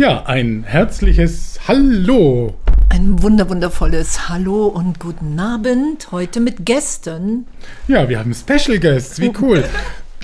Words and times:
Ja, 0.00 0.24
ein 0.24 0.64
herzliches 0.64 1.60
Hallo. 1.68 2.54
Ein 2.88 3.22
wunderwundervolles 3.22 4.30
Hallo 4.30 4.68
und 4.68 4.98
guten 4.98 5.38
Abend. 5.38 6.10
Heute 6.10 6.40
mit 6.40 6.64
Gästen. 6.64 7.46
Ja, 7.86 8.08
wir 8.08 8.18
haben 8.18 8.32
Special 8.32 8.78
Guests. 8.78 9.20
Wie 9.20 9.30
cool. 9.42 9.62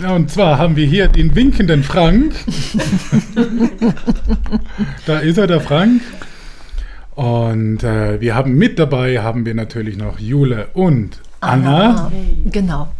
Und 0.03 0.31
zwar 0.31 0.59
haben 0.59 0.77
wir 0.77 0.87
hier 0.87 1.09
den 1.09 1.35
winkenden 1.35 1.83
Frank. 1.83 2.35
da 5.07 5.19
ist 5.19 5.39
er, 5.39 5.47
der 5.47 5.61
Frank. 5.61 6.03
Und 7.15 7.83
äh, 7.83 8.21
wir 8.21 8.35
haben 8.35 8.55
mit 8.55 8.79
dabei, 8.79 9.23
haben 9.23 9.47
wir 9.47 9.55
natürlich 9.55 9.97
noch 9.97 10.19
Jule 10.19 10.69
und 10.75 11.23
Anna. 11.41 12.09
Anna. 12.09 12.13
Genau. 12.45 12.93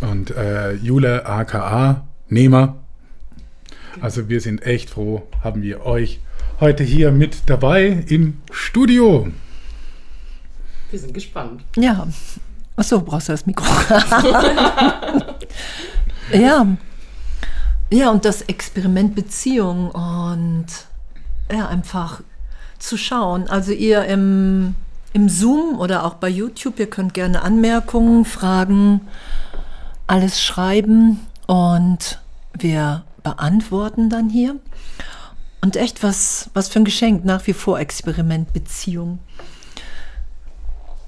Und 0.00 0.30
äh, 0.30 0.72
Jule 0.74 1.26
aka 1.26 2.06
Nehmer 2.28 2.76
also 4.00 4.28
wir 4.28 4.40
sind 4.40 4.62
echt 4.62 4.90
froh, 4.90 5.26
haben 5.42 5.62
wir 5.62 5.84
euch 5.84 6.20
heute 6.60 6.84
hier 6.84 7.10
mit 7.10 7.42
dabei 7.46 8.04
im 8.06 8.38
Studio. 8.50 9.28
Wir 10.90 10.98
sind 10.98 11.14
gespannt. 11.14 11.62
Ja. 11.76 12.06
Achso, 12.78 13.00
brauchst 13.00 13.28
du 13.28 13.32
das 13.32 13.44
Mikro? 13.44 13.66
ja. 16.32 16.64
Ja, 17.90 18.10
und 18.10 18.24
das 18.24 18.42
Experiment 18.42 19.16
Beziehung 19.16 19.90
und 19.90 20.66
ja, 21.50 21.66
einfach 21.66 22.20
zu 22.78 22.96
schauen. 22.96 23.48
Also 23.48 23.72
ihr 23.72 24.04
im, 24.04 24.76
im 25.12 25.28
Zoom 25.28 25.76
oder 25.80 26.04
auch 26.04 26.14
bei 26.14 26.28
YouTube, 26.28 26.78
ihr 26.78 26.88
könnt 26.88 27.14
gerne 27.14 27.42
Anmerkungen, 27.42 28.24
Fragen, 28.24 29.00
alles 30.06 30.40
schreiben 30.40 31.18
und 31.48 32.20
wir 32.56 33.02
beantworten 33.24 34.08
dann 34.08 34.30
hier. 34.30 34.54
Und 35.62 35.74
echt 35.74 36.04
was, 36.04 36.48
was 36.54 36.68
für 36.68 36.78
ein 36.78 36.84
Geschenk, 36.84 37.24
nach 37.24 37.44
wie 37.48 37.54
vor 37.54 37.80
Experiment, 37.80 38.52
Beziehung. 38.52 39.18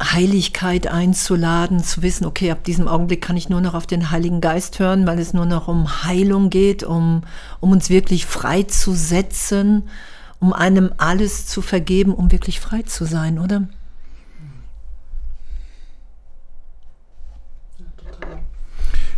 Heiligkeit 0.00 0.86
einzuladen, 0.86 1.84
zu 1.84 2.02
wissen, 2.02 2.24
okay, 2.24 2.50
ab 2.50 2.64
diesem 2.64 2.88
Augenblick 2.88 3.20
kann 3.20 3.36
ich 3.36 3.48
nur 3.50 3.60
noch 3.60 3.74
auf 3.74 3.86
den 3.86 4.10
Heiligen 4.10 4.40
Geist 4.40 4.78
hören, 4.78 5.06
weil 5.06 5.18
es 5.18 5.34
nur 5.34 5.44
noch 5.44 5.68
um 5.68 6.04
Heilung 6.04 6.48
geht, 6.48 6.82
um, 6.82 7.22
um 7.60 7.72
uns 7.72 7.90
wirklich 7.90 8.24
frei 8.24 8.62
zu 8.62 8.92
setzen, 8.92 9.88
um 10.38 10.54
einem 10.54 10.90
alles 10.96 11.46
zu 11.46 11.60
vergeben, 11.60 12.14
um 12.14 12.32
wirklich 12.32 12.60
frei 12.60 12.82
zu 12.82 13.04
sein, 13.04 13.38
oder? 13.38 13.68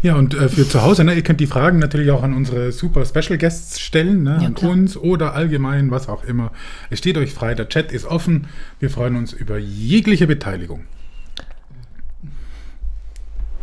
Ja, 0.03 0.17
und 0.17 0.35
äh, 0.35 0.49
für 0.49 0.69
zu 0.69 0.83
Hause, 0.83 1.05
ne, 1.05 1.15
ihr 1.15 1.23
könnt 1.23 1.39
die 1.39 1.47
Fragen 1.47 1.79
natürlich 1.79 2.11
auch 2.11 2.25
an 2.25 2.35
unsere 2.35 2.73
super 2.73 3.07
Special 3.07 3.39
Guests 3.39 3.81
stellen, 3.81 4.25
ne, 4.25 4.39
ja, 4.41 4.47
an 4.49 4.55
klar. 4.55 4.73
uns 4.73 4.97
oder 4.97 5.35
allgemein, 5.35 5.91
was 5.93 6.09
auch 6.09 6.25
immer. 6.25 6.51
Es 6.91 6.99
steht 6.99 7.17
euch 7.17 7.33
frei, 7.33 7.55
der 7.55 7.69
Chat 7.69 7.93
ist 7.93 8.05
offen. 8.05 8.49
Wir 8.81 8.91
freuen 8.91 9.17
uns 9.17 9.33
über 9.33 9.59
jegliche 9.59 10.27
Beteiligung. 10.27 10.81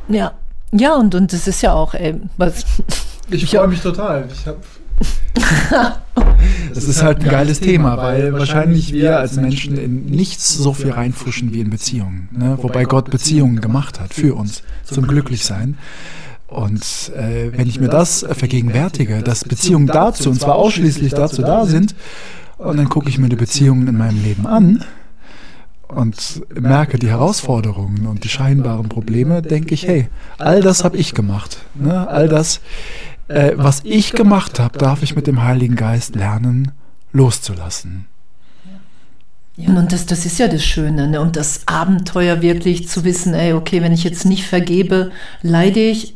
Ja, 0.08 0.34
ja, 0.72 0.96
und, 0.96 1.14
und 1.14 1.34
das 1.34 1.48
ist 1.48 1.62
ja 1.62 1.74
auch, 1.74 1.94
ey, 1.94 2.16
was. 2.38 2.66
Ich 3.30 3.50
freue 3.50 3.68
mich 3.68 3.82
total. 3.82 4.28
Ich 4.34 4.48
habe 4.48 4.60
das 6.74 6.84
ist 6.88 7.04
halt 7.04 7.22
ein 7.22 7.30
geiles 7.30 7.60
Thema, 7.60 7.98
weil 7.98 8.34
wahrscheinlich 8.34 8.94
wir 8.94 9.20
als 9.20 9.36
Menschen 9.36 9.78
in 9.78 10.06
nichts 10.06 10.54
so 10.56 10.74
viel 10.74 10.92
reinfuschen 10.92 11.54
wie 11.54 11.62
in 11.62 11.70
Beziehungen. 11.70 12.30
Ne? 12.32 12.58
Wobei 12.62 12.86
Gott 12.86 13.10
Beziehungen 13.10 13.62
gemacht 13.62 14.00
hat 14.00 14.14
für 14.14 14.36
uns 14.36 14.64
zum 14.84 15.08
Glücklichsein. 15.08 15.78
Und 16.50 17.12
äh, 17.16 17.52
wenn 17.56 17.68
ich 17.68 17.80
mir 17.80 17.90
das 17.90 18.26
vergegenwärtige, 18.30 19.22
dass 19.22 19.44
Beziehungen 19.44 19.88
dazu, 19.88 20.30
und 20.30 20.42
zwar 20.42 20.56
ausschließlich 20.56 21.14
dazu 21.14 21.42
da 21.42 21.66
sind, 21.66 21.96
und 22.58 22.78
dann 22.78 22.90
gucke 22.90 23.08
ich 23.08 23.18
mir 23.18 23.30
die 23.30 23.36
Beziehungen 23.36 23.88
in 23.88 23.98
meinem 23.98 24.22
Leben 24.22 24.46
an 24.46 24.84
und 25.88 26.44
merke 26.54 27.00
die 27.00 27.10
Herausforderungen 27.10 28.06
und 28.06 28.24
die 28.24 28.30
scheinbaren 28.30 28.90
Probleme, 28.90 29.42
denke 29.42 29.74
ich, 29.74 29.88
hey, 29.88 30.10
all 30.38 30.62
das 30.62 30.84
habe 30.84 30.98
ich 30.98 31.14
gemacht. 31.14 31.60
Ne? 31.76 32.08
All 32.08 32.28
das, 32.28 32.62
äh, 33.28 33.54
was 33.56 33.82
ich 33.84 34.12
gemacht 34.12 34.60
habe, 34.60 34.78
darf 34.78 35.04
ich 35.04 35.16
mit 35.16 35.26
dem 35.26 35.44
Heiligen 35.44 35.76
Geist 35.76 36.16
lernen, 36.16 36.72
loszulassen. 37.14 38.06
Ja, 39.56 39.74
und 39.74 39.92
das, 39.92 40.06
das 40.06 40.26
ist 40.26 40.40
ja 40.40 40.48
das 40.48 40.64
Schöne 40.64 41.10
ne? 41.10 41.20
und 41.20 41.36
das 41.36 41.62
Abenteuer 41.66 42.42
wirklich 42.42 42.88
zu 42.88 43.04
wissen, 43.04 43.34
ey, 43.34 43.54
okay, 43.54 43.82
wenn 43.82 43.92
ich 43.92 44.06
jetzt 44.06 44.26
nicht 44.26 44.46
vergebe, 44.46 45.12
leide 45.42 45.82
ich, 45.82 46.16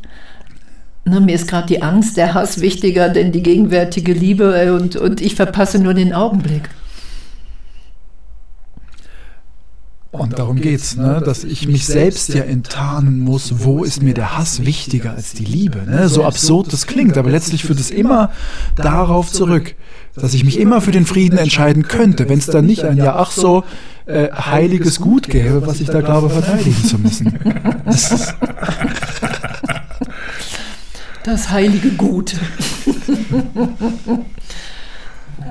Ne, 1.06 1.20
mir 1.20 1.34
ist 1.34 1.48
gerade 1.48 1.66
die 1.66 1.82
Angst, 1.82 2.16
der 2.16 2.32
Hass 2.32 2.60
wichtiger, 2.60 3.10
denn 3.10 3.30
die 3.30 3.42
gegenwärtige 3.42 4.12
Liebe 4.12 4.74
und, 4.74 4.96
und 4.96 5.20
ich 5.20 5.34
verpasse 5.34 5.78
nur 5.78 5.92
den 5.92 6.14
Augenblick. 6.14 6.70
Und 10.14 10.38
darum 10.38 10.60
geht's, 10.60 10.96
ne? 10.96 11.20
dass 11.24 11.42
ich 11.42 11.66
mich 11.66 11.86
selbst 11.86 12.32
ja 12.34 12.44
enttarnen 12.44 13.18
muss, 13.18 13.64
wo 13.64 13.82
ist 13.82 14.00
mir 14.00 14.14
der 14.14 14.38
Hass 14.38 14.64
wichtiger 14.64 15.10
als 15.10 15.32
die 15.32 15.44
Liebe. 15.44 15.82
Ne? 15.90 16.08
So 16.08 16.24
absurd 16.24 16.72
das 16.72 16.86
klingt, 16.86 17.18
aber 17.18 17.30
letztlich 17.30 17.64
führt 17.64 17.80
es 17.80 17.90
immer 17.90 18.30
darauf 18.76 19.32
zurück, 19.32 19.74
dass 20.14 20.32
ich 20.32 20.44
mich 20.44 20.60
immer 20.60 20.80
für 20.80 20.92
den 20.92 21.04
Frieden 21.04 21.36
entscheiden 21.36 21.88
könnte, 21.88 22.28
wenn 22.28 22.38
es 22.38 22.46
dann 22.46 22.64
nicht 22.64 22.84
ein 22.84 22.96
ja 22.96 23.16
ach 23.16 23.32
so 23.32 23.64
äh, 24.06 24.30
heiliges 24.30 25.00
Gut 25.00 25.28
gäbe, 25.28 25.66
was 25.66 25.80
ich 25.80 25.88
da 25.88 26.00
glaube 26.00 26.30
verteidigen 26.30 26.84
zu 26.84 26.98
müssen. 26.98 27.38
Das 27.84 28.34
Das 31.24 31.48
heilige 31.48 31.90
Gut. 31.92 32.36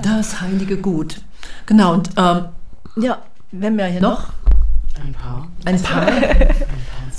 das 0.02 0.40
heilige 0.40 0.76
Gut. 0.76 1.20
Genau, 1.66 1.94
und 1.94 2.10
ähm, 2.16 2.44
ja, 2.96 3.20
wenn 3.50 3.76
wir 3.76 3.86
hier 3.86 4.00
noch. 4.00 4.32
Ein 5.04 5.12
paar. 5.12 5.48
Ein 5.64 5.82
paar. 5.82 6.06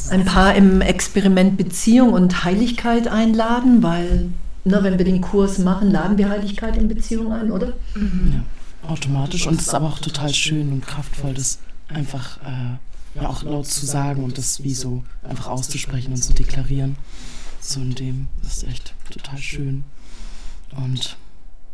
ein 0.09 0.23
paar 0.23 0.55
im 0.55 0.79
Experiment 0.79 1.57
Beziehung 1.57 2.13
und 2.13 2.45
Heiligkeit 2.45 3.09
einladen, 3.09 3.83
weil, 3.83 4.29
ne, 4.63 4.79
wenn 4.83 4.97
wir 4.97 5.05
den 5.05 5.19
Kurs 5.19 5.57
machen, 5.57 5.91
laden 5.91 6.17
wir 6.17 6.29
Heiligkeit 6.29 6.77
in 6.77 6.87
Beziehung 6.87 7.33
ein, 7.33 7.51
oder? 7.51 7.73
Mhm. 7.93 8.35
Ja, 8.83 8.89
automatisch. 8.89 9.47
Und 9.47 9.55
es 9.59 9.67
ist 9.67 9.73
aber 9.73 9.87
auch 9.87 9.99
total 9.99 10.33
schön 10.33 10.71
und 10.71 10.87
kraftvoll, 10.87 11.33
das 11.33 11.59
einfach 11.89 12.37
äh, 12.37 13.19
ja, 13.19 13.27
auch 13.27 13.43
laut 13.43 13.67
zu 13.67 13.85
sagen 13.85 14.23
und 14.23 14.37
das 14.37 14.63
wie 14.63 14.73
so 14.73 15.03
einfach 15.27 15.47
auszusprechen 15.47 16.13
und 16.13 16.23
zu 16.23 16.31
deklarieren 16.31 16.95
so 17.71 17.81
in 17.81 17.95
dem. 17.95 18.27
Das 18.43 18.57
ist 18.57 18.67
echt 18.67 18.93
total 19.09 19.37
schön. 19.37 19.83
Und 20.75 21.17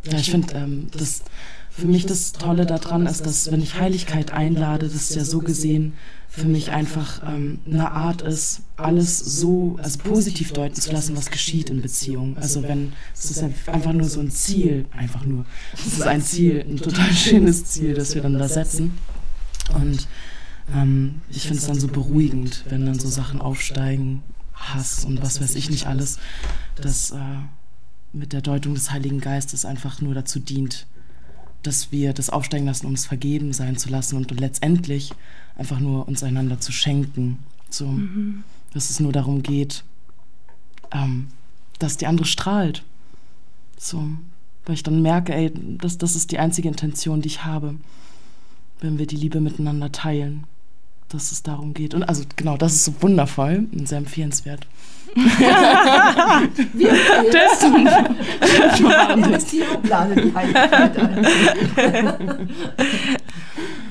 ja, 0.03 0.18
ich 0.18 0.31
finde, 0.31 0.53
ähm, 0.53 0.88
das 0.91 1.24
für 1.69 1.88
mich 1.88 2.06
das 2.06 2.34
Tolle 2.34 2.66
daran 2.66 3.06
ist, 3.06 3.25
dass 3.25 3.52
wenn 3.52 3.62
ich 3.62 3.79
Heiligkeit 3.79 4.31
einlade, 4.31 4.90
das 4.90 5.16
ja 5.16 5.24
so 5.24 5.40
gesehen 5.40 5.94
für 6.28 6.46
mich 6.46 6.72
einfach 6.72 7.22
ähm, 7.25 7.59
eine 7.66 7.91
Art 7.91 8.22
ist, 8.22 8.62
alles 8.78 9.19
so 9.19 9.78
also 9.81 10.00
positiv 10.00 10.53
deuten 10.53 10.75
zu 10.75 10.91
lassen, 10.91 11.16
was 11.16 11.30
geschieht 11.30 11.69
in 11.69 11.81
Beziehungen. 11.81 12.38
Also 12.38 12.63
wenn 12.63 12.94
es 13.13 13.31
ist 13.31 13.44
einfach 13.68 13.94
nur 13.94 14.07
so 14.07 14.19
ein 14.19 14.31
Ziel, 14.31 14.85
einfach 14.96 15.25
nur, 15.25 15.46
es 15.74 15.94
ist 15.94 16.01
ein 16.03 16.22
Ziel, 16.22 16.66
ein 16.69 16.78
total 16.78 17.12
schönes 17.13 17.66
Ziel, 17.66 17.94
das 17.94 18.16
wir 18.16 18.22
dann 18.22 18.38
da 18.38 18.47
setzen. 18.47 18.97
Und 19.74 20.07
ähm, 20.75 21.22
ich 21.30 21.44
finde 21.44 21.57
es 21.57 21.68
dann 21.68 21.80
so 21.80 21.88
beruhigend, 21.88 22.66
wenn 22.69 22.85
dann 22.85 23.00
so 23.00 23.09
Sachen 23.09 23.41
aufsteigen, 23.41 24.24
Hass 24.62 25.06
und 25.06 25.22
was 25.22 25.42
weiß 25.42 25.56
ich 25.56 25.70
nicht 25.70 25.88
alles, 25.88 26.20
das 26.76 27.12
äh, 27.12 27.18
mit 28.14 28.34
der 28.34 28.42
Deutung 28.42 28.74
des 28.74 28.92
Heiligen 28.92 29.20
Geistes 29.20 29.66
einfach 29.66 30.02
nur 30.02 30.14
dazu 30.14 30.40
dient, 30.40 30.88
dass 31.63 31.92
wir 31.92 32.13
das 32.13 32.30
aufsteigen 32.30 32.66
lassen, 32.66 32.88
um 32.88 32.94
es 32.94 33.06
vergeben 33.06 33.54
sein 33.54 33.78
zu 33.78 33.90
lassen 33.90 34.18
und 34.18 34.31
letztendlich 34.40 35.13
einfach 35.56 35.80
nur 35.80 36.08
uns 36.08 36.24
einander 36.24 36.60
zu 36.60 36.72
schenken. 36.72 37.40
So, 37.69 37.88
mhm. 37.88 38.44
dass 38.74 38.90
es 38.90 39.00
nur 39.00 39.12
darum 39.12 39.44
geht, 39.44 39.84
ähm, 40.92 41.28
dass 41.80 41.98
die 41.98 42.07
andere 42.07 42.25
strahlt. 42.25 42.84
So, 43.78 44.07
weil 44.66 44.75
ich 44.75 44.84
dann 44.84 45.02
merke, 45.02 45.34
ey, 45.34 45.52
das, 45.78 45.98
das 45.98 46.16
ist 46.16 46.31
die 46.31 46.40
einzige 46.40 46.68
Intention, 46.68 47.22
die 47.22 47.28
ich 47.28 47.44
habe, 47.46 47.75
wenn 48.80 48.98
wir 48.98 49.07
die 49.07 49.16
Liebe 49.16 49.40
miteinander 49.40 49.92
teilen 49.92 50.46
dass 51.13 51.31
es 51.31 51.44
darum 51.44 51.74
geht. 51.74 51.94
Und 51.94 52.04
also 52.04 52.24
genau, 52.36 52.58
das 52.58 52.74
ist 52.74 52.84
so 52.86 52.94
wundervoll 53.02 53.68
und 53.72 53.88
sehr 53.88 54.00
empfehlenswert. 54.00 54.68
Wir 55.16 56.92
das 57.31 57.60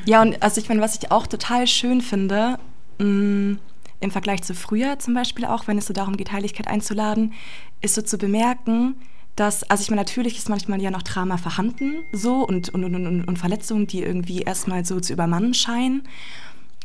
Ja, 0.07 0.23
und 0.23 0.43
also 0.43 0.61
ich 0.61 0.69
meine, 0.69 0.81
was 0.81 0.97
ich 0.97 1.11
auch 1.11 1.27
total 1.27 1.67
schön 1.67 2.01
finde, 2.01 2.59
mh, 2.99 3.05
mm, 3.05 3.59
im 4.01 4.11
Vergleich 4.11 4.43
zu 4.43 4.55
früher 4.55 4.99
zum 4.99 5.15
Beispiel 5.15 5.45
auch, 5.45 5.69
wenn 5.69 5.77
es 5.77 5.87
so 5.87 5.93
darum 5.93 6.17
geht, 6.17 6.33
Heiligkeit 6.33 6.67
einzuladen, 6.67 7.35
ist 7.83 7.95
so 7.95 8.03
zu 8.03 8.17
bemerken, 8.17 8.95
dass, 9.37 9.69
also 9.71 9.83
ich 9.83 9.91
meine, 9.91 10.01
natürlich 10.01 10.39
ist 10.39 10.49
manchmal 10.49 10.83
ja 10.83 10.91
noch 10.91 11.03
Drama 11.03 11.37
vorhanden, 11.37 11.97
so 12.13 12.47
und, 12.47 12.71
und, 12.71 12.85
und, 12.85 13.25
und 13.25 13.39
Verletzungen, 13.39 13.87
die 13.87 14.03
irgendwie 14.03 14.43
erstmal 14.43 14.85
so 14.85 15.01
zu 15.01 15.13
übermannen 15.13 15.55
scheinen. 15.55 16.03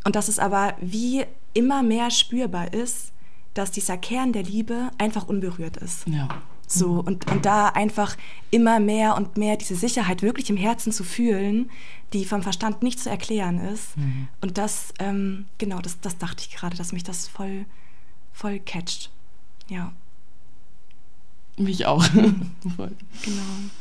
Und 0.05 0.15
dass 0.15 0.29
es 0.29 0.39
aber 0.39 0.75
wie 0.79 1.25
immer 1.53 1.83
mehr 1.83 2.11
spürbar 2.11 2.73
ist, 2.73 3.11
dass 3.55 3.71
dieser 3.71 3.97
Kern 3.97 4.33
der 4.33 4.43
Liebe 4.43 4.91
einfach 4.97 5.27
unberührt 5.27 5.77
ist. 5.77 6.07
Ja. 6.07 6.29
So, 6.67 6.99
und, 6.99 7.29
und 7.31 7.45
da 7.45 7.69
einfach 7.69 8.17
immer 8.49 8.79
mehr 8.79 9.15
und 9.15 9.37
mehr 9.37 9.55
diese 9.55 9.75
Sicherheit 9.75 10.21
wirklich 10.21 10.49
im 10.49 10.57
Herzen 10.57 10.91
zu 10.91 11.03
fühlen, 11.03 11.69
die 12.13 12.25
vom 12.25 12.41
Verstand 12.41 12.81
nicht 12.81 12.99
zu 12.99 13.09
erklären 13.09 13.59
ist. 13.59 13.97
Mhm. 13.97 14.27
Und 14.41 14.57
das, 14.57 14.93
ähm, 14.99 15.45
genau, 15.57 15.79
das, 15.79 15.99
das 16.01 16.17
dachte 16.17 16.43
ich 16.47 16.55
gerade, 16.55 16.75
dass 16.75 16.91
mich 16.91 17.03
das 17.03 17.27
voll, 17.27 17.65
voll 18.33 18.59
catcht. 18.59 19.11
Ja. 19.67 19.91
Mich 21.57 21.85
auch. 21.85 22.05
genau. 22.13 22.87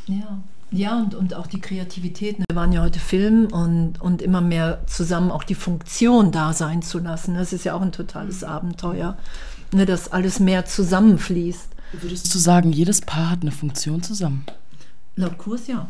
Ja. 0.07 0.43
Ja, 0.75 0.99
und, 0.99 1.15
und 1.15 1.35
auch 1.35 1.47
die 1.47 1.61
Kreativität. 1.61 2.41
Ne? 2.41 2.45
Wir 2.51 2.57
waren 2.57 2.73
ja 2.73 2.83
heute 2.83 2.99
Film 2.99 3.47
und, 3.47 4.01
und 4.01 4.21
immer 4.21 4.41
mehr 4.41 4.85
zusammen 4.87 5.31
auch 5.31 5.45
die 5.45 5.55
Funktion 5.55 6.33
da 6.33 6.53
sein 6.53 6.83
zu 6.83 6.99
lassen. 6.99 7.35
Das 7.35 7.53
ist 7.53 7.65
ja 7.65 7.75
auch 7.75 7.83
ein 7.83 7.93
totales 7.93 8.41
mhm. 8.41 8.49
Abenteuer, 8.49 9.17
ne, 9.73 9.87
dass 9.87 10.13
alles 10.13 10.41
mehr 10.41 10.67
zusammenfließt. 10.67 11.69
Würdest 11.93 12.35
du 12.35 12.39
sagen, 12.39 12.73
jedes 12.73 13.03
Paar 13.03 13.31
hat 13.31 13.43
eine 13.43 13.53
Funktion 13.53 14.03
zusammen? 14.03 14.45
Laut 15.15 15.39
Kurs 15.39 15.69
ja. 15.69 15.87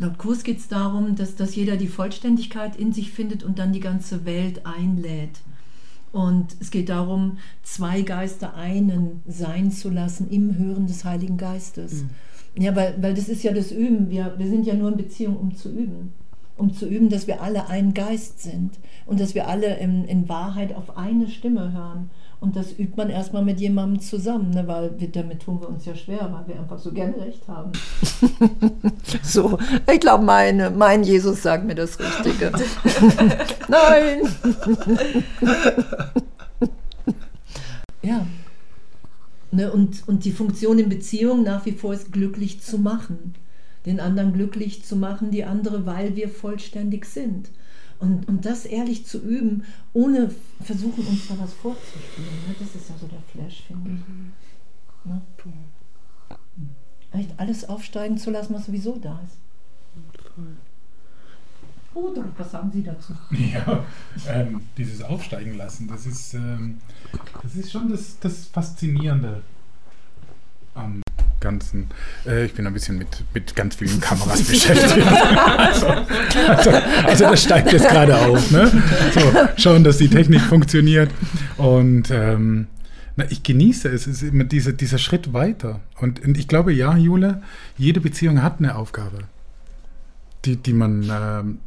Laut 0.00 0.18
Kurs 0.18 0.42
geht 0.42 0.58
es 0.58 0.66
darum, 0.66 1.14
dass, 1.14 1.36
dass 1.36 1.54
jeder 1.54 1.76
die 1.76 1.86
Vollständigkeit 1.86 2.74
in 2.74 2.92
sich 2.92 3.12
findet 3.12 3.44
und 3.44 3.60
dann 3.60 3.72
die 3.72 3.80
ganze 3.80 4.24
Welt 4.24 4.66
einlädt. 4.66 5.38
Und 6.10 6.56
es 6.58 6.72
geht 6.72 6.88
darum, 6.88 7.38
zwei 7.62 8.02
Geister 8.02 8.54
einen 8.54 9.22
sein 9.28 9.70
zu 9.70 9.90
lassen 9.90 10.28
im 10.28 10.58
Hören 10.58 10.88
des 10.88 11.04
Heiligen 11.04 11.36
Geistes. 11.36 12.02
Mhm. 12.02 12.10
Ja, 12.60 12.76
weil, 12.76 12.94
weil 13.00 13.14
das 13.14 13.30
ist 13.30 13.42
ja 13.42 13.52
das 13.52 13.72
Üben. 13.72 14.10
Wir, 14.10 14.34
wir 14.36 14.46
sind 14.46 14.66
ja 14.66 14.74
nur 14.74 14.90
in 14.90 14.98
Beziehung, 14.98 15.38
um 15.38 15.56
zu 15.56 15.70
üben. 15.70 16.12
Um 16.58 16.74
zu 16.74 16.86
üben, 16.86 17.08
dass 17.08 17.26
wir 17.26 17.40
alle 17.40 17.68
ein 17.68 17.94
Geist 17.94 18.42
sind 18.42 18.72
und 19.06 19.18
dass 19.18 19.34
wir 19.34 19.48
alle 19.48 19.78
in, 19.78 20.04
in 20.04 20.28
Wahrheit 20.28 20.76
auf 20.76 20.98
eine 20.98 21.28
Stimme 21.28 21.72
hören. 21.72 22.10
Und 22.38 22.56
das 22.56 22.72
übt 22.78 22.96
man 22.96 23.08
erstmal 23.08 23.42
mit 23.42 23.60
jemandem 23.60 24.00
zusammen, 24.02 24.50
ne? 24.50 24.68
weil 24.68 24.98
wir, 25.00 25.10
damit 25.10 25.40
tun 25.40 25.58
wir 25.60 25.70
uns 25.70 25.86
ja 25.86 25.94
schwer, 25.94 26.30
weil 26.32 26.48
wir 26.48 26.60
einfach 26.60 26.78
so 26.78 26.92
gerne 26.92 27.18
recht 27.18 27.48
haben. 27.48 27.72
so, 29.22 29.58
ich 29.90 30.00
glaube, 30.00 30.24
mein 30.24 31.02
Jesus 31.02 31.42
sagt 31.42 31.64
mir 31.64 31.74
das 31.74 31.98
Richtige. 31.98 32.52
Nein! 33.68 34.20
ja. 38.02 38.26
Ne? 39.52 39.72
Und, 39.72 40.06
und 40.06 40.24
die 40.24 40.32
Funktion 40.32 40.78
in 40.78 40.88
Beziehung 40.88 41.42
nach 41.42 41.66
wie 41.66 41.72
vor 41.72 41.92
ist, 41.92 42.12
glücklich 42.12 42.60
zu 42.60 42.78
machen. 42.78 43.34
Den 43.86 43.98
anderen 43.98 44.32
glücklich 44.32 44.84
zu 44.84 44.96
machen, 44.96 45.30
die 45.30 45.44
andere, 45.44 45.86
weil 45.86 46.14
wir 46.14 46.28
vollständig 46.28 47.06
sind. 47.06 47.50
Und, 47.98 48.28
und 48.28 48.46
das 48.46 48.64
ehrlich 48.64 49.06
zu 49.06 49.18
üben, 49.18 49.64
ohne 49.92 50.30
versuchen, 50.62 51.06
uns 51.06 51.28
da 51.28 51.38
was 51.38 51.52
vorzuspielen. 51.52 52.28
Ne? 52.48 52.54
Das 52.58 52.74
ist 52.74 52.88
ja 52.88 52.94
so 52.98 53.06
der 53.06 53.20
Flash, 53.20 53.64
finde 53.66 53.90
ich. 53.90 54.08
Mhm. 54.08 54.32
Ne? 55.04 55.22
Echt 57.12 57.30
alles 57.38 57.68
aufsteigen 57.68 58.18
zu 58.18 58.30
lassen, 58.30 58.54
was 58.54 58.66
sowieso 58.66 58.96
da 58.96 59.20
ist. 59.24 59.36
Oh, 61.92 62.14
was 62.38 62.52
sagen 62.52 62.70
Sie 62.72 62.82
dazu? 62.82 63.14
Ja, 63.30 63.84
ähm, 64.28 64.62
dieses 64.76 65.02
Aufsteigen 65.02 65.56
lassen, 65.56 65.88
das 65.88 66.06
ist, 66.06 66.34
ähm, 66.34 66.78
das 67.42 67.56
ist 67.56 67.72
schon 67.72 67.90
das, 67.90 68.18
das 68.20 68.46
Faszinierende 68.46 69.42
am 70.74 71.02
Ganzen. 71.40 71.88
Äh, 72.26 72.44
ich 72.44 72.54
bin 72.54 72.66
ein 72.66 72.72
bisschen 72.72 72.98
mit, 72.98 73.24
mit 73.34 73.56
ganz 73.56 73.74
vielen 73.74 74.00
Kameras 74.00 74.42
beschäftigt. 74.42 75.06
also, 75.06 75.86
also, 75.86 76.70
also, 76.70 77.24
das 77.24 77.42
steigt 77.42 77.72
jetzt 77.72 77.88
gerade 77.88 78.16
auf. 78.16 78.50
Ne? 78.50 78.70
So, 79.12 79.20
schauen, 79.56 79.82
dass 79.82 79.98
die 79.98 80.08
Technik 80.08 80.42
funktioniert. 80.42 81.10
Und 81.56 82.10
ähm, 82.10 82.66
na, 83.16 83.24
ich 83.30 83.42
genieße 83.42 83.88
es. 83.88 84.06
Es 84.06 84.22
ist 84.22 84.22
immer 84.22 84.44
diese, 84.44 84.74
dieser 84.74 84.98
Schritt 84.98 85.32
weiter. 85.32 85.80
Und, 85.98 86.22
und 86.24 86.38
ich 86.38 86.46
glaube, 86.46 86.72
ja, 86.72 86.96
Jule, 86.96 87.42
jede 87.76 88.00
Beziehung 88.00 88.42
hat 88.42 88.58
eine 88.58 88.76
Aufgabe, 88.76 89.24
die, 90.44 90.56
die 90.56 90.74
man. 90.74 91.10
Ähm, 91.10 91.58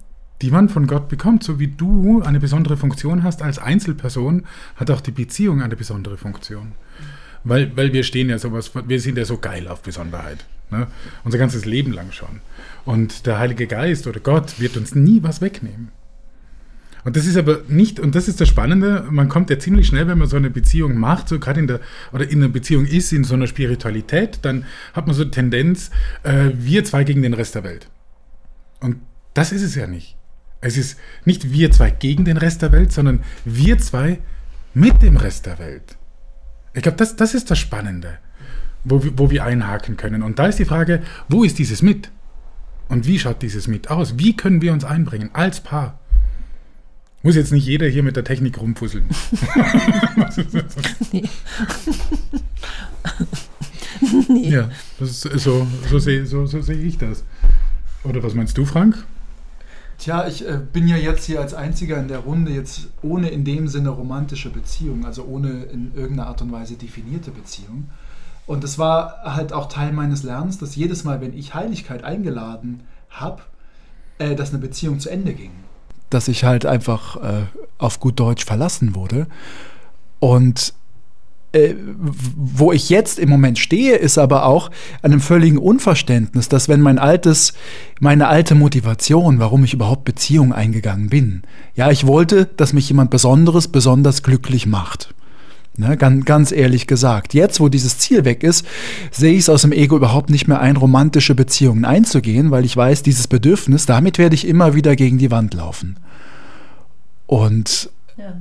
die 0.44 0.52
man 0.52 0.68
von 0.68 0.88
Gott 0.88 1.08
bekommt, 1.08 1.42
so 1.42 1.58
wie 1.58 1.68
du 1.68 2.22
eine 2.22 2.42
besondere 2.42 2.76
Funktion 2.76 3.24
hast 3.24 3.42
als 3.42 3.60
Einzelperson, 3.60 4.44
hat 4.76 4.92
auch 4.92 5.00
die 5.00 5.12
Beziehung 5.12 5.62
eine 5.62 5.78
besondere 5.78 6.18
Funktion. 6.18 6.74
Weil, 7.46 7.76
weil 7.78 7.94
wir 7.94 8.04
stehen 8.04 8.30
ja 8.30 8.38
sowas, 8.38 8.72
wir 8.76 9.00
sind 9.00 9.18
ja 9.18 9.24
so 9.24 9.38
geil 9.38 9.70
auf 9.70 9.82
Besonderheit. 9.82 10.46
Ne? 10.70 10.88
Unser 11.24 11.38
ganzes 11.38 11.64
Leben 11.64 11.94
lang 11.94 12.12
schon. 12.12 12.42
Und 12.84 13.26
der 13.26 13.40
Heilige 13.40 13.68
Geist 13.68 14.06
oder 14.06 14.20
Gott 14.20 14.60
wird 14.60 14.76
uns 14.76 14.96
nie 14.96 15.24
was 15.24 15.40
wegnehmen. 15.40 15.92
Und 17.06 17.16
das 17.16 17.26
ist 17.26 17.38
aber 17.38 17.62
nicht, 17.70 18.02
und 18.02 18.14
das 18.14 18.28
ist 18.28 18.42
das 18.42 18.50
Spannende, 18.50 19.08
man 19.10 19.30
kommt 19.30 19.50
ja 19.50 19.58
ziemlich 19.58 19.88
schnell, 19.88 20.08
wenn 20.08 20.18
man 20.18 20.28
so 20.28 20.36
eine 20.36 20.50
Beziehung 20.50 20.98
macht, 20.98 21.30
so 21.30 21.40
gerade 21.40 21.62
in 21.62 21.68
der, 21.68 21.80
oder 22.12 22.30
in 22.30 22.44
einer 22.44 22.52
Beziehung 22.52 22.86
ist, 22.86 23.14
in 23.14 23.24
so 23.24 23.36
einer 23.36 23.48
Spiritualität, 23.48 24.40
dann 24.42 24.66
hat 24.92 25.08
man 25.08 25.16
so 25.16 25.22
eine 25.22 25.32
Tendenz, 25.32 25.90
äh, 26.24 26.50
wir 26.54 26.84
zwei 26.84 27.06
gegen 27.06 27.22
den 27.22 27.34
Rest 27.34 27.56
der 27.56 27.64
Welt. 27.64 27.88
Und 28.82 28.98
das 29.34 29.54
ist 29.54 29.64
es 29.64 29.76
ja 29.76 29.88
nicht. 29.88 30.18
Es 30.64 30.78
ist 30.78 30.98
nicht 31.26 31.52
wir 31.52 31.72
zwei 31.72 31.92
gegen 31.92 32.26
den 32.26 32.38
Rest 32.38 32.62
der 32.62 32.72
Welt, 32.72 32.92
sondern 32.94 33.20
wir 33.44 33.78
zwei 33.80 34.20
mit 34.74 35.02
dem 35.02 35.18
Rest 35.18 35.46
der 35.46 35.60
Welt. 35.60 35.98
Ich 36.74 36.82
glaube, 36.82 36.98
das, 36.98 37.16
das 37.16 37.34
ist 37.34 37.52
das 37.52 37.60
Spannende, 37.60 38.18
wo, 38.84 39.04
wo 39.18 39.30
wir 39.30 39.44
einhaken 39.44 39.98
können. 39.98 40.24
Und 40.24 40.40
da 40.40 40.48
ist 40.48 40.60
die 40.60 40.66
Frage, 40.66 41.04
wo 41.28 41.44
ist 41.44 41.60
dieses 41.60 41.82
Mit? 41.82 42.12
Und 42.88 43.06
wie 43.06 43.20
schaut 43.20 43.42
dieses 43.42 43.68
Mit 43.68 43.90
aus? 43.90 44.18
Wie 44.18 44.36
können 44.36 44.62
wir 44.62 44.74
uns 44.74 44.86
einbringen 44.86 45.30
als 45.34 45.60
Paar? 45.60 46.00
Muss 47.22 47.36
jetzt 47.36 47.52
nicht 47.52 47.68
jeder 47.68 47.88
hier 47.88 48.04
mit 48.04 48.16
der 48.16 48.24
Technik 48.24 48.60
rumfusseln. 48.60 49.06
nee. 51.12 51.24
nee. 51.24 51.30
Ja, 54.50 54.70
das 55.00 55.26
ist, 55.26 55.44
so, 55.44 55.66
so 55.90 55.98
sehe 55.98 56.26
so, 56.26 56.46
so 56.46 56.62
seh 56.62 56.74
ich 56.74 56.98
das. 56.98 57.24
Oder 58.04 58.22
was 58.22 58.34
meinst 58.34 58.58
du, 58.58 58.66
Frank? 58.66 59.06
Tja, 60.04 60.28
ich 60.28 60.46
äh, 60.46 60.58
bin 60.58 60.90
ja 60.90 60.98
jetzt 60.98 61.24
hier 61.24 61.40
als 61.40 61.54
Einziger 61.54 61.98
in 61.98 62.10
der 62.10 62.20
Runde 62.20 62.52
jetzt 62.52 62.90
ohne 63.02 63.30
in 63.30 63.46
dem 63.46 63.70
Sinne 63.70 63.88
romantische 63.88 64.50
Beziehung, 64.50 65.06
also 65.06 65.24
ohne 65.24 65.64
in 65.64 65.96
irgendeiner 65.96 66.28
Art 66.28 66.42
und 66.42 66.52
Weise 66.52 66.76
definierte 66.76 67.32
Beziehung. 67.32 67.90
Und 68.46 68.66
es 68.66 68.78
war 68.78 69.22
halt 69.24 69.54
auch 69.54 69.70
Teil 69.70 69.94
meines 69.94 70.24
Lernens, 70.24 70.58
dass 70.58 70.76
jedes 70.76 71.06
Mal, 71.06 71.22
wenn 71.22 71.32
ich 71.32 71.54
Heiligkeit 71.54 72.04
eingeladen 72.04 72.84
habe, 73.10 73.44
äh, 74.18 74.36
dass 74.36 74.50
eine 74.50 74.60
Beziehung 74.60 75.00
zu 75.00 75.10
Ende 75.10 75.34
ging. 75.34 75.52
Dass 76.10 76.28
ich 76.28 76.44
halt 76.44 76.66
einfach 76.66 77.16
äh, 77.24 77.46
auf 77.78 78.02
gut 78.02 78.20
Deutsch 78.20 78.44
verlassen 78.44 78.96
wurde. 78.96 79.28
Und 80.20 80.74
äh, 81.54 81.76
wo 82.36 82.72
ich 82.72 82.90
jetzt 82.90 83.20
im 83.20 83.30
Moment 83.30 83.60
stehe, 83.60 83.96
ist 83.96 84.18
aber 84.18 84.46
auch 84.46 84.72
einem 85.04 85.22
völligen 85.22 85.60
Unverständnis, 85.60 86.50
dass 86.50 86.68
wenn 86.68 86.82
mein 86.82 86.98
altes, 86.98 87.54
meine 88.00 88.28
alte 88.28 88.56
Motivation, 88.56 89.40
warum 89.40 89.64
ich 89.64 89.74
überhaupt 89.74 90.04
Beziehungen 90.04 90.52
eingegangen 90.52 91.10
bin, 91.10 91.44
ja, 91.76 91.92
ich 91.92 92.08
wollte, 92.08 92.46
dass 92.46 92.74
mich 92.74 92.90
jemand 92.90 93.12
Besonderes 93.12 93.68
besonders 93.68 94.24
glücklich 94.24 94.66
macht. 94.66 95.14
Ne, 95.76 95.98
ganz, 95.98 96.26
ganz 96.26 96.52
ehrlich 96.52 96.86
gesagt. 96.86 97.34
Jetzt, 97.34 97.60
wo 97.60 97.68
dieses 97.68 97.98
Ziel 97.98 98.26
weg 98.26 98.44
ist, 98.44 98.64
sehe 99.10 99.34
ich 99.34 99.40
es 99.40 99.50
aus 99.50 99.64
dem 99.64 99.72
Ego 99.72 99.96
überhaupt 99.96 100.30
nicht 100.30 100.48
mehr 100.48 100.60
ein, 100.60 100.78
romantische 100.78 101.34
Beziehungen 101.34 101.84
einzugehen, 101.84 102.52
weil 102.52 102.64
ich 102.64 102.78
weiß, 102.78 103.02
dieses 103.02 103.28
Bedürfnis, 103.28 103.88
damit 103.88 104.20
werde 104.20 104.36
ich 104.36 104.48
immer 104.48 104.76
wieder 104.76 104.96
gegen 104.96 105.18
die 105.18 105.32
Wand 105.32 105.56
laufen. 105.56 105.98
Und 107.26 107.90
ja 108.18 108.36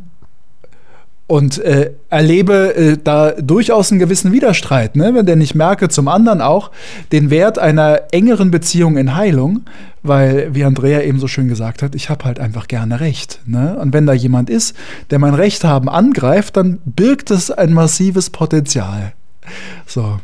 und 1.27 1.59
äh, 1.59 1.93
erlebe 2.11 2.75
äh, 2.75 2.99
da 3.03 3.33
durchaus 3.33 3.91
einen 3.91 4.01
gewissen 4.01 4.33
Widerstreit, 4.33 4.97
ne? 4.97 5.25
denn 5.25 5.41
ich 5.41 5.55
merke 5.55 5.89
zum 5.89 6.09
anderen 6.09 6.41
auch 6.41 6.71
den 7.11 7.31
Wert 7.31 7.59
einer 7.59 8.03
engeren 8.11 8.51
Beziehung 8.51 8.97
in 8.97 9.15
Heilung, 9.15 9.63
weil, 10.03 10.55
wie 10.55 10.65
Andrea 10.65 11.01
eben 11.03 11.19
so 11.21 11.29
schön 11.29 11.49
gesagt 11.49 11.83
hat, 11.83 11.95
ich 11.95 12.11
habe 12.11 12.25
halt 12.25 12.41
einfach 12.41 12.67
gerne 12.67 13.01
Recht. 13.01 13.41
Ne? 13.47 13.79
Und 13.79 13.93
wenn 13.93 14.05
da 14.05 14.13
jemand 14.13 14.51
ist, 14.51 14.77
der 15.11 15.19
mein 15.19 15.35
Recht 15.35 15.65
haben 15.65 15.89
angreift, 15.89 16.57
dann 16.57 16.81
birgt 16.85 17.31
es 17.31 17.51
ein 17.51 17.73
massives 17.73 18.31
Potenzial. 18.31 19.13
So. 19.87 20.21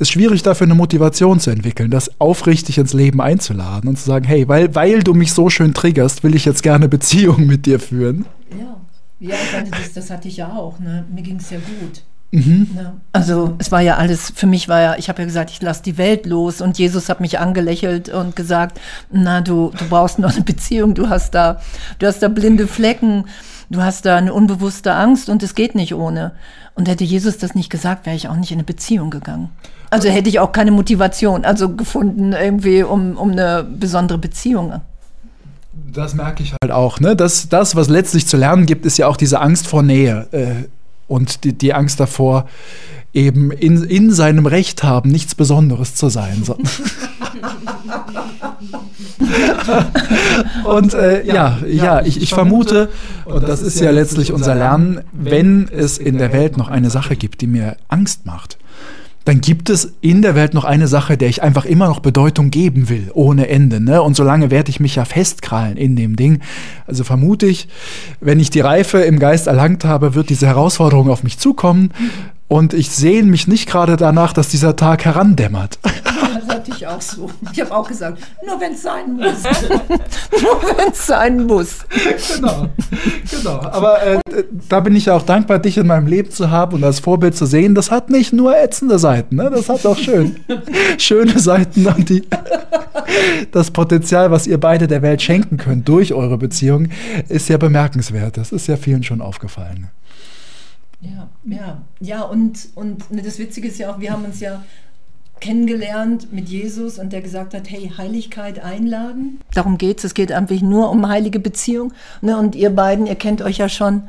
Ist 0.00 0.12
schwierig 0.12 0.42
dafür 0.44 0.66
eine 0.66 0.76
Motivation 0.76 1.40
zu 1.40 1.50
entwickeln, 1.50 1.90
das 1.90 2.20
aufrichtig 2.20 2.78
ins 2.78 2.92
Leben 2.92 3.20
einzuladen 3.20 3.88
und 3.88 3.98
zu 3.98 4.04
sagen, 4.04 4.24
hey, 4.24 4.48
weil, 4.48 4.74
weil 4.74 5.02
du 5.02 5.12
mich 5.12 5.32
so 5.32 5.50
schön 5.50 5.74
triggerst, 5.74 6.22
will 6.22 6.36
ich 6.36 6.44
jetzt 6.44 6.62
gerne 6.62 6.88
Beziehung 6.88 7.46
mit 7.46 7.66
dir 7.66 7.80
führen. 7.80 8.24
Ja. 8.58 8.76
Ja, 9.20 9.34
ich 9.34 9.52
meine, 9.52 9.70
das, 9.70 9.92
das 9.92 10.10
hatte 10.10 10.28
ich 10.28 10.36
ja 10.36 10.52
auch. 10.52 10.78
Ne? 10.78 11.04
Mir 11.12 11.22
ging 11.22 11.36
es 11.36 11.50
ja 11.50 11.58
gut. 11.58 12.02
Mhm. 12.30 12.68
Ja. 12.76 12.94
Also 13.12 13.54
es 13.58 13.72
war 13.72 13.80
ja 13.80 13.96
alles, 13.96 14.32
für 14.34 14.46
mich 14.46 14.68
war 14.68 14.80
ja, 14.80 14.96
ich 14.96 15.08
habe 15.08 15.22
ja 15.22 15.26
gesagt, 15.26 15.50
ich 15.50 15.62
lasse 15.62 15.82
die 15.82 15.96
Welt 15.96 16.26
los 16.26 16.60
und 16.60 16.78
Jesus 16.78 17.08
hat 17.08 17.20
mich 17.20 17.38
angelächelt 17.38 18.10
und 18.10 18.36
gesagt, 18.36 18.78
na 19.10 19.40
du, 19.40 19.72
du 19.78 19.88
brauchst 19.88 20.18
noch 20.18 20.34
eine 20.34 20.44
Beziehung, 20.44 20.94
du 20.94 21.08
hast 21.08 21.34
da, 21.34 21.60
du 21.98 22.06
hast 22.06 22.22
da 22.22 22.28
blinde 22.28 22.66
Flecken, 22.66 23.24
du 23.70 23.82
hast 23.82 24.04
da 24.04 24.16
eine 24.16 24.34
unbewusste 24.34 24.94
Angst 24.94 25.30
und 25.30 25.42
es 25.42 25.54
geht 25.54 25.74
nicht 25.74 25.94
ohne. 25.94 26.32
Und 26.74 26.86
hätte 26.86 27.02
Jesus 27.02 27.38
das 27.38 27.54
nicht 27.54 27.70
gesagt, 27.70 28.06
wäre 28.06 28.14
ich 28.14 28.28
auch 28.28 28.36
nicht 28.36 28.52
in 28.52 28.58
eine 28.58 28.64
Beziehung 28.64 29.10
gegangen. 29.10 29.48
Also 29.90 30.08
hätte 30.10 30.28
ich 30.28 30.38
auch 30.38 30.52
keine 30.52 30.70
Motivation, 30.70 31.46
also 31.46 31.74
gefunden 31.74 32.34
irgendwie 32.34 32.82
um, 32.82 33.16
um 33.16 33.32
eine 33.32 33.64
besondere 33.64 34.18
Beziehung 34.18 34.80
das 35.92 36.14
merke 36.14 36.42
ich 36.42 36.54
halt 36.62 36.72
auch. 36.72 37.00
Ne? 37.00 37.16
Das, 37.16 37.48
das, 37.48 37.76
was 37.76 37.88
letztlich 37.88 38.26
zu 38.26 38.36
lernen 38.36 38.66
gibt, 38.66 38.84
ist 38.86 38.98
ja 38.98 39.06
auch 39.06 39.16
diese 39.16 39.40
Angst 39.40 39.66
vor 39.66 39.82
Nähe 39.82 40.28
äh, 40.32 40.68
und 41.06 41.44
die, 41.44 41.52
die 41.52 41.72
Angst 41.74 42.00
davor, 42.00 42.46
eben 43.14 43.50
in, 43.50 43.82
in 43.82 44.12
seinem 44.12 44.46
Recht 44.46 44.84
haben, 44.84 45.10
nichts 45.10 45.34
Besonderes 45.34 45.94
zu 45.94 46.10
sein. 46.10 46.44
So. 46.44 46.58
und 50.70 50.94
äh, 50.94 51.26
ja, 51.26 51.58
ja, 51.66 52.02
ich, 52.04 52.20
ich 52.20 52.30
vermute, 52.30 52.90
und 53.24 53.48
das 53.48 53.62
ist 53.62 53.80
ja 53.80 53.90
letztlich 53.90 54.32
unser 54.32 54.54
Lernen, 54.54 55.00
wenn 55.12 55.68
es 55.68 55.96
in 55.98 56.18
der 56.18 56.32
Welt 56.32 56.56
noch 56.58 56.68
eine 56.68 56.90
Sache 56.90 57.16
gibt, 57.16 57.40
die 57.40 57.46
mir 57.46 57.76
Angst 57.88 58.26
macht, 58.26 58.57
dann 59.28 59.42
gibt 59.42 59.68
es 59.68 59.92
in 60.00 60.22
der 60.22 60.34
Welt 60.34 60.54
noch 60.54 60.64
eine 60.64 60.88
Sache, 60.88 61.18
der 61.18 61.28
ich 61.28 61.42
einfach 61.42 61.66
immer 61.66 61.86
noch 61.86 62.00
Bedeutung 62.00 62.48
geben 62.48 62.88
will, 62.88 63.10
ohne 63.12 63.48
Ende. 63.48 63.78
Ne? 63.78 64.00
Und 64.00 64.16
solange 64.16 64.50
werde 64.50 64.70
ich 64.70 64.80
mich 64.80 64.94
ja 64.94 65.04
festkrallen 65.04 65.76
in 65.76 65.96
dem 65.96 66.16
Ding. 66.16 66.40
Also 66.86 67.04
vermute 67.04 67.44
ich, 67.44 67.68
wenn 68.20 68.40
ich 68.40 68.48
die 68.48 68.60
Reife 68.60 69.00
im 69.00 69.18
Geist 69.18 69.46
erlangt 69.46 69.84
habe, 69.84 70.14
wird 70.14 70.30
diese 70.30 70.46
Herausforderung 70.46 71.10
auf 71.10 71.24
mich 71.24 71.36
zukommen. 71.36 71.90
Und 72.48 72.72
ich 72.72 72.88
sehne 72.88 73.28
mich 73.28 73.46
nicht 73.46 73.68
gerade 73.68 73.98
danach, 73.98 74.32
dass 74.32 74.48
dieser 74.48 74.76
Tag 74.76 75.04
herandämmert. 75.04 75.78
Hatte 76.68 76.78
ich 76.78 76.86
auch 76.86 77.00
so. 77.00 77.30
Ich 77.52 77.60
habe 77.60 77.74
auch 77.74 77.88
gesagt, 77.88 78.18
nur 78.44 78.60
wenn 78.60 78.72
es 78.72 78.82
sein 78.82 79.14
muss. 79.14 79.42
nur 80.42 80.62
wenn 80.76 80.92
es 80.92 81.06
sein 81.06 81.46
muss. 81.46 81.78
Genau, 82.34 82.68
genau. 83.30 83.60
Aber 83.60 84.02
äh, 84.02 84.18
da 84.68 84.80
bin 84.80 84.94
ich 84.94 85.06
ja 85.06 85.16
auch 85.16 85.22
dankbar, 85.22 85.58
dich 85.58 85.78
in 85.78 85.86
meinem 85.86 86.06
Leben 86.06 86.30
zu 86.30 86.50
haben 86.50 86.74
und 86.74 86.84
als 86.84 87.00
Vorbild 87.00 87.36
zu 87.36 87.46
sehen. 87.46 87.74
Das 87.74 87.90
hat 87.90 88.10
nicht 88.10 88.32
nur 88.32 88.56
ätzende 88.56 88.98
Seiten, 88.98 89.36
ne? 89.36 89.50
das 89.50 89.68
hat 89.68 89.86
auch 89.86 89.96
schön, 89.96 90.36
schöne 90.98 91.38
Seiten 91.38 91.86
und 91.86 92.08
die, 92.08 92.22
das 93.52 93.70
Potenzial, 93.70 94.30
was 94.30 94.46
ihr 94.46 94.58
beide 94.58 94.86
der 94.86 95.02
Welt 95.02 95.22
schenken 95.22 95.56
könnt 95.56 95.88
durch 95.88 96.12
eure 96.12 96.38
Beziehung, 96.38 96.88
ist 97.28 97.48
ja 97.48 97.56
bemerkenswert. 97.56 98.36
Das 98.36 98.52
ist 98.52 98.66
ja 98.66 98.76
vielen 98.76 99.02
schon 99.02 99.20
aufgefallen. 99.20 99.88
Ja, 101.00 101.28
ja, 101.44 101.82
ja, 102.00 102.22
und, 102.22 102.68
und 102.74 103.10
ne, 103.12 103.22
das 103.22 103.38
Witzige 103.38 103.68
ist 103.68 103.78
ja 103.78 103.92
auch, 103.92 104.00
wir 104.00 104.12
haben 104.12 104.24
uns 104.24 104.40
ja 104.40 104.64
kennengelernt 105.40 106.32
mit 106.32 106.48
Jesus 106.48 106.98
und 106.98 107.12
der 107.12 107.22
gesagt 107.22 107.54
hat, 107.54 107.70
hey, 107.70 107.92
Heiligkeit 107.96 108.62
einladen. 108.62 109.40
Darum 109.54 109.78
geht 109.78 109.98
es, 109.98 110.04
es 110.04 110.14
geht 110.14 110.32
einfach 110.32 110.60
nur 110.60 110.90
um 110.90 111.08
heilige 111.08 111.40
Beziehung. 111.40 111.92
Ne? 112.20 112.36
Und 112.38 112.54
ihr 112.54 112.70
beiden, 112.70 113.06
ihr 113.06 113.14
kennt 113.14 113.42
euch 113.42 113.58
ja 113.58 113.68
schon, 113.68 114.02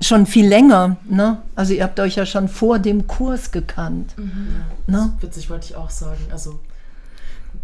schon 0.00 0.26
viel 0.26 0.46
länger. 0.46 0.96
Ne? 1.08 1.38
Also 1.54 1.74
ihr 1.74 1.84
habt 1.84 2.00
euch 2.00 2.16
ja 2.16 2.26
schon 2.26 2.48
vor 2.48 2.78
dem 2.78 3.06
Kurs 3.06 3.50
gekannt. 3.50 4.14
Mhm. 4.16 4.62
Ne? 4.86 5.12
Witzig 5.20 5.50
wollte 5.50 5.66
ich 5.66 5.76
auch 5.76 5.90
sagen. 5.90 6.20
Also 6.30 6.58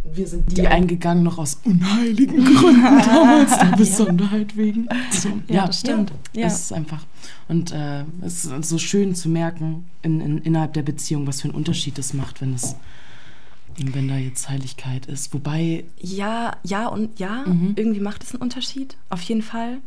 wir 0.05 0.27
sind 0.27 0.57
die 0.57 0.63
ja. 0.63 0.71
eingegangen 0.71 1.25
noch 1.25 1.39
aus 1.39 1.61
unheiligen 1.65 2.45
Gründen 2.45 2.83
damals, 3.07 3.59
der 3.59 3.77
Besonderheit 3.77 4.57
wegen. 4.57 4.89
So, 5.11 5.29
ja, 5.49 5.55
ja, 5.55 5.67
das 5.67 5.81
stimmt. 5.81 6.13
Ja. 6.35 6.47
Es 6.47 6.61
ist 6.61 6.73
einfach. 6.73 7.05
Und 7.49 7.73
äh, 7.73 8.05
es 8.23 8.45
ist 8.45 8.69
so 8.69 8.79
schön 8.79 9.15
zu 9.15 9.29
merken 9.29 9.87
in, 10.03 10.21
in, 10.21 10.39
innerhalb 10.39 10.75
der 10.75 10.83
Beziehung, 10.83 11.27
was 11.27 11.41
für 11.41 11.49
einen 11.49 11.57
Unterschied 11.57 11.99
es 11.99 12.13
macht, 12.13 12.41
wenn 12.41 12.55
es 12.55 12.77
wenn 13.77 14.09
da 14.09 14.17
jetzt 14.17 14.49
Heiligkeit 14.49 15.07
ist. 15.07 15.35
Wobei. 15.35 15.85
Ja, 15.99 16.57
ja 16.63 16.87
und 16.87 17.19
ja, 17.19 17.45
mhm. 17.45 17.73
irgendwie 17.77 18.01
macht 18.01 18.23
es 18.23 18.33
einen 18.33 18.43
Unterschied, 18.43 18.97
auf 19.11 19.23
jeden 19.23 19.43
Fall. 19.43 19.79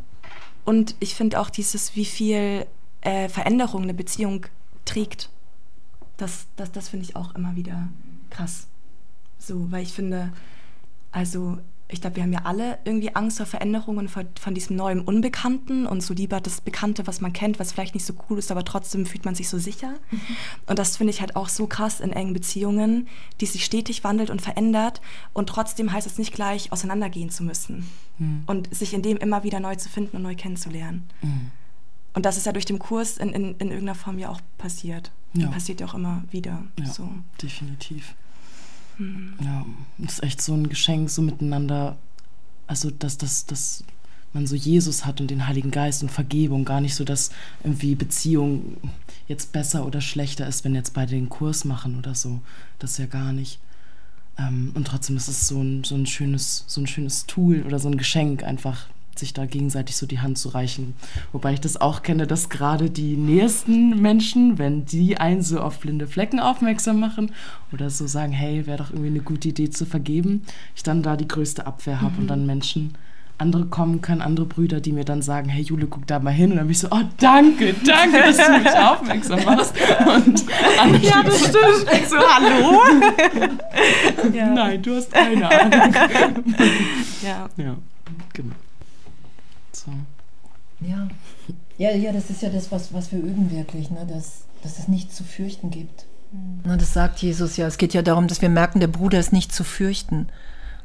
Und 0.65 0.95
ich 0.99 1.15
finde 1.15 1.39
auch 1.39 1.49
dieses, 1.49 1.95
wie 1.95 2.03
viel 2.03 2.65
äh, 3.01 3.29
Veränderung 3.29 3.83
eine 3.83 3.93
Beziehung 3.93 4.45
trägt, 4.83 5.29
das, 6.17 6.47
das, 6.57 6.71
das 6.71 6.89
finde 6.89 7.05
ich 7.05 7.15
auch 7.15 7.35
immer 7.35 7.55
wieder 7.55 7.87
krass. 8.29 8.67
So, 9.39 9.71
weil 9.71 9.83
ich 9.83 9.93
finde, 9.93 10.31
also 11.11 11.57
ich 11.89 12.01
glaube, 12.01 12.17
wir 12.17 12.23
haben 12.23 12.33
ja 12.33 12.41
alle 12.43 12.79
irgendwie 12.83 13.15
Angst 13.15 13.37
vor 13.37 13.45
Veränderungen 13.45 14.09
von, 14.09 14.27
von 14.39 14.53
diesem 14.53 14.75
neuen 14.75 14.99
Unbekannten 14.99 15.87
und 15.87 16.01
so 16.01 16.13
lieber 16.13 16.41
das 16.41 16.59
Bekannte, 16.59 17.07
was 17.07 17.21
man 17.21 17.31
kennt, 17.31 17.59
was 17.59 17.71
vielleicht 17.71 17.93
nicht 17.93 18.05
so 18.05 18.13
cool 18.29 18.37
ist, 18.37 18.51
aber 18.51 18.65
trotzdem 18.65 19.05
fühlt 19.05 19.23
man 19.23 19.35
sich 19.35 19.47
so 19.47 19.57
sicher. 19.57 19.93
Mhm. 20.11 20.19
Und 20.65 20.79
das 20.79 20.97
finde 20.97 21.11
ich 21.11 21.21
halt 21.21 21.37
auch 21.37 21.47
so 21.47 21.65
krass 21.65 22.01
in 22.01 22.11
engen 22.11 22.33
Beziehungen, 22.33 23.07
die 23.39 23.45
sich 23.45 23.63
stetig 23.63 24.03
wandelt 24.03 24.29
und 24.29 24.41
verändert 24.41 25.01
und 25.33 25.47
trotzdem 25.47 25.91
heißt 25.91 26.07
es 26.07 26.17
nicht 26.17 26.33
gleich 26.33 26.73
auseinandergehen 26.73 27.29
zu 27.29 27.43
müssen 27.43 27.89
mhm. 28.17 28.43
und 28.47 28.73
sich 28.75 28.93
in 28.93 29.01
dem 29.01 29.17
immer 29.17 29.43
wieder 29.43 29.61
neu 29.61 29.75
zu 29.75 29.87
finden 29.87 30.17
und 30.17 30.23
neu 30.23 30.35
kennenzulernen. 30.35 31.07
Mhm. 31.21 31.51
Und 32.13 32.25
das 32.25 32.35
ist 32.35 32.45
ja 32.45 32.51
durch 32.51 32.65
den 32.65 32.79
Kurs 32.79 33.17
in, 33.17 33.29
in, 33.29 33.55
in 33.59 33.69
irgendeiner 33.69 33.95
Form 33.95 34.19
ja 34.19 34.29
auch 34.29 34.41
passiert. 34.57 35.11
Ja. 35.33 35.47
Passiert 35.51 35.79
ja 35.79 35.87
auch 35.87 35.93
immer 35.93 36.23
wieder. 36.31 36.63
Ja, 36.79 36.85
so. 36.87 37.09
definitiv. 37.41 38.15
Mhm. 38.97 39.33
Ja, 39.43 39.65
das 39.97 40.13
ist 40.13 40.23
echt 40.23 40.41
so 40.41 40.53
ein 40.53 40.69
Geschenk, 40.69 41.09
so 41.09 41.21
miteinander, 41.21 41.97
also 42.67 42.91
dass, 42.91 43.17
dass, 43.17 43.45
dass 43.45 43.83
man 44.33 44.47
so 44.47 44.55
Jesus 44.55 45.05
hat 45.05 45.21
und 45.21 45.31
den 45.31 45.47
Heiligen 45.47 45.71
Geist 45.71 46.03
und 46.03 46.09
Vergebung, 46.09 46.65
gar 46.65 46.81
nicht 46.81 46.95
so, 46.95 47.03
dass 47.03 47.31
irgendwie 47.63 47.95
Beziehung 47.95 48.77
jetzt 49.27 49.51
besser 49.51 49.85
oder 49.85 50.01
schlechter 50.01 50.47
ist, 50.47 50.63
wenn 50.63 50.75
jetzt 50.75 50.93
beide 50.93 51.11
den 51.11 51.29
Kurs 51.29 51.65
machen 51.65 51.97
oder 51.97 52.15
so. 52.15 52.41
Das 52.79 52.97
ja 52.97 53.05
gar 53.05 53.33
nicht. 53.33 53.59
Ähm, 54.37 54.71
und 54.75 54.87
trotzdem 54.87 55.17
ist 55.17 55.27
es 55.27 55.47
so 55.47 55.61
ein, 55.61 55.83
so 55.83 55.95
ein 55.95 56.05
schönes, 56.05 56.63
so 56.67 56.81
ein 56.81 56.87
schönes 56.87 57.25
Tool 57.25 57.63
oder 57.63 57.79
so 57.79 57.89
ein 57.89 57.97
Geschenk, 57.97 58.43
einfach 58.43 58.87
sich 59.19 59.33
da 59.33 59.45
gegenseitig 59.45 59.95
so 59.95 60.05
die 60.05 60.19
Hand 60.19 60.37
zu 60.37 60.49
reichen. 60.49 60.93
Wobei 61.31 61.53
ich 61.53 61.61
das 61.61 61.79
auch 61.79 62.03
kenne, 62.03 62.27
dass 62.27 62.49
gerade 62.49 62.89
die 62.89 63.17
nächsten 63.17 64.01
Menschen, 64.01 64.57
wenn 64.57 64.85
die 64.85 65.17
einen 65.17 65.41
so 65.41 65.59
auf 65.59 65.79
blinde 65.79 66.07
Flecken 66.07 66.39
aufmerksam 66.39 66.99
machen 66.99 67.31
oder 67.71 67.89
so 67.89 68.07
sagen, 68.07 68.31
hey, 68.31 68.67
wäre 68.67 68.77
doch 68.77 68.91
irgendwie 68.91 69.09
eine 69.09 69.21
gute 69.21 69.49
Idee 69.49 69.69
zu 69.69 69.85
vergeben, 69.85 70.43
ich 70.75 70.83
dann 70.83 71.03
da 71.03 71.15
die 71.15 71.27
größte 71.27 71.65
Abwehr 71.67 72.01
habe 72.01 72.13
mhm. 72.13 72.19
und 72.19 72.27
dann 72.27 72.45
Menschen 72.45 72.93
andere 73.39 73.65
kommen 73.65 74.01
können, 74.01 74.21
andere 74.21 74.45
Brüder, 74.45 74.81
die 74.81 74.91
mir 74.91 75.05
dann 75.05 75.21
sagen, 75.21 75.47
hey 75.49 75.61
Jule, 75.61 75.87
guck 75.87 76.07
da 76.07 76.19
mal 76.19 76.31
hin. 76.31 76.51
Und 76.51 76.57
dann 76.57 76.65
bin 76.65 76.71
ich 76.71 76.79
so, 76.79 76.87
oh 76.89 77.01
danke, 77.19 77.75
danke, 77.85 78.19
dass 78.19 78.37
du 78.37 78.57
mich 78.57 78.77
aufmerksam 78.77 79.43
machst. 79.45 79.73
Und 80.15 81.03
ja, 81.03 81.23
das 81.23 81.39
stimmt. 81.39 81.85
Ich 81.93 82.07
so, 82.07 82.17
hallo? 82.17 82.81
ja. 84.33 84.47
Nein, 84.47 84.81
du 84.81 84.95
hast 84.95 85.13
keine 85.13 85.49
Ahnung. 85.49 85.93
ja. 87.21 87.49
Ja, 87.57 87.75
genau. 88.33 88.55
So. 89.85 89.91
Ja. 90.79 91.07
Ja, 91.77 91.91
ja, 91.91 92.11
das 92.11 92.29
ist 92.29 92.41
ja 92.41 92.49
das, 92.49 92.71
was, 92.71 92.93
was 92.93 93.11
wir 93.11 93.19
üben 93.19 93.51
wirklich, 93.51 93.91
ne? 93.91 94.05
dass, 94.07 94.45
dass 94.63 94.79
es 94.79 94.87
nichts 94.87 95.15
zu 95.15 95.23
fürchten 95.23 95.69
gibt. 95.69 96.05
Mhm. 96.31 96.61
Na, 96.63 96.77
das 96.77 96.93
sagt 96.93 97.19
Jesus 97.19 97.57
ja. 97.57 97.67
Es 97.67 97.77
geht 97.77 97.93
ja 97.93 98.01
darum, 98.01 98.27
dass 98.27 98.41
wir 98.41 98.49
merken, 98.49 98.79
der 98.79 98.87
Bruder 98.87 99.19
ist 99.19 99.33
nicht 99.33 99.53
zu 99.53 99.63
fürchten. 99.63 100.27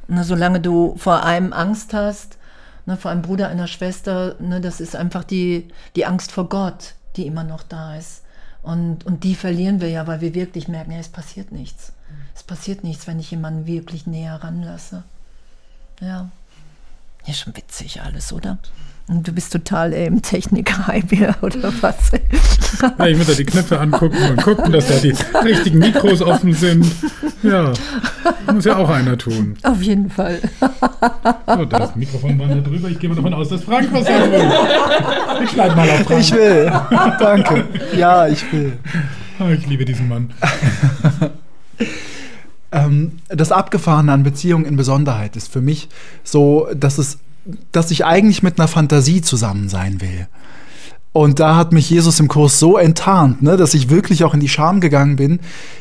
Na, 0.09 0.25
solange 0.25 0.61
du 0.61 0.95
vor 0.97 1.25
einem 1.25 1.53
Angst 1.53 1.95
hast, 1.95 2.39
ne, 2.87 2.97
vor 2.97 3.11
einem 3.11 3.23
Bruder, 3.23 3.49
einer 3.49 3.67
Schwester, 3.67 4.37
ne, 4.41 4.61
das 4.61 4.81
ist 4.81 4.97
einfach 4.97 5.25
die, 5.25 5.69
die 5.97 6.07
Angst 6.07 6.33
vor 6.33 6.49
Gott, 6.49 6.95
die 7.17 7.27
immer 7.27 7.45
noch 7.45 7.63
da 7.63 7.97
ist. 7.97 8.23
Und, 8.63 9.05
und 9.07 9.25
die 9.25 9.35
verlieren 9.35 9.81
wir 9.81 9.89
ja, 9.89 10.07
weil 10.07 10.21
wir 10.21 10.35
wirklich 10.35 10.69
merken, 10.69 10.93
ja, 10.93 10.99
es 10.99 11.09
passiert 11.09 11.53
nichts. 11.53 11.93
Es 12.35 12.43
passiert 12.43 12.85
nichts, 12.85 13.07
wenn 13.07 13.19
ich 13.19 13.31
jemanden 13.31 13.67
wirklich 13.67 14.07
näher 14.07 14.37
ranlasse. 14.43 15.03
Ja. 16.01 16.31
Ja, 17.25 17.35
schon 17.35 17.57
witzig 17.57 18.01
alles, 18.03 18.33
oder? 18.33 18.59
Und 19.09 19.27
du 19.27 19.33
bist 19.33 19.53
total 19.53 19.93
ey, 19.93 20.07
im 20.07 20.23
Technik-Hype 20.23 21.37
oder 21.43 21.73
was? 21.81 22.13
Ja, 22.99 23.07
ich 23.07 23.19
muss 23.19 23.27
da 23.27 23.33
die 23.35 23.45
Knöpfe 23.45 23.79
angucken 23.79 24.17
und 24.31 24.43
gucken, 24.43 24.73
dass 24.73 24.89
da 24.89 24.95
die 24.95 25.15
richtigen 25.45 25.79
Mikros 25.79 26.23
offen 26.23 26.53
sind. 26.55 26.87
Ja, 27.43 27.73
muss 28.53 28.65
ja 28.65 28.77
auch 28.77 28.89
einer 28.89 29.19
tun. 29.19 29.57
Auf 29.65 29.83
jeden 29.83 30.09
Fall. 30.09 30.41
So, 31.47 31.65
das 31.65 31.97
Mikrofon 31.97 32.39
war 32.39 32.49
da 32.49 32.57
drüber. 32.57 32.89
Ich 32.89 32.99
gehe 32.99 33.11
mal 33.11 33.17
davon 33.17 33.35
aus, 33.35 33.49
dass 33.49 33.65
Frank 33.65 33.89
was 33.93 34.07
sagen 34.07 34.31
will. 34.31 34.53
Ich 35.45 35.51
schneide 35.51 35.75
mal 35.77 35.91
auf 35.91 36.01
Frank. 36.05 36.21
Ich 36.21 36.33
will. 36.33 36.73
Danke. 37.19 37.65
Ja, 37.97 38.29
ich 38.29 38.53
will. 38.53 38.79
Ah, 39.39 39.51
ich 39.51 39.67
liebe 39.67 39.85
diesen 39.85 40.09
Mann. 40.09 40.33
Ähm, 42.73 43.13
das 43.29 43.53
Abgefahrene 43.53 44.13
an 44.13 44.23
Beziehungen 44.23 44.65
in 44.65 44.77
Besonderheit 44.77 45.37
ist 45.37 45.53
für 45.53 45.61
mich 45.61 45.89
so, 46.25 46.69
dass 46.75 46.99
es, 46.99 47.19
dass 47.71 47.91
ich 47.91 48.05
eigentlich 48.05 48.43
mit 48.43 48.59
einer 48.59 48.69
Fantasie 48.69 49.21
zusammen 49.23 49.69
sein 49.69 50.01
will. 50.01 50.27
Und 51.13 51.41
da 51.41 51.57
hat 51.57 51.73
mich 51.73 51.91
Jesus 51.91 52.21
im 52.21 52.29
Kurs 52.29 52.59
so 52.59 52.79
enttarnt, 52.79 53.43
ne, 53.43 53.59
dass 53.59 53.75
ich 53.75 53.91
wirklich 53.91 54.25
auch 54.25 54.33
in 54.33 54.41
die 54.41 54.49
Scham 54.49 54.81
gegangen 54.81 55.17
bin, 55.17 55.41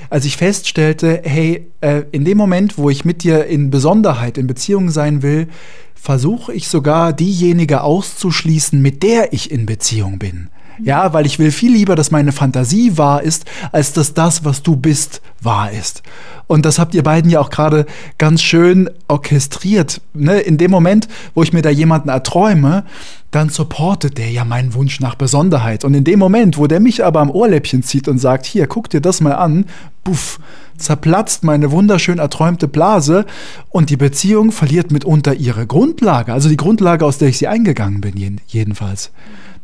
als 0.10 0.26
ich 0.26 0.36
feststellte, 0.36 1.22
hey, 1.24 1.72
äh, 1.80 2.04
in 2.12 2.26
dem 2.26 2.38
Moment, 2.38 2.78
wo 2.78 2.90
ich 2.90 3.06
mit 3.06 3.24
dir 3.24 3.46
in 3.46 3.70
Besonderheit 3.70 4.38
in 4.38 4.48
Beziehung 4.48 4.90
sein 4.90 5.22
will, 5.22 5.48
versuche 5.96 6.52
ich 6.52 6.68
sogar 6.68 7.14
diejenige 7.14 7.82
auszuschließen, 7.82 8.82
mit 8.82 9.04
der 9.04 9.32
ich 9.32 9.52
in 9.52 9.66
Beziehung 9.66 10.20
bin. 10.20 10.50
Ja, 10.82 11.14
weil 11.14 11.26
ich 11.26 11.40
will 11.40 11.52
viel 11.52 11.72
lieber, 11.72 11.96
dass 11.96 12.12
meine 12.12 12.32
Fantasie 12.32 12.98
wahr 12.98 13.24
ist, 13.24 13.46
als 13.72 13.94
dass 13.94 14.14
das, 14.14 14.46
was 14.46 14.64
du 14.64 14.76
bist, 14.76 15.22
wahr 15.42 15.72
ist. 15.72 16.04
Und 16.48 16.66
das 16.66 16.80
habt 16.80 16.94
ihr 16.96 17.04
beiden 17.04 17.32
ja 17.32 17.40
auch 17.40 17.50
gerade 17.50 17.86
ganz 18.18 18.42
schön 18.42 18.90
orchestriert. 19.08 20.02
Ne? 20.14 20.40
In 20.40 20.58
dem 20.58 20.70
Moment, 20.70 21.08
wo 21.34 21.44
ich 21.44 21.54
mir 21.54 21.62
da 21.62 21.70
jemanden 21.70 22.10
erträume, 22.10 22.84
dann 23.32 23.48
supportet 23.48 24.18
der 24.18 24.30
ja 24.30 24.44
meinen 24.44 24.74
Wunsch 24.74 25.00
nach 25.00 25.16
Besonderheit. 25.16 25.86
Und 25.86 25.94
in 25.94 26.04
dem 26.04 26.20
Moment, 26.20 26.58
wo 26.58 26.68
der 26.68 26.82
mich 26.82 27.06
aber 27.06 27.22
am 27.22 27.32
Ohrläppchen 27.32 27.84
zieht 27.84 28.10
und 28.10 28.18
sagt, 28.18 28.46
hier, 28.46 28.68
guck 28.68 28.90
dir 28.90 29.00
das 29.00 29.22
mal 29.22 29.34
an, 29.34 29.66
buff, 30.04 30.40
zerplatzt 30.78 31.44
meine 31.46 31.72
wunderschön 31.72 32.20
erträumte 32.20 32.68
Blase 32.68 33.26
und 33.70 33.90
die 33.90 33.98
Beziehung 33.98 34.52
verliert 34.52 34.92
mitunter 34.92 35.34
ihre 35.34 35.66
Grundlage, 35.66 36.34
also 36.34 36.50
die 36.50 36.58
Grundlage, 36.58 37.06
aus 37.06 37.18
der 37.18 37.30
ich 37.30 37.38
sie 37.38 37.48
eingegangen 37.48 38.02
bin, 38.02 38.42
jedenfalls. 38.48 39.12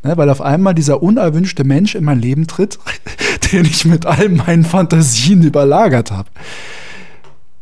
Ne, 0.03 0.15
weil 0.15 0.29
auf 0.29 0.41
einmal 0.41 0.75
dieser 0.75 1.01
unerwünschte 1.01 1.63
Mensch 1.63 1.95
in 1.95 2.03
mein 2.03 2.19
Leben 2.19 2.47
tritt, 2.47 2.77
den 3.51 3.65
ich 3.65 3.85
mit 3.85 4.05
all 4.05 4.29
meinen 4.29 4.63
Fantasien 4.63 5.43
überlagert 5.43 6.11
habe. 6.11 6.29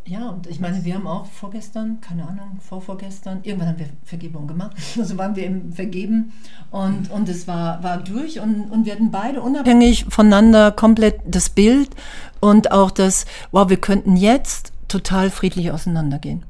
Ja, 0.07 0.29
und 0.29 0.45
ich 0.45 0.59
meine, 0.59 0.85
wir 0.85 0.93
haben 0.93 1.07
auch 1.07 1.25
vorgestern, 1.25 1.99
keine 1.99 2.27
Ahnung, 2.27 2.59
vorvorgestern, 2.59 3.39
irgendwann 3.41 3.69
haben 3.69 3.79
wir 3.79 3.89
Vergebung 4.03 4.45
gemacht. 4.45 4.75
Also 4.99 5.17
waren 5.17 5.35
wir 5.35 5.43
eben 5.43 5.73
vergeben 5.73 6.31
und, 6.69 7.09
und 7.09 7.27
es 7.27 7.47
war, 7.47 7.81
war 7.83 7.97
durch 7.97 8.39
und, 8.39 8.69
und 8.69 8.85
wir 8.85 8.93
hatten 8.93 9.09
beide 9.09 9.41
unabhängig 9.41 10.05
voneinander 10.09 10.71
komplett 10.71 11.21
das 11.25 11.49
Bild 11.49 11.89
und 12.39 12.71
auch 12.71 12.91
das, 12.91 13.25
wow, 13.51 13.67
wir 13.67 13.77
könnten 13.77 14.15
jetzt 14.15 14.73
total 14.87 15.31
friedlich 15.31 15.71
auseinandergehen. 15.71 16.43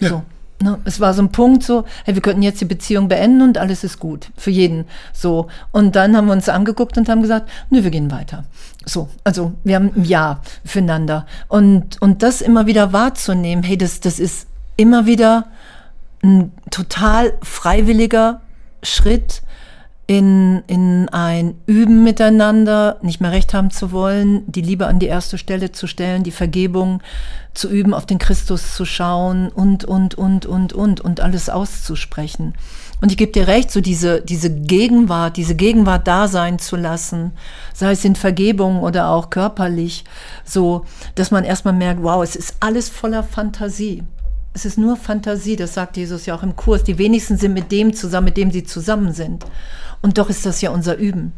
Ja. 0.00 0.08
So. 0.08 0.22
Ne? 0.60 0.78
Es 0.84 0.98
war 0.98 1.14
so 1.14 1.22
ein 1.22 1.30
Punkt 1.30 1.62
so, 1.62 1.84
hey, 2.04 2.14
wir 2.14 2.22
könnten 2.22 2.42
jetzt 2.42 2.60
die 2.60 2.64
Beziehung 2.64 3.08
beenden 3.08 3.42
und 3.42 3.58
alles 3.58 3.84
ist 3.84 3.98
gut 4.00 4.30
für 4.36 4.50
jeden. 4.50 4.86
So. 5.12 5.48
Und 5.70 5.94
dann 5.94 6.16
haben 6.16 6.26
wir 6.26 6.32
uns 6.32 6.48
angeguckt 6.48 6.98
und 6.98 7.08
haben 7.08 7.22
gesagt, 7.22 7.48
nö, 7.70 7.84
wir 7.84 7.90
gehen 7.90 8.10
weiter. 8.10 8.44
So, 8.84 9.08
also 9.22 9.52
wir 9.62 9.76
haben 9.76 9.92
ein 9.94 10.04
Ja 10.04 10.40
füreinander. 10.64 11.26
Und, 11.46 12.00
und 12.02 12.22
das 12.22 12.40
immer 12.40 12.66
wieder 12.66 12.92
wahrzunehmen, 12.92 13.62
hey, 13.62 13.78
das, 13.78 14.00
das 14.00 14.18
ist 14.18 14.48
immer 14.76 15.06
wieder 15.06 15.46
ein 16.22 16.52
total 16.70 17.34
freiwilliger 17.42 18.40
Schritt, 18.82 19.42
in, 20.08 20.62
in 20.66 21.10
ein 21.10 21.54
Üben 21.66 22.02
miteinander, 22.02 22.96
nicht 23.02 23.20
mehr 23.20 23.30
recht 23.30 23.52
haben 23.52 23.70
zu 23.70 23.92
wollen, 23.92 24.42
die 24.50 24.62
Liebe 24.62 24.86
an 24.86 24.98
die 24.98 25.06
erste 25.06 25.36
Stelle 25.36 25.70
zu 25.70 25.86
stellen, 25.86 26.22
die 26.22 26.30
Vergebung 26.30 27.02
zu 27.52 27.68
üben, 27.68 27.92
auf 27.92 28.06
den 28.06 28.18
Christus 28.18 28.74
zu 28.74 28.86
schauen 28.86 29.50
und, 29.50 29.84
und, 29.84 30.14
und, 30.14 30.46
und, 30.46 30.72
und, 30.72 31.00
und 31.02 31.20
alles 31.20 31.50
auszusprechen. 31.50 32.54
Und 33.02 33.10
ich 33.10 33.18
gebe 33.18 33.32
dir 33.32 33.48
recht, 33.48 33.70
so 33.70 33.82
diese, 33.82 34.22
diese 34.22 34.50
Gegenwart, 34.50 35.36
diese 35.36 35.54
Gegenwart 35.54 36.08
da 36.08 36.26
sein 36.26 36.58
zu 36.58 36.76
lassen, 36.76 37.32
sei 37.74 37.92
es 37.92 38.02
in 38.02 38.16
Vergebung 38.16 38.80
oder 38.80 39.10
auch 39.10 39.28
körperlich, 39.28 40.04
so, 40.42 40.86
dass 41.16 41.30
man 41.30 41.44
erstmal 41.44 41.74
merkt, 41.74 42.02
wow, 42.02 42.22
es 42.22 42.34
ist 42.34 42.56
alles 42.60 42.88
voller 42.88 43.22
Fantasie. 43.22 44.04
Es 44.54 44.64
ist 44.64 44.78
nur 44.78 44.96
Fantasie, 44.96 45.56
das 45.56 45.74
sagt 45.74 45.96
Jesus 45.96 46.26
ja 46.26 46.34
auch 46.34 46.42
im 46.42 46.56
Kurs. 46.56 46.82
Die 46.82 46.98
wenigsten 46.98 47.36
sind 47.36 47.54
mit 47.54 47.70
dem 47.70 47.94
zusammen, 47.94 48.26
mit 48.26 48.36
dem 48.36 48.50
sie 48.50 48.64
zusammen 48.64 49.12
sind. 49.12 49.44
Und 50.02 50.18
doch 50.18 50.28
ist 50.28 50.46
das 50.46 50.60
ja 50.60 50.70
unser 50.70 50.96
Üben. 50.96 51.32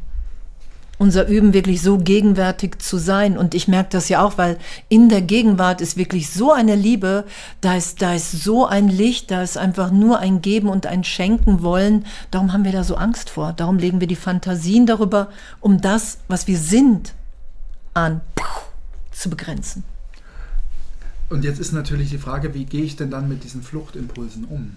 Unser 0.99 1.27
Üben, 1.29 1.55
wirklich 1.55 1.81
so 1.81 1.97
gegenwärtig 1.97 2.79
zu 2.79 2.99
sein. 2.99 3.39
Und 3.39 3.55
ich 3.55 3.69
merke 3.69 3.91
das 3.91 4.11
ja 4.11 4.23
auch, 4.23 4.37
weil 4.37 4.59
in 4.89 5.09
der 5.09 5.23
Gegenwart 5.23 5.81
ist 5.81 5.97
wirklich 5.97 6.31
so 6.31 6.53
eine 6.53 6.75
Liebe, 6.75 7.25
da 7.63 7.75
ist, 7.75 8.03
da 8.03 8.15
ist 8.15 8.33
so 8.33 8.67
ein 8.67 8.89
Licht, 8.89 9.31
da 9.31 9.43
ist 9.43 9.57
einfach 9.57 9.91
nur 9.91 10.19
ein 10.19 10.43
Geben 10.43 10.69
und 10.69 10.87
ein 10.87 11.05
Schenken 11.05 11.63
wollen. 11.63 12.05
Darum 12.31 12.53
haben 12.53 12.65
wir 12.65 12.73
da 12.73 12.85
so 12.85 12.97
Angst 12.97 13.31
vor. 13.31 13.55
Darum 13.55 13.79
legen 13.79 14.01
wir 14.01 14.09
die 14.09 14.17
Fantasien 14.17 14.85
darüber, 14.85 15.29
um 15.61 15.81
das, 15.81 16.19
was 16.29 16.47
wir 16.47 16.59
sind, 16.59 17.15
an 17.95 18.21
zu 19.11 19.31
begrenzen. 19.31 19.85
Und 21.31 21.45
jetzt 21.45 21.61
ist 21.61 21.73
natürlich 21.73 22.11
die 22.11 22.19
Frage, 22.19 22.55
wie 22.55 22.67
gehe 22.67 22.83
ich 22.83 22.97
denn 22.97 23.11
dann 23.11 23.29
mit 23.29 23.45
diesen 23.45 23.63
Fluchtimpulsen 23.63 24.45
um? 24.45 24.73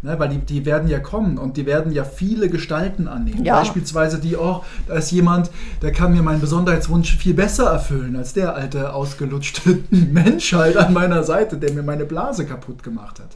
Ne, 0.00 0.16
weil 0.16 0.28
die, 0.28 0.38
die 0.38 0.64
werden 0.64 0.88
ja 0.88 1.00
kommen 1.00 1.38
und 1.38 1.56
die 1.56 1.66
werden 1.66 1.90
ja 1.90 2.04
viele 2.04 2.48
Gestalten 2.48 3.08
annehmen. 3.08 3.44
Ja. 3.44 3.58
Beispielsweise 3.58 4.20
die, 4.20 4.36
oh, 4.36 4.62
da 4.86 4.94
ist 4.94 5.10
jemand, 5.10 5.50
der 5.82 5.90
kann 5.90 6.12
mir 6.12 6.22
meinen 6.22 6.40
Besonderheitswunsch 6.40 7.16
viel 7.16 7.34
besser 7.34 7.68
erfüllen 7.68 8.14
als 8.14 8.32
der 8.32 8.54
alte, 8.54 8.94
ausgelutschte 8.94 9.80
Mensch 9.90 10.52
halt 10.52 10.76
an 10.76 10.92
meiner 10.92 11.24
Seite, 11.24 11.56
der 11.56 11.72
mir 11.72 11.82
meine 11.82 12.04
Blase 12.04 12.46
kaputt 12.46 12.84
gemacht 12.84 13.18
hat. 13.18 13.30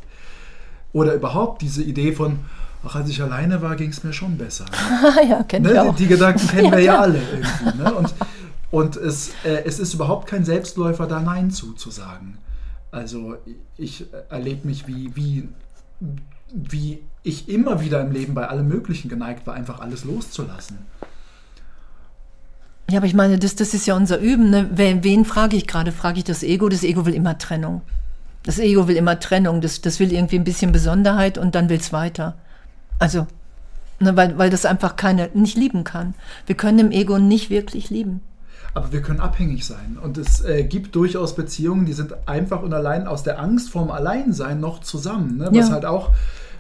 Oder 0.93 1.15
überhaupt 1.15 1.63
diese 1.63 1.83
Idee 1.83 2.13
von, 2.13 2.39
ach, 2.87 2.95
als 2.95 3.09
ich 3.09 3.21
alleine 3.21 3.61
war, 3.61 3.75
ging 3.75 3.91
es 3.91 4.05
mir 4.05 4.13
schon 4.13 4.39
besser. 4.39 4.67
ja, 5.29 5.43
kennen 5.43 5.67
ne? 5.67 5.73
wir 5.73 5.83
auch. 5.83 5.97
Die, 5.97 6.05
die 6.05 6.11
Gedanken 6.11 6.47
kennen 6.47 6.65
ja, 6.71 6.73
wir 6.77 6.81
ja 6.81 7.01
alle 7.01 7.19
irgendwie. 7.19 7.83
Ne? 7.83 7.93
Und, 7.93 8.15
und 8.71 8.97
es, 8.97 9.31
äh, 9.45 9.65
es 9.65 9.81
ist 9.81 9.95
überhaupt 9.95 10.29
kein 10.29 10.45
Selbstläufer, 10.45 11.09
da 11.09 11.19
Nein 11.19 11.51
zu, 11.51 11.73
zu 11.73 11.91
sagen. 11.91 12.39
Also 12.93 13.37
ich 13.77 14.07
erlebe 14.31 14.69
mich 14.69 14.87
wie, 14.87 15.17
wie 15.17 15.49
wie 16.53 17.03
ich 17.23 17.49
immer 17.49 17.81
wieder 17.81 18.01
im 18.01 18.13
Leben 18.13 18.35
bei 18.35 18.49
allem 18.49 18.69
Möglichen 18.69 19.09
geneigt 19.09 19.47
war, 19.47 19.55
einfach 19.55 19.81
alles 19.81 20.05
loszulassen. 20.05 20.79
Ja, 22.91 22.99
aber 22.99 23.07
ich 23.07 23.15
meine, 23.15 23.39
das, 23.39 23.55
das 23.55 23.75
ist 23.75 23.87
ja 23.87 23.97
unser 23.97 24.19
Üben. 24.19 24.51
Ne? 24.51 24.69
Wen, 24.75 25.03
wen 25.03 25.25
frage 25.25 25.57
ich 25.57 25.67
gerade? 25.67 25.93
Frage 25.93 26.19
ich 26.19 26.25
das 26.25 26.43
Ego? 26.43 26.69
Das 26.69 26.85
Ego 26.85 27.07
will 27.07 27.15
immer 27.15 27.39
Trennung. 27.39 27.83
Das 28.43 28.59
Ego 28.59 28.87
will 28.89 28.97
immer 28.97 29.19
Trennung. 29.19 29.61
Das, 29.61 29.81
das 29.81 29.99
will 29.99 30.13
irgendwie 30.13 30.37
ein 30.37 30.45
bisschen 30.45 30.73
Besonderheit 30.73 31.39
und 31.39 31.55
dann 31.55 31.69
will 31.69 31.79
es 31.79 31.93
weiter. 31.93 32.37
Also, 32.99 33.27
ne, 34.01 34.15
weil, 34.17 34.37
weil 34.37 34.51
das 34.51 34.67
einfach 34.67 34.97
keine, 34.97 35.31
nicht 35.33 35.57
lieben 35.57 35.85
kann. 35.85 36.15
Wir 36.47 36.57
können 36.57 36.81
im 36.81 36.91
Ego 36.91 37.19
nicht 37.19 37.49
wirklich 37.49 37.89
lieben. 37.89 38.21
Aber 38.75 38.93
wir 38.93 39.03
können 39.03 39.21
abhängig 39.21 39.67
sein. 39.67 39.99
Und 40.03 40.19
es 40.19 40.43
äh, 40.43 40.65
gibt 40.65 40.95
durchaus 40.95 41.35
Beziehungen, 41.35 41.85
die 41.85 41.93
sind 41.93 42.15
einfach 42.27 42.63
und 42.63 42.73
allein 42.73 43.07
aus 43.07 43.23
der 43.23 43.39
Angst 43.39 43.71
vorm 43.71 43.91
Alleinsein 43.91 44.61
noch 44.61 44.81
zusammen. 44.81 45.39
Ne? 45.39 45.49
Was 45.51 45.69
ja. 45.69 45.75
halt 45.75 45.85
auch 45.85 46.11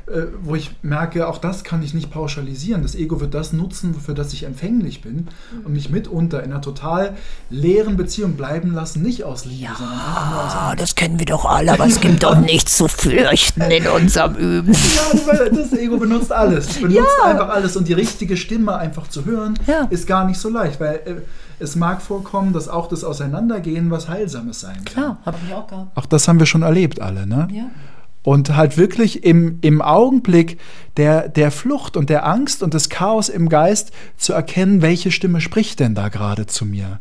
äh, 0.08 0.26
wo 0.42 0.56
ich 0.56 0.72
merke, 0.82 1.28
auch 1.28 1.38
das 1.38 1.62
kann 1.62 1.80
ich 1.80 1.94
nicht 1.94 2.10
pauschalisieren. 2.10 2.82
Das 2.82 2.96
Ego 2.96 3.20
wird 3.20 3.34
das 3.34 3.52
nutzen, 3.52 3.94
für 3.94 4.14
das 4.14 4.32
ich 4.32 4.42
empfänglich 4.42 5.00
bin 5.00 5.28
und 5.64 5.72
mich 5.72 5.90
mitunter 5.90 6.42
in 6.42 6.50
einer 6.50 6.60
total 6.60 7.16
leeren 7.50 7.96
Beziehung 7.96 8.32
bleiben 8.32 8.74
lassen, 8.74 9.02
nicht 9.02 9.22
aus 9.22 9.44
Liebe, 9.44 9.62
ja, 9.62 9.76
sondern 9.76 9.98
einfach 10.00 10.30
nur 10.30 10.44
aus 10.44 10.54
Angst. 10.54 10.82
das 10.82 10.94
kennen 10.96 11.20
wir 11.20 11.26
doch 11.26 11.44
alle, 11.44 11.72
aber 11.72 11.86
es 11.86 12.00
gibt 12.00 12.24
doch 12.24 12.36
nichts 12.40 12.76
zu 12.76 12.88
fürchten 12.88 13.62
in 13.62 13.86
unserem 13.86 14.34
Üben. 14.34 14.72
Ja, 14.72 15.48
das 15.48 15.72
Ego 15.72 15.98
benutzt 15.98 16.32
alles, 16.32 16.66
benutzt 16.80 17.08
ja. 17.22 17.30
einfach 17.30 17.50
alles 17.50 17.76
und 17.76 17.86
die 17.86 17.92
richtige 17.92 18.36
Stimme 18.36 18.76
einfach 18.76 19.06
zu 19.06 19.24
hören, 19.24 19.54
ja. 19.68 19.86
ist 19.90 20.08
gar 20.08 20.24
nicht 20.24 20.40
so 20.40 20.48
leicht, 20.48 20.80
weil 20.80 20.96
äh, 20.96 21.14
es 21.62 21.76
mag 21.76 22.02
vorkommen, 22.02 22.52
dass 22.52 22.68
auch 22.68 22.88
das 22.88 23.04
Auseinandergehen 23.04 23.90
was 23.90 24.08
Heilsames 24.08 24.60
sein 24.60 24.76
kann. 24.76 24.84
Klar, 24.84 25.18
habe 25.24 25.38
ich 25.46 25.54
auch 25.54 25.66
gehabt. 25.66 25.96
Auch 25.96 26.06
das 26.06 26.28
haben 26.28 26.38
wir 26.38 26.46
schon 26.46 26.62
erlebt 26.62 27.00
alle, 27.00 27.26
ne? 27.26 27.48
Ja 27.52 27.70
und 28.22 28.54
halt 28.54 28.76
wirklich 28.76 29.24
im, 29.24 29.58
im 29.62 29.82
Augenblick 29.82 30.58
der, 30.96 31.28
der 31.28 31.50
Flucht 31.50 31.96
und 31.96 32.08
der 32.08 32.26
Angst 32.26 32.62
und 32.62 32.74
des 32.74 32.88
Chaos 32.88 33.28
im 33.28 33.48
Geist 33.48 33.92
zu 34.16 34.32
erkennen, 34.32 34.80
welche 34.80 35.10
Stimme 35.10 35.40
spricht 35.40 35.80
denn 35.80 35.94
da 35.94 36.08
gerade 36.08 36.46
zu 36.46 36.64
mir. 36.64 37.00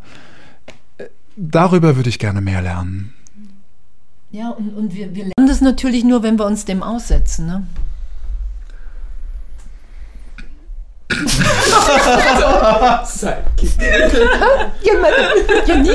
Darüber 1.36 1.96
würde 1.96 2.10
ich 2.10 2.20
gerne 2.20 2.42
mehr 2.42 2.62
lernen. 2.62 3.14
Ja, 4.32 4.50
und, 4.50 4.74
und 4.74 4.96
wir, 4.96 5.14
wir 5.14 5.26
lernen 5.26 5.48
das 5.48 5.62
natürlich 5.62 6.04
nur, 6.04 6.24
wenn 6.24 6.40
wir 6.40 6.46
uns 6.46 6.66
dem 6.66 6.84
aussetzen. 6.84 7.46
Ne? 7.46 7.64
Sidekick. 13.06 13.72
ja, 14.82 14.94
ja, 15.66 15.76
nie. 15.76 15.90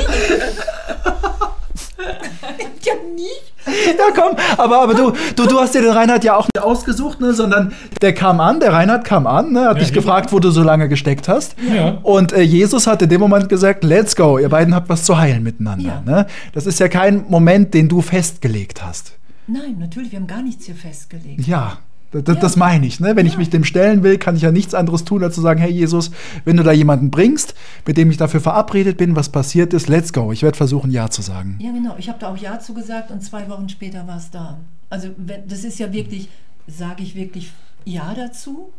ja, 2.83 2.93
nie. 3.15 3.27
Ja, 3.67 4.11
komm, 4.15 4.37
aber, 4.57 4.81
aber 4.81 4.93
du, 4.93 5.11
du, 5.35 5.45
du 5.45 5.59
hast 5.59 5.75
dir 5.75 5.81
den 5.81 5.91
Reinhard 5.91 6.23
ja 6.23 6.37
auch 6.37 6.47
nicht 6.53 6.63
ausgesucht, 6.63 7.19
ne, 7.19 7.33
sondern 7.33 7.73
der 8.01 8.13
kam 8.13 8.39
an, 8.39 8.59
der 8.59 8.71
Reinhard 8.71 9.03
kam 9.03 9.27
an, 9.27 9.51
ne, 9.51 9.65
hat 9.65 9.77
ja, 9.77 9.83
dich 9.83 9.91
gefragt, 9.93 10.31
wo 10.31 10.39
du 10.39 10.51
so 10.51 10.63
lange 10.63 10.87
gesteckt 10.87 11.27
hast. 11.27 11.55
Ja. 11.73 11.97
Und 12.03 12.31
äh, 12.31 12.41
Jesus 12.41 12.87
hat 12.87 13.01
in 13.01 13.09
dem 13.09 13.19
Moment 13.19 13.49
gesagt, 13.49 13.83
let's 13.83 14.15
go, 14.15 14.37
ihr 14.37 14.49
beiden 14.49 14.73
habt 14.73 14.87
was 14.89 15.03
zu 15.03 15.17
heilen 15.17 15.43
miteinander. 15.43 16.01
Ja. 16.05 16.11
Ne? 16.11 16.27
Das 16.53 16.65
ist 16.65 16.79
ja 16.79 16.87
kein 16.87 17.25
Moment, 17.27 17.73
den 17.73 17.89
du 17.89 18.01
festgelegt 18.01 18.83
hast. 18.85 19.13
Nein, 19.47 19.77
natürlich, 19.79 20.11
wir 20.11 20.19
haben 20.19 20.27
gar 20.27 20.41
nichts 20.41 20.65
hier 20.65 20.75
festgelegt. 20.75 21.45
Ja, 21.47 21.77
das, 22.11 22.23
ja. 22.25 22.35
das, 22.35 22.55
meine 22.55 22.85
ich. 22.85 22.99
Ne? 22.99 23.15
Wenn 23.15 23.25
ja. 23.25 23.31
ich 23.31 23.37
mich 23.37 23.49
dem 23.49 23.63
stellen 23.63 24.03
will, 24.03 24.17
kann 24.17 24.35
ich 24.35 24.41
ja 24.41 24.51
nichts 24.51 24.73
anderes 24.73 25.03
tun, 25.03 25.23
als 25.23 25.35
zu 25.35 25.41
sagen, 25.41 25.59
hey 25.59 25.71
Jesus, 25.71 26.11
wenn 26.45 26.57
du 26.57 26.63
da 26.63 26.71
jemanden 26.71 27.11
bringst, 27.11 27.53
mit 27.85 27.97
dem 27.97 28.09
ich 28.09 28.17
dafür 28.17 28.39
verabredet 28.39 28.97
bin, 28.97 29.15
was 29.15 29.29
passiert 29.29 29.73
ist, 29.73 29.89
let's 29.89 30.13
go. 30.13 30.31
Ich 30.31 30.43
werde 30.43 30.57
versuchen, 30.57 30.91
Ja 30.91 31.09
zu 31.09 31.21
sagen. 31.21 31.57
Ja, 31.61 31.71
genau. 31.71 31.95
Ich 31.97 32.07
habe 32.09 32.19
da 32.19 32.29
auch 32.31 32.37
Ja 32.37 32.59
zu 32.59 32.73
gesagt 32.73 33.11
und 33.11 33.21
zwei 33.21 33.49
Wochen 33.49 33.67
später 33.69 34.07
war 34.07 34.17
es 34.17 34.31
da. 34.31 34.57
Also 34.89 35.09
das 35.47 35.63
ist 35.63 35.79
ja 35.79 35.91
wirklich, 35.91 36.29
sage 36.67 37.03
ich 37.03 37.15
wirklich 37.15 37.51
Ja 37.83 38.13
dazu? 38.15 38.71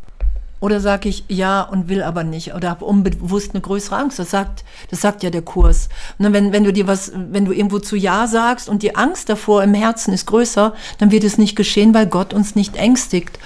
Oder 0.61 0.81
sage 0.81 1.07
ich 1.07 1.23
ja 1.29 1.61
und 1.61 1.87
will 1.87 2.03
aber 2.03 2.25
nicht 2.25 2.53
oder 2.53 2.69
habe 2.69 2.83
unbewusst 2.83 3.51
eine 3.53 3.61
größere 3.61 3.95
Angst? 3.95 4.19
Das 4.19 4.29
sagt, 4.29 4.65
das 4.89 4.99
sagt 4.99 5.23
ja 5.23 5.29
der 5.29 5.41
Kurs. 5.41 5.87
Und 6.17 6.33
wenn, 6.33 6.51
wenn 6.51 6.65
du 6.65 6.73
dir 6.73 6.85
was, 6.85 7.13
wenn 7.15 7.45
du 7.45 7.53
irgendwo 7.53 7.79
zu 7.79 7.95
Ja 7.95 8.27
sagst 8.27 8.67
und 8.67 8.83
die 8.83 8.95
Angst 8.95 9.29
davor 9.29 9.63
im 9.63 9.73
Herzen 9.73 10.13
ist 10.13 10.25
größer, 10.25 10.73
dann 10.97 11.11
wird 11.11 11.23
es 11.23 11.37
nicht 11.37 11.55
geschehen, 11.55 11.93
weil 11.93 12.07
Gott 12.07 12.33
uns 12.33 12.55
nicht 12.55 12.75
ängstigt. 12.75 13.39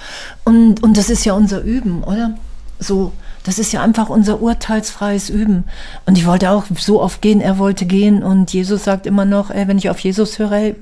Und, 0.44 0.82
und 0.82 0.96
das 0.96 1.08
ist 1.08 1.24
ja 1.24 1.34
unser 1.34 1.62
Üben, 1.62 2.02
oder? 2.02 2.36
So, 2.80 3.12
Das 3.44 3.58
ist 3.58 3.72
ja 3.72 3.82
einfach 3.82 4.08
unser 4.08 4.40
urteilsfreies 4.40 5.28
Üben. 5.28 5.64
Und 6.06 6.18
ich 6.18 6.26
wollte 6.26 6.50
auch 6.50 6.64
so 6.76 7.00
oft 7.00 7.22
gehen, 7.22 7.40
er 7.40 7.58
wollte 7.58 7.84
gehen. 7.86 8.22
Und 8.24 8.52
Jesus 8.52 8.84
sagt 8.84 9.06
immer 9.06 9.26
noch, 9.26 9.50
ey, 9.50 9.68
wenn 9.68 9.78
ich 9.78 9.90
auf 9.90 10.00
Jesus 10.00 10.38
höre, 10.38 10.52
ey, 10.52 10.76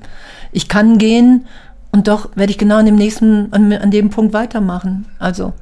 ich 0.51 0.69
kann 0.69 0.97
gehen 0.97 1.45
und 1.91 2.07
doch 2.07 2.29
werde 2.35 2.51
ich 2.51 2.57
genau 2.57 2.77
an 2.77 2.85
dem 2.85 2.95
nächsten, 2.95 3.53
an, 3.53 3.71
an 3.71 3.91
dem 3.91 4.09
Punkt 4.09 4.33
weitermachen. 4.33 5.05
Also. 5.19 5.53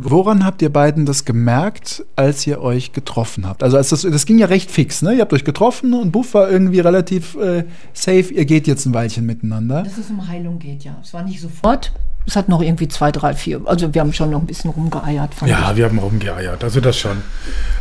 Woran 0.00 0.44
habt 0.44 0.62
ihr 0.62 0.72
beiden 0.72 1.06
das 1.06 1.24
gemerkt, 1.24 2.04
als 2.14 2.46
ihr 2.46 2.62
euch 2.62 2.92
getroffen 2.92 3.44
habt? 3.44 3.64
Also 3.64 3.76
als 3.76 3.88
das, 3.88 4.02
das 4.02 4.26
ging 4.26 4.38
ja 4.38 4.46
recht 4.46 4.70
fix, 4.70 5.02
ne? 5.02 5.14
Ihr 5.14 5.22
habt 5.22 5.32
euch 5.32 5.42
getroffen 5.42 5.92
und 5.92 6.12
Buff 6.12 6.34
war 6.34 6.48
irgendwie 6.48 6.78
relativ 6.78 7.34
äh, 7.34 7.64
safe. 7.92 8.32
Ihr 8.32 8.44
geht 8.44 8.68
jetzt 8.68 8.86
ein 8.86 8.94
Weilchen 8.94 9.26
miteinander. 9.26 9.82
Dass 9.82 9.98
es 9.98 10.08
um 10.08 10.28
Heilung 10.28 10.60
geht, 10.60 10.84
ja. 10.84 10.96
Es 11.02 11.12
war 11.14 11.24
nicht 11.24 11.40
sofort. 11.40 11.92
Es 12.26 12.36
hat 12.36 12.48
noch 12.48 12.62
irgendwie 12.62 12.86
zwei, 12.86 13.10
drei, 13.10 13.34
vier. 13.34 13.60
Also 13.64 13.92
wir 13.92 14.00
haben 14.00 14.12
schon 14.12 14.30
noch 14.30 14.40
ein 14.40 14.46
bisschen 14.46 14.70
rumgeeiert. 14.70 15.32
Ja, 15.44 15.72
ich. 15.72 15.78
wir 15.78 15.86
haben 15.86 15.98
rumgeeiert. 15.98 16.62
Also 16.62 16.80
das 16.80 16.96
schon. 16.96 17.16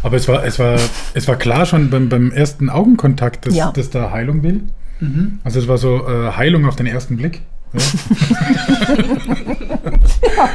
Aber 0.02 0.18
es 0.18 0.28
war, 0.28 0.44
es 0.44 0.58
war, 0.58 0.80
es 1.14 1.28
war 1.28 1.36
klar 1.36 1.68
schon 1.68 1.92
beim, 1.92 2.10
beim 2.10 2.32
ersten 2.32 2.72
Augenkontakt, 2.72 3.46
dass, 3.46 3.56
ja. 3.56 3.72
dass 3.72 3.92
da 3.92 4.10
Heilung 4.10 4.42
will. 4.42 4.64
Mhm. 5.02 5.38
Also 5.44 5.60
es 5.60 5.68
war 5.68 5.78
so 5.78 6.08
äh, 6.08 6.32
Heilung 6.32 6.66
auf 6.66 6.76
den 6.76 6.88
ersten 6.88 7.18
Blick. 7.18 7.44
Ja. 7.74 7.80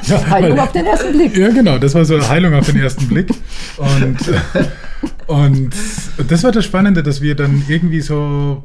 ja, 0.04 0.26
Heilung 0.30 0.52
weil, 0.52 0.60
auf 0.60 0.72
den 0.72 0.86
ersten 0.86 1.12
Blick. 1.12 1.36
Ja, 1.36 1.48
genau, 1.48 1.78
das 1.78 1.94
war 1.94 2.04
so 2.04 2.28
Heilung 2.28 2.54
auf 2.54 2.66
den 2.66 2.80
ersten 2.80 3.08
Blick. 3.08 3.28
Und, 3.76 4.18
und 5.26 5.74
das 6.28 6.44
war 6.44 6.52
das 6.52 6.64
Spannende, 6.64 7.02
dass 7.02 7.20
wir 7.20 7.34
dann 7.34 7.64
irgendwie 7.68 8.00
so 8.00 8.64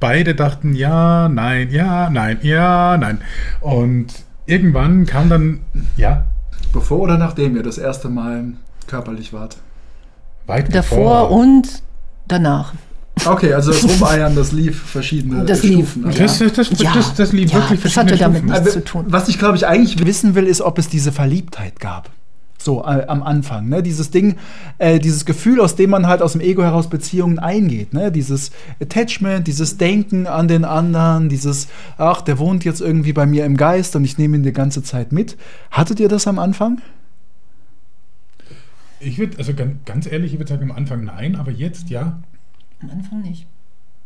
beide 0.00 0.34
dachten, 0.34 0.74
ja, 0.74 1.28
nein, 1.28 1.70
ja, 1.70 2.10
nein, 2.10 2.38
ja, 2.42 2.96
nein. 2.96 3.20
Und 3.60 4.06
irgendwann 4.46 5.06
kam 5.06 5.28
dann, 5.28 5.60
ja. 5.96 6.24
Bevor 6.72 7.00
oder 7.00 7.18
nachdem 7.18 7.56
ihr 7.56 7.62
das 7.62 7.78
erste 7.78 8.08
Mal 8.08 8.52
körperlich 8.86 9.32
wart? 9.32 9.56
Weit 10.46 10.74
Davor 10.74 11.28
bevor. 11.28 11.30
und 11.30 11.82
danach. 12.26 12.74
Okay, 13.24 13.52
also 13.52 13.72
das 13.72 13.84
Rumeiern, 13.84 14.34
das 14.34 14.52
lief 14.52 14.82
verschiedene 14.82 15.44
das 15.44 15.58
Stufen. 15.58 16.04
Lief. 16.04 16.16
Das, 16.16 16.38
das, 16.38 16.52
das, 16.52 16.80
ja. 16.80 16.92
das, 16.94 17.14
das 17.14 17.32
lief 17.32 17.50
ja, 17.50 17.58
wirklich 17.58 17.82
das 17.82 17.96
hatte 17.96 18.16
damit 18.16 18.44
nichts 18.44 18.58
also, 18.58 18.72
zu 18.72 18.84
tun. 18.84 19.06
Was 19.08 19.28
ich, 19.28 19.38
glaube 19.38 19.56
ich, 19.56 19.66
eigentlich 19.66 20.04
wissen 20.04 20.34
will, 20.34 20.46
ist, 20.46 20.60
ob 20.60 20.78
es 20.78 20.88
diese 20.88 21.12
Verliebtheit 21.12 21.80
gab. 21.80 22.10
So 22.60 22.82
äh, 22.84 23.04
am 23.06 23.22
Anfang, 23.22 23.68
ne? 23.68 23.84
Dieses 23.84 24.10
Ding, 24.10 24.34
äh, 24.78 24.98
dieses 24.98 25.24
Gefühl, 25.24 25.60
aus 25.60 25.76
dem 25.76 25.90
man 25.90 26.08
halt 26.08 26.22
aus 26.22 26.32
dem 26.32 26.40
Ego 26.40 26.62
heraus 26.62 26.90
Beziehungen 26.90 27.38
eingeht, 27.38 27.94
ne? 27.94 28.10
Dieses 28.10 28.50
Attachment, 28.80 29.46
dieses 29.46 29.76
Denken 29.76 30.26
an 30.26 30.48
den 30.48 30.64
anderen, 30.64 31.28
dieses, 31.28 31.68
ach, 31.98 32.20
der 32.20 32.38
wohnt 32.38 32.64
jetzt 32.64 32.80
irgendwie 32.80 33.12
bei 33.12 33.26
mir 33.26 33.44
im 33.44 33.56
Geist 33.56 33.94
und 33.94 34.04
ich 34.04 34.18
nehme 34.18 34.36
ihn 34.36 34.42
die 34.42 34.52
ganze 34.52 34.82
Zeit 34.82 35.12
mit. 35.12 35.36
Hattet 35.70 36.00
ihr 36.00 36.08
das 36.08 36.26
am 36.26 36.40
Anfang? 36.40 36.82
Ich 39.00 39.18
würde, 39.18 39.38
also 39.38 39.54
ganz, 39.54 39.76
ganz 39.84 40.10
ehrlich, 40.10 40.32
ich 40.32 40.40
würde 40.40 40.48
sagen, 40.48 40.70
am 40.70 40.76
Anfang 40.76 41.04
nein, 41.04 41.36
aber 41.36 41.52
jetzt 41.52 41.90
ja. 41.90 42.18
Am 42.82 42.90
Anfang 42.90 43.22
nicht. 43.22 43.46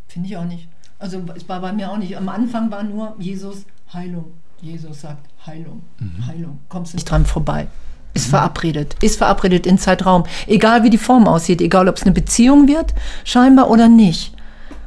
Finde 0.09 0.29
ich 0.29 0.37
auch 0.37 0.45
nicht. 0.45 0.69
Also 0.99 1.23
es 1.35 1.49
war 1.49 1.61
bei 1.61 1.73
mir 1.73 1.91
auch 1.91 1.97
nicht. 1.97 2.17
Am 2.17 2.29
Anfang 2.29 2.71
war 2.71 2.83
nur 2.83 3.17
Jesus 3.19 3.65
Heilung. 3.93 4.33
Jesus 4.61 5.01
sagt 5.01 5.27
Heilung, 5.45 5.83
mhm. 5.99 6.27
Heilung. 6.27 6.59
Kommst 6.69 6.93
du 6.93 6.97
nicht 6.97 7.11
dran 7.11 7.27
vorbei. 7.27 7.67
Ist 8.15 8.29
mhm. 8.29 8.31
verabredet, 8.31 8.97
ist 9.01 9.19
verabredet 9.19 9.67
in 9.67 9.79
Zeitraum. 9.79 10.25
Egal 10.47 10.85
wie 10.85 10.91
die 10.91 10.99
Form 10.99 11.27
aussieht, 11.27 11.61
egal 11.61 11.89
ob 11.89 11.97
es 11.97 12.03
eine 12.03 12.13
Beziehung 12.13 12.69
wird, 12.69 12.95
scheinbar 13.25 13.71
oder 13.71 13.89
nicht. 13.89 14.35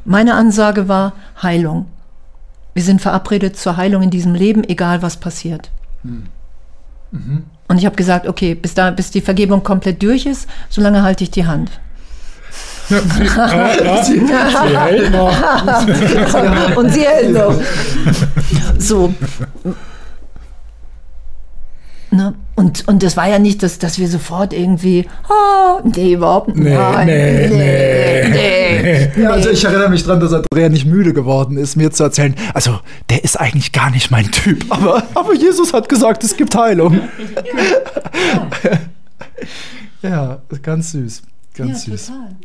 Meine 0.06 0.36
Ansage 0.36 0.88
war 0.88 1.14
Heilung. 1.42 1.88
Wir 2.74 2.84
sind 2.84 3.02
verabredet 3.02 3.58
zur 3.58 3.78
Heilung 3.78 4.04
in 4.04 4.12
diesem 4.12 4.36
Leben, 4.36 4.64
egal 4.64 5.02
was 5.02 5.18
passiert. 5.18 5.72
Mhm. 6.04 6.28
Mhm. 7.12 7.44
Und 7.68 7.78
ich 7.78 7.86
habe 7.86 7.96
gesagt, 7.96 8.28
okay, 8.28 8.56
bis, 8.56 8.76
da, 8.76 8.92
bis 8.92 9.12
die 9.12 9.22
Vergebung 9.22 9.64
komplett 9.64 10.02
durch 10.04 10.26
ist, 10.26 10.48
solange 10.70 11.02
halte 11.02 11.24
ich 11.24 11.32
die 11.32 11.46
Hand. 11.46 11.72
Ja, 12.90 13.00
sie, 13.00 13.30
ah, 13.40 14.04
sie, 14.04 14.20
sie 14.20 14.78
hält 14.78 15.12
noch. 15.12 16.76
Und 16.78 16.94
sie 16.94 17.02
hält 17.02 17.34
noch. 17.34 17.56
So. 18.78 19.14
Ne? 22.12 22.36
Und, 22.56 22.88
und 22.88 23.04
das 23.04 23.18
war 23.18 23.28
ja 23.28 23.40
nicht, 23.40 23.62
dass, 23.62 23.80
dass 23.80 24.00
wir 24.00 24.08
sofort 24.08 24.54
irgendwie, 24.54 25.06
oh, 25.30 25.82
nee, 25.84 26.14
überhaupt 26.14 26.48
nicht. 26.48 26.60
Nee, 26.60 26.74
Nein, 26.74 27.08
nee, 27.08 27.48
nee, 27.50 28.30
nee, 28.30 29.12
nee. 29.14 29.22
Ja, 29.22 29.32
also 29.32 29.50
ich 29.50 29.64
erinnere 29.66 29.90
mich 29.90 30.04
daran, 30.04 30.22
dass 30.22 30.32
Andrea 30.32 30.70
nicht 30.70 30.86
müde 30.86 31.12
geworden 31.12 31.58
ist, 31.58 31.76
mir 31.76 31.92
zu 31.92 32.04
erzählen, 32.04 32.34
also 32.54 32.80
der 33.10 33.26
ist 33.26 33.38
eigentlich 33.38 33.74
gar 33.74 33.90
nicht 33.90 34.10
mein 34.12 34.32
Typ, 34.32 34.64
aber, 34.70 35.04
aber 35.14 35.34
Jesus 35.34 35.74
hat 35.74 35.90
gesagt, 35.90 36.24
es 36.24 36.38
gibt 36.38 36.56
Heilung. 36.56 37.02
Ja, 40.02 40.10
ja 40.10 40.42
ganz 40.62 40.92
süß, 40.94 41.24
ganz 41.56 41.86
ja, 41.88 41.92
süß. 41.92 42.06
Total. 42.08 42.36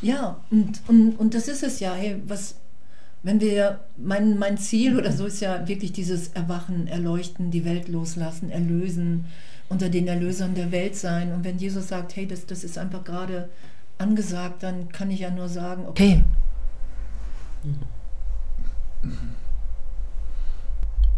Ja, 0.00 0.40
und, 0.50 0.80
und, 0.86 1.12
und 1.18 1.34
das 1.34 1.48
ist 1.48 1.62
es 1.62 1.80
ja. 1.80 1.94
Hey, 1.94 2.20
was, 2.26 2.56
wenn 3.22 3.40
wir, 3.40 3.80
mein, 3.96 4.38
mein 4.38 4.58
Ziel 4.58 4.96
oder 4.96 5.12
so 5.12 5.26
ist 5.26 5.40
ja 5.40 5.66
wirklich 5.66 5.92
dieses 5.92 6.28
Erwachen, 6.28 6.86
Erleuchten, 6.86 7.50
die 7.50 7.64
Welt 7.64 7.88
loslassen, 7.88 8.50
erlösen, 8.50 9.24
unter 9.68 9.88
den 9.88 10.06
Erlösern 10.06 10.54
der 10.54 10.70
Welt 10.70 10.96
sein. 10.96 11.32
Und 11.32 11.44
wenn 11.44 11.58
Jesus 11.58 11.88
sagt, 11.88 12.16
hey, 12.16 12.26
das, 12.26 12.46
das 12.46 12.64
ist 12.64 12.78
einfach 12.78 13.04
gerade 13.04 13.48
angesagt, 13.98 14.62
dann 14.62 14.88
kann 14.90 15.10
ich 15.10 15.20
ja 15.20 15.30
nur 15.30 15.48
sagen, 15.48 15.86
okay. 15.86 16.22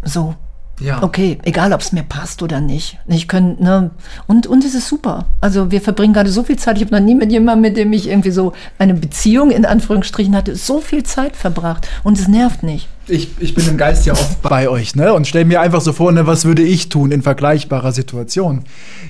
So, 0.03 0.35
ja. 0.81 1.03
Okay, 1.03 1.39
egal 1.43 1.73
ob 1.73 1.81
es 1.81 1.93
mir 1.93 2.03
passt 2.03 2.43
oder 2.43 2.61
nicht. 2.61 2.99
Ich 3.07 3.29
könnte, 3.29 3.63
ne, 3.63 3.91
und, 4.27 4.47
und 4.47 4.65
es 4.65 4.75
ist 4.75 4.89
super. 4.89 5.27
Also 5.41 5.71
wir 5.71 5.81
verbringen 5.81 6.15
gerade 6.15 6.31
so 6.31 6.43
viel 6.43 6.57
Zeit. 6.57 6.77
Ich 6.77 6.85
habe 6.85 6.95
noch 6.95 7.05
nie 7.05 7.15
mit 7.15 7.31
jemandem, 7.31 7.63
mit 7.63 7.77
dem 7.77 7.93
ich 7.93 8.09
irgendwie 8.09 8.31
so 8.31 8.53
eine 8.79 8.95
Beziehung 8.95 9.51
in 9.51 9.65
Anführungsstrichen 9.65 10.35
hatte, 10.35 10.57
so 10.57 10.81
viel 10.81 11.03
Zeit 11.03 11.37
verbracht. 11.37 11.89
Und 12.03 12.19
es 12.19 12.29
nervt 12.29 12.63
nicht. 12.63 12.89
Ich, 13.09 13.31
ich 13.41 13.55
bin 13.55 13.67
im 13.67 13.77
Geist 13.77 14.07
ja 14.07 14.13
oft 14.13 14.41
bei 14.43 14.69
euch, 14.69 14.95
ne? 14.95 15.13
Und 15.13 15.27
stelle 15.27 15.45
mir 15.45 15.61
einfach 15.61 15.81
so 15.81 15.93
vor, 15.93 16.13
ne, 16.13 16.27
was 16.27 16.45
würde 16.45 16.63
ich 16.63 16.89
tun 16.89 17.11
in 17.11 17.23
vergleichbarer 17.23 17.93
Situation? 17.93 18.65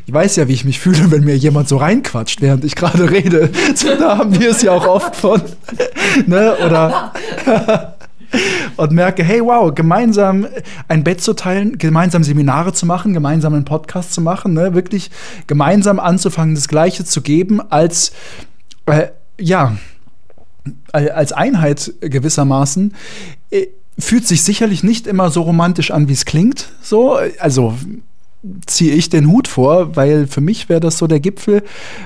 Ich 0.06 0.12
weiß 0.12 0.36
ja, 0.36 0.48
wie 0.48 0.54
ich 0.54 0.64
mich 0.64 0.80
fühle, 0.80 1.10
wenn 1.10 1.24
mir 1.24 1.36
jemand 1.36 1.68
so 1.68 1.76
reinquatscht, 1.76 2.40
während 2.40 2.64
ich 2.64 2.74
gerade 2.76 3.10
rede. 3.10 3.50
So, 3.74 3.88
da 3.98 4.18
haben 4.18 4.38
wir 4.38 4.50
es 4.50 4.62
ja 4.62 4.72
auch 4.72 4.86
oft 4.86 5.14
von. 5.16 5.42
ne? 6.26 6.56
Oder 6.64 7.12
und 8.76 8.92
merke, 8.92 9.22
hey, 9.22 9.40
wow, 9.40 9.74
gemeinsam 9.74 10.46
ein 10.88 11.04
Bett 11.04 11.20
zu 11.20 11.34
teilen, 11.34 11.78
gemeinsam 11.78 12.24
Seminare 12.24 12.72
zu 12.72 12.86
machen, 12.86 13.12
gemeinsam 13.12 13.54
einen 13.54 13.64
Podcast 13.64 14.12
zu 14.12 14.20
machen, 14.20 14.54
ne? 14.54 14.74
wirklich 14.74 15.10
gemeinsam 15.46 15.98
anzufangen, 16.00 16.54
das 16.54 16.68
Gleiche 16.68 17.04
zu 17.04 17.22
geben, 17.22 17.60
als, 17.70 18.12
äh, 18.86 19.08
ja, 19.38 19.76
als 20.92 21.32
Einheit 21.32 21.92
gewissermaßen, 22.00 22.94
äh, 23.50 23.66
fühlt 23.98 24.26
sich 24.26 24.42
sicherlich 24.42 24.82
nicht 24.82 25.06
immer 25.06 25.30
so 25.30 25.42
romantisch 25.42 25.90
an, 25.90 26.08
wie 26.08 26.12
es 26.12 26.24
klingt. 26.24 26.70
So, 26.80 27.18
also 27.38 27.74
ziehe 28.66 28.94
ich 28.94 29.10
den 29.10 29.28
Hut 29.28 29.48
vor, 29.48 29.96
weil 29.96 30.26
für 30.26 30.40
mich 30.40 30.68
wäre 30.68 30.80
das 30.80 30.98
so 30.98 31.06
der 31.06 31.20
Gipfel 31.20 31.62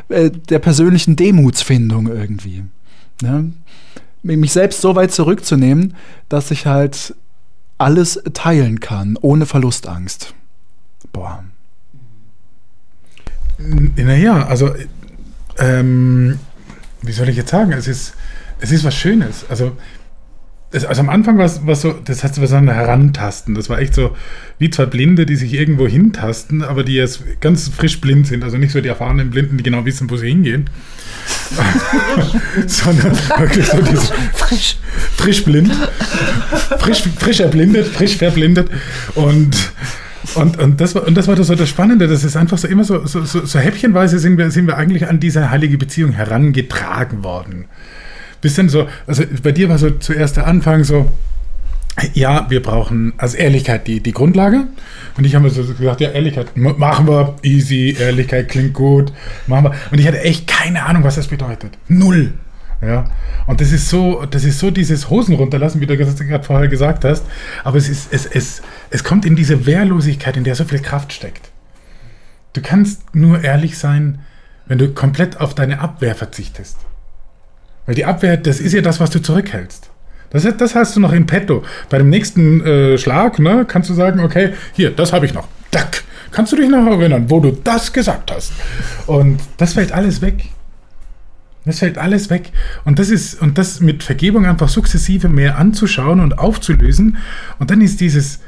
äh, 0.09 0.31
der 0.31 0.59
persönlichen 0.59 1.17
Demutsfindung 1.17 2.09
irgendwie. 2.09 2.65
Ne? 3.23 3.53
Mich 4.25 4.53
selbst 4.53 4.81
so 4.81 4.97
weit 4.97 5.13
zurückzunehmen, 5.13 5.95
dass 6.29 6.51
ich 6.51 6.67
halt 6.67 7.15
alles 7.79 8.23
teilen 8.33 8.81
kann, 8.81 9.19
ohne 9.21 9.47
Verlustangst. 9.47 10.35
Boah. 11.13 11.45
Naja, 13.59 14.47
also, 14.47 14.75
ähm, 15.59 16.39
wie 17.03 17.13
soll 17.13 17.29
ich 17.29 17.37
jetzt 17.37 17.51
sagen? 17.51 17.73
Es 17.73 17.87
ist, 17.87 18.15
es 18.61 18.73
ist 18.73 18.85
was 18.85 18.95
Schönes. 18.95 19.45
Also, 19.49 19.77
es, 20.75 20.85
also 20.85 21.01
am 21.01 21.09
Anfang 21.09 21.39
war 21.39 21.45
es 21.45 21.81
so, 21.81 21.93
das 21.93 22.25
heißt, 22.25 22.35
so 22.35 22.57
ein 22.57 22.69
Herantasten. 22.69 23.55
Das 23.55 23.69
war 23.71 23.79
echt 23.79 23.95
so 23.95 24.17
wie 24.59 24.71
zwei 24.71 24.87
Blinde, 24.87 25.25
die 25.25 25.37
sich 25.37 25.55
irgendwo 25.55 25.87
hintasten, 25.87 26.63
aber 26.63 26.83
die 26.83 26.95
jetzt 26.95 27.23
ganz 27.41 27.69
frisch 27.69 28.01
blind 28.01 28.27
sind. 28.27 28.43
Also 28.43 28.59
nicht 28.59 28.73
so 28.73 28.81
die 28.81 28.89
erfahrenen 28.89 29.31
Blinden, 29.31 29.57
die 29.57 29.63
genau 29.63 29.85
wissen, 29.85 30.11
wo 30.11 30.17
sie 30.17 30.29
hingehen. 30.29 30.69
sondern 32.67 33.13
wirklich 33.39 33.67
so 33.67 33.81
dieses 33.81 34.13
frisch, 34.35 34.77
frisch 35.17 35.45
blind, 35.45 35.73
frisch, 36.79 37.05
frisch 37.19 37.41
erblindet, 37.41 37.87
frisch 37.87 38.17
verblindet 38.17 38.69
und 39.15 39.57
und, 40.35 40.59
und, 40.59 40.81
das 40.81 40.95
war, 40.95 41.07
und 41.07 41.17
das 41.17 41.29
war 41.29 41.43
so 41.43 41.55
das 41.55 41.69
Spannende, 41.69 42.09
das 42.09 42.25
ist 42.25 42.35
einfach 42.35 42.57
so 42.57 42.67
immer 42.67 42.83
so, 42.83 43.07
so, 43.07 43.25
so, 43.25 43.45
so 43.45 43.59
häppchenweise 43.59 44.19
sind 44.19 44.39
wir, 44.39 44.51
sind 44.51 44.67
wir 44.67 44.77
eigentlich 44.77 45.07
an 45.07 45.21
diese 45.21 45.51
heilige 45.51 45.77
Beziehung 45.77 46.13
herangetragen 46.13 47.23
worden. 47.23 47.67
Bisschen 48.45 48.69
so, 48.69 48.87
also 49.07 49.25
bei 49.43 49.53
dir 49.53 49.71
war 49.71 49.79
so 49.79 49.89
zuerst 49.89 50.37
der 50.37 50.47
Anfang 50.47 50.85
so, 50.85 51.11
ja, 52.13 52.45
wir 52.51 52.61
brauchen, 52.61 53.15
also 53.17 53.39
Ehrlichkeit 53.39 53.87
die, 53.87 54.01
die 54.01 54.13
Grundlage. 54.13 54.67
Und 55.17 55.25
ich 55.25 55.35
habe 55.35 55.45
mir 55.45 55.51
so 55.51 55.65
gesagt, 55.65 56.03
ja, 56.03 56.11
Ehrlichkeit 56.11 56.55
machen 56.55 57.09
wir, 57.09 57.37
easy, 57.43 57.97
Ehrlichkeit 57.99 58.51
klingt 58.51 58.75
gut, 58.75 59.15
machen 59.47 59.65
wir. 59.65 59.75
Und 59.91 59.99
ich 59.99 60.07
hatte 60.07 60.21
echt 60.21 60.47
keine 60.47 60.85
Ahnung, 60.85 61.05
was 61.05 61.15
das 61.15 61.29
bedeutet. 61.29 61.79
Null. 61.89 62.35
Ja. 62.83 63.11
Und 63.47 63.63
das 63.63 63.73
ist 63.73 63.89
so, 63.89 64.27
das 64.31 64.45
ist 64.45 64.59
so 64.59 64.71
dieses 64.71 65.09
Hosen 65.09 65.37
runterlassen, 65.37 65.81
wie 65.81 65.87
du 65.87 65.97
gerade 65.97 66.45
vorher 66.45 66.69
gesagt 66.69 67.07
hast. 67.07 67.25
Aber 67.63 67.79
es 67.79 67.89
ist, 67.89 68.13
es, 68.13 68.27
es, 68.27 68.61
es 68.91 69.05
kommt 69.05 69.25
in 69.25 69.37
diese 69.37 69.65
Wehrlosigkeit, 69.65 70.37
in 70.37 70.45
der 70.45 70.55
so 70.55 70.65
viel 70.65 70.81
Kraft 70.81 71.15
steckt. 71.15 71.49
du 72.53 72.61
kannst 72.61 73.15
nur 73.15 73.43
ehrlich 73.43 73.79
sein, 73.79 74.19
wenn 74.67 74.77
du 74.77 74.93
komplett 74.93 75.41
auf 75.41 75.55
deine 75.55 75.81
Abwehr 75.81 76.15
verzichtest. 76.15 76.77
Weil 77.87 77.95
die 77.95 78.05
Abwehr, 78.05 78.37
das 78.37 78.61
ist 78.61 78.73
ja 78.73 78.81
das, 78.81 79.01
was 79.01 79.11
du 79.11 79.21
zurückhältst. 79.21 79.91
Das, 80.31 80.45
das 80.57 80.75
hast 80.75 80.97
du 80.97 81.01
noch 81.01 81.13
in 81.13 81.27
petto. 81.27 81.63
Bei 81.91 81.99
dem 81.99 82.11
nächsten 82.11 82.65
äh, 82.65 82.99
Schlag 82.99 83.39
ne, 83.39 83.65
kannst 83.67 83.89
du 83.91 83.95
sagen, 83.95 84.21
okay, 84.21 84.55
hier, 84.73 84.91
das 84.91 85.13
habe 85.13 85.27
ich 85.27 85.35
noch. 85.35 85.47
Dack. 85.71 86.03
Kannst 86.33 86.53
du 86.53 86.57
dich 86.57 86.69
noch 86.69 86.85
erinnern, 86.87 87.27
wo 87.29 87.39
du 87.39 87.53
das 87.53 87.93
gesagt 87.93 88.33
hast? 88.33 88.53
Und 89.07 89.39
das 89.59 89.75
fällt 89.75 89.93
alles 89.93 90.21
weg. 90.21 90.47
Das 91.65 91.79
fällt 91.79 91.97
alles 91.99 92.31
weg. 92.31 92.51
Und 92.85 92.99
das 92.99 93.11
ist, 93.11 93.41
und 93.41 93.57
das 93.59 93.81
mit 93.81 94.03
Vergebung 94.03 94.45
einfach 94.45 94.69
sukzessive 94.69 95.29
mehr 95.29 95.57
anzuschauen 95.57 96.21
und 96.21 96.39
aufzulösen. 96.39 97.19
Und 97.59 97.71
dann 97.71 97.81
ist 97.81 98.01
dieses, 98.01 98.41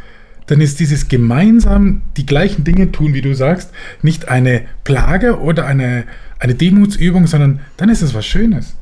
dann 0.46 0.61
ist 0.61 0.81
dieses 0.81 1.09
gemeinsam 1.09 2.03
die 2.16 2.27
gleichen 2.27 2.64
Dinge 2.64 2.92
tun, 2.92 3.14
wie 3.14 3.22
du 3.22 3.35
sagst, 3.35 3.70
nicht 4.03 4.29
eine 4.29 4.62
Plage 4.85 5.40
oder 5.40 5.66
eine, 5.66 6.05
eine 6.40 6.55
Demutsübung, 6.55 7.27
sondern 7.27 7.61
dann 7.77 7.88
ist 7.88 8.03
es 8.03 8.12
was 8.12 8.27
Schönes. 8.27 8.75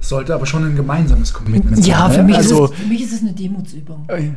Sollte 0.00 0.34
aber 0.34 0.46
schon 0.46 0.64
ein 0.64 0.76
gemeinsames 0.76 1.32
Commitment 1.32 1.86
ja, 1.86 2.08
sein. 2.08 2.12
für, 2.12 2.22
mich 2.22 2.36
also, 2.36 2.64
ist 2.64 2.72
es, 2.72 2.78
für 2.78 2.86
mich 2.86 3.02
ist 3.02 3.12
es 3.12 3.20
eine 3.20 3.32
Demutsübung. 3.32 4.08
Äh, 4.08 4.30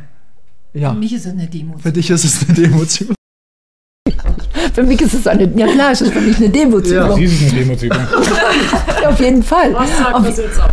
ja. 0.78 0.92
Für 0.92 0.98
mich 0.98 1.12
ist 1.12 1.24
es 1.24 1.32
eine 1.32 1.46
Demutsübung. 1.46 1.80
Für 1.80 1.92
dich 1.92 2.10
ist 2.10 2.24
es 2.24 2.44
eine 2.44 2.54
Demutsübung. 2.54 3.14
Für 4.74 4.82
mich 4.82 5.00
ist 5.00 5.14
es 5.14 5.26
eine, 5.28 5.44
ja 5.56 5.66
klar, 5.68 5.92
es 5.92 6.00
ist 6.00 6.12
für 6.12 6.20
mich 6.20 6.36
eine 6.36 6.48
Demutsübung. 6.48 7.16
Ja. 7.16 7.24
ist 7.24 7.42
eine 7.42 7.60
Demutsübung. 7.60 7.98
auf 9.06 9.20
jeden 9.20 9.42
Fall. 9.42 9.72
Was 9.72 9.96
sagt 9.96 10.14
auf, 10.14 10.26
das 10.26 10.36
jetzt 10.36 10.60
aus? 10.60 10.70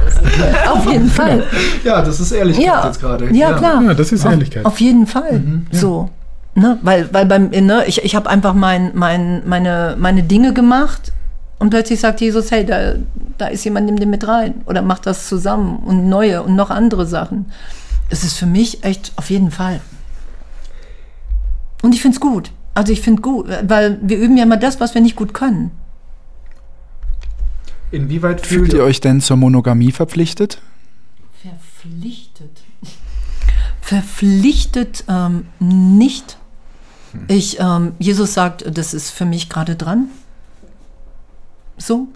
auf 0.74 0.92
jeden 0.92 1.08
Fall. 1.08 1.44
Ja, 1.84 2.02
das 2.02 2.20
ist 2.20 2.32
Ehrlichkeit 2.32 2.66
Ja, 2.66 2.88
jetzt 2.88 3.00
gerade. 3.00 3.32
ja, 3.32 3.54
klar. 3.54 3.84
Ja, 3.84 3.94
das 3.94 4.12
ist 4.12 4.26
Ehrlichkeit. 4.26 4.66
Auf 4.66 4.80
jeden 4.80 5.06
Fall. 5.06 5.44
So. 5.72 6.10
Ne? 6.56 6.80
Weil, 6.82 7.14
weil 7.14 7.28
beim, 7.28 7.50
ne, 7.50 7.84
ich, 7.86 8.04
ich 8.04 8.16
habe 8.16 8.28
einfach 8.28 8.56
mein, 8.56 8.92
mein, 8.96 9.44
meine, 9.48 9.96
meine 10.00 10.24
Dinge 10.24 10.54
gemacht 10.54 11.12
und 11.62 11.70
plötzlich 11.70 12.00
sagt 12.00 12.22
Jesus, 12.22 12.50
hey, 12.50 12.66
da, 12.66 12.96
da 13.38 13.46
ist 13.46 13.64
jemand, 13.66 13.86
nimm 13.86 14.00
den 14.00 14.10
mit 14.10 14.28
rein. 14.28 14.64
Oder 14.66 14.82
mach 14.82 14.98
das 14.98 15.28
zusammen 15.28 15.78
und 15.78 16.10
neue 16.10 16.42
und 16.42 16.56
noch 16.56 16.72
andere 16.72 17.06
Sachen. 17.06 17.52
Es 18.10 18.24
ist 18.24 18.36
für 18.36 18.48
mich 18.48 18.84
echt 18.84 19.12
auf 19.16 19.30
jeden 19.30 19.52
Fall. 19.52 19.80
Und 21.84 21.94
ich 21.94 22.02
finde 22.02 22.16
es 22.16 22.20
gut. 22.20 22.52
Also 22.74 22.92
ich 22.92 23.02
finde 23.02 23.22
gut, 23.22 23.48
weil 23.68 24.00
wir 24.02 24.18
üben 24.18 24.38
ja 24.38 24.44
immer 24.46 24.58
das, 24.58 24.80
was 24.80 24.96
wir 24.96 25.02
nicht 25.02 25.16
gut 25.16 25.36
können. 25.36 25.70
Inwieweit 27.92 28.44
fühlt 28.44 28.74
ihr 28.74 28.84
euch 28.84 29.00
denn 29.00 29.22
zur 29.22 29.38
Monogamie 29.38 29.92
verpflichtet? 29.92 30.60
Verpflichtet. 31.44 32.64
Verpflichtet 33.82 35.04
ähm, 35.08 35.46
nicht. 35.60 36.40
Ich, 37.28 37.60
ähm, 37.60 37.92
Jesus 38.00 38.34
sagt, 38.34 38.66
das 38.76 38.96
ist 38.96 39.12
für 39.12 39.26
mich 39.26 39.48
gerade 39.48 39.76
dran. 39.76 40.08
So, 41.82 42.08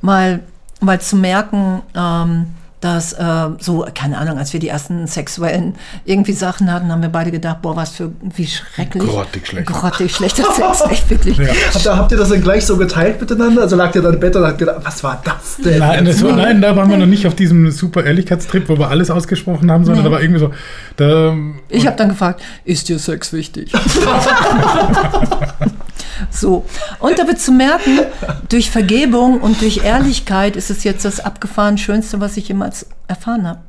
mal, 0.00 0.40
mal 0.80 1.00
zu 1.00 1.16
merken, 1.16 1.82
ähm, 1.94 2.46
dass 2.80 3.12
äh, 3.12 3.48
so, 3.58 3.84
keine 3.94 4.16
Ahnung, 4.16 4.38
als 4.38 4.54
wir 4.54 4.60
die 4.60 4.68
ersten 4.68 5.06
sexuellen 5.06 5.74
irgendwie 6.06 6.32
Sachen 6.32 6.72
hatten, 6.72 6.90
haben 6.90 7.02
wir 7.02 7.10
beide 7.10 7.30
gedacht, 7.30 7.60
boah, 7.60 7.76
was 7.76 7.90
für, 7.90 8.10
wie 8.34 8.46
schrecklich. 8.46 9.02
Grottig 9.06 9.46
schlecht. 9.46 9.66
Grottig 9.66 10.16
schlechter 10.16 10.44
Sex, 10.50 10.80
echt 10.90 11.10
wirklich. 11.10 11.36
Ja. 11.36 11.48
Habt 11.74 11.84
ihr, 11.84 11.96
habt 11.98 12.12
ihr 12.12 12.16
das 12.16 12.30
dann 12.30 12.40
gleich 12.40 12.64
so 12.64 12.78
geteilt 12.78 13.20
miteinander? 13.20 13.60
Also 13.60 13.76
lag 13.76 13.94
ihr 13.94 14.00
dann 14.00 14.14
im 14.14 14.20
Bett 14.20 14.34
und 14.34 14.44
habt 14.46 14.56
gedacht, 14.56 14.78
was 14.82 15.04
war 15.04 15.20
das 15.22 15.58
denn? 15.62 15.78
Nein, 15.78 16.06
das 16.06 16.24
war, 16.24 16.34
nein, 16.34 16.62
da 16.62 16.74
waren 16.74 16.88
wir 16.88 16.96
noch 16.96 17.04
nicht 17.04 17.26
auf 17.26 17.34
diesem 17.34 17.70
super 17.70 18.02
Ehrlichkeitstrip, 18.02 18.70
wo 18.70 18.78
wir 18.78 18.88
alles 18.88 19.10
ausgesprochen 19.10 19.70
haben, 19.70 19.84
sondern 19.84 20.02
Nee. 20.02 20.08
da 20.08 20.14
war 20.14 20.22
irgendwie 20.22 20.40
so, 20.40 20.50
da, 20.96 21.36
Ich 21.68 21.86
habe 21.86 21.98
dann 21.98 22.08
gefragt, 22.08 22.40
ist 22.64 22.88
dir 22.88 22.98
Sex 22.98 23.34
wichtig? 23.34 23.72
so. 26.30 26.64
Und 26.98 27.18
dabei 27.18 27.34
zu 27.34 27.52
merken, 27.52 28.00
durch 28.48 28.70
Vergebung 28.70 29.40
und 29.40 29.60
durch 29.60 29.84
Ehrlichkeit 29.84 30.56
ist 30.56 30.70
es 30.70 30.84
jetzt 30.84 31.04
das 31.04 31.20
abgefahren 31.20 31.78
Schönste, 31.78 32.20
was 32.20 32.36
ich 32.36 32.48
jemals 32.48 32.86
erfahren 33.08 33.46
habe. 33.46 33.60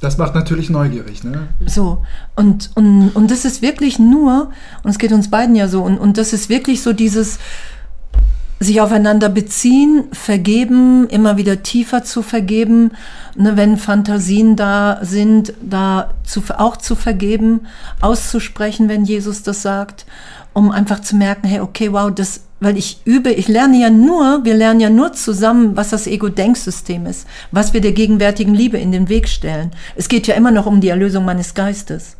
Das 0.00 0.18
macht 0.18 0.34
natürlich 0.34 0.70
neugierig, 0.70 1.24
ne? 1.24 1.48
So. 1.66 2.04
Und, 2.36 2.70
und, 2.76 3.10
und 3.10 3.30
das 3.30 3.44
ist 3.44 3.60
wirklich 3.60 3.98
nur, 3.98 4.50
und 4.84 4.90
es 4.90 4.98
geht 4.98 5.12
uns 5.12 5.30
beiden 5.30 5.56
ja 5.56 5.66
so, 5.66 5.82
und, 5.82 5.98
und 5.98 6.16
das 6.16 6.32
ist 6.32 6.48
wirklich 6.48 6.82
so 6.82 6.92
dieses 6.92 7.38
sich 8.60 8.80
aufeinander 8.80 9.28
beziehen, 9.28 10.04
vergeben, 10.12 11.08
immer 11.08 11.36
wieder 11.36 11.62
tiefer 11.62 12.02
zu 12.02 12.22
vergeben, 12.22 12.90
ne, 13.36 13.56
wenn 13.56 13.76
Fantasien 13.76 14.56
da 14.56 14.98
sind, 15.02 15.52
da 15.62 16.10
zu, 16.24 16.42
auch 16.56 16.76
zu 16.76 16.96
vergeben, 16.96 17.66
auszusprechen, 18.00 18.88
wenn 18.88 19.04
Jesus 19.04 19.42
das 19.42 19.62
sagt, 19.62 20.06
um 20.58 20.72
einfach 20.72 21.00
zu 21.00 21.14
merken, 21.14 21.46
hey, 21.46 21.60
okay, 21.60 21.92
wow, 21.92 22.12
das, 22.12 22.40
weil 22.58 22.76
ich 22.76 23.00
übe, 23.04 23.30
ich 23.30 23.46
lerne 23.46 23.80
ja 23.80 23.90
nur, 23.90 24.44
wir 24.44 24.54
lernen 24.54 24.80
ja 24.80 24.90
nur 24.90 25.12
zusammen, 25.12 25.76
was 25.76 25.90
das 25.90 26.08
Ego-Denksystem 26.08 27.06
ist, 27.06 27.28
was 27.52 27.72
wir 27.72 27.80
der 27.80 27.92
gegenwärtigen 27.92 28.54
Liebe 28.54 28.76
in 28.76 28.90
den 28.90 29.08
Weg 29.08 29.28
stellen. 29.28 29.70
Es 29.94 30.08
geht 30.08 30.26
ja 30.26 30.34
immer 30.34 30.50
noch 30.50 30.66
um 30.66 30.80
die 30.80 30.88
Erlösung 30.88 31.24
meines 31.24 31.54
Geistes. 31.54 32.16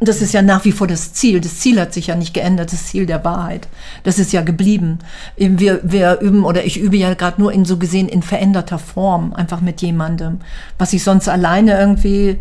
Das 0.00 0.20
ist 0.20 0.32
ja 0.32 0.42
nach 0.42 0.66
wie 0.66 0.72
vor 0.72 0.86
das 0.86 1.14
Ziel. 1.14 1.40
Das 1.40 1.58
Ziel 1.60 1.80
hat 1.80 1.94
sich 1.94 2.08
ja 2.08 2.14
nicht 2.14 2.34
geändert, 2.34 2.72
das 2.72 2.86
Ziel 2.86 3.06
der 3.06 3.24
Wahrheit. 3.24 3.68
Das 4.02 4.18
ist 4.18 4.32
ja 4.32 4.42
geblieben. 4.42 4.98
Wir, 5.36 5.80
wir 5.82 6.20
üben, 6.20 6.44
oder 6.44 6.64
ich 6.64 6.78
übe 6.78 6.96
ja 6.96 7.14
gerade 7.14 7.40
nur 7.40 7.52
in 7.52 7.64
so 7.64 7.78
gesehen 7.78 8.08
in 8.08 8.22
veränderter 8.22 8.78
Form, 8.78 9.32
einfach 9.32 9.62
mit 9.62 9.80
jemandem. 9.80 10.40
Was 10.78 10.92
ich 10.92 11.04
sonst 11.04 11.28
alleine 11.28 11.78
irgendwie 11.78 12.38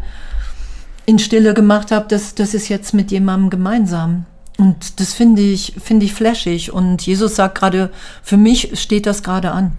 in 1.06 1.20
Stille 1.20 1.54
gemacht 1.54 1.92
habe, 1.92 2.06
das, 2.10 2.36
das 2.36 2.54
ist 2.54 2.68
jetzt 2.68 2.94
mit 2.94 3.12
jemandem 3.12 3.50
gemeinsam. 3.50 4.26
Und 4.60 5.00
das 5.00 5.13
finde 5.13 5.41
ich, 5.41 5.74
finde 5.82 6.06
ich 6.06 6.13
flashig. 6.13 6.74
Und 6.74 7.02
Jesus 7.02 7.36
sagt 7.38 7.58
gerade, 7.58 7.91
für 8.22 8.36
mich 8.36 8.78
steht 8.78 9.06
das 9.06 9.24
gerade 9.24 9.52
an. 9.52 9.72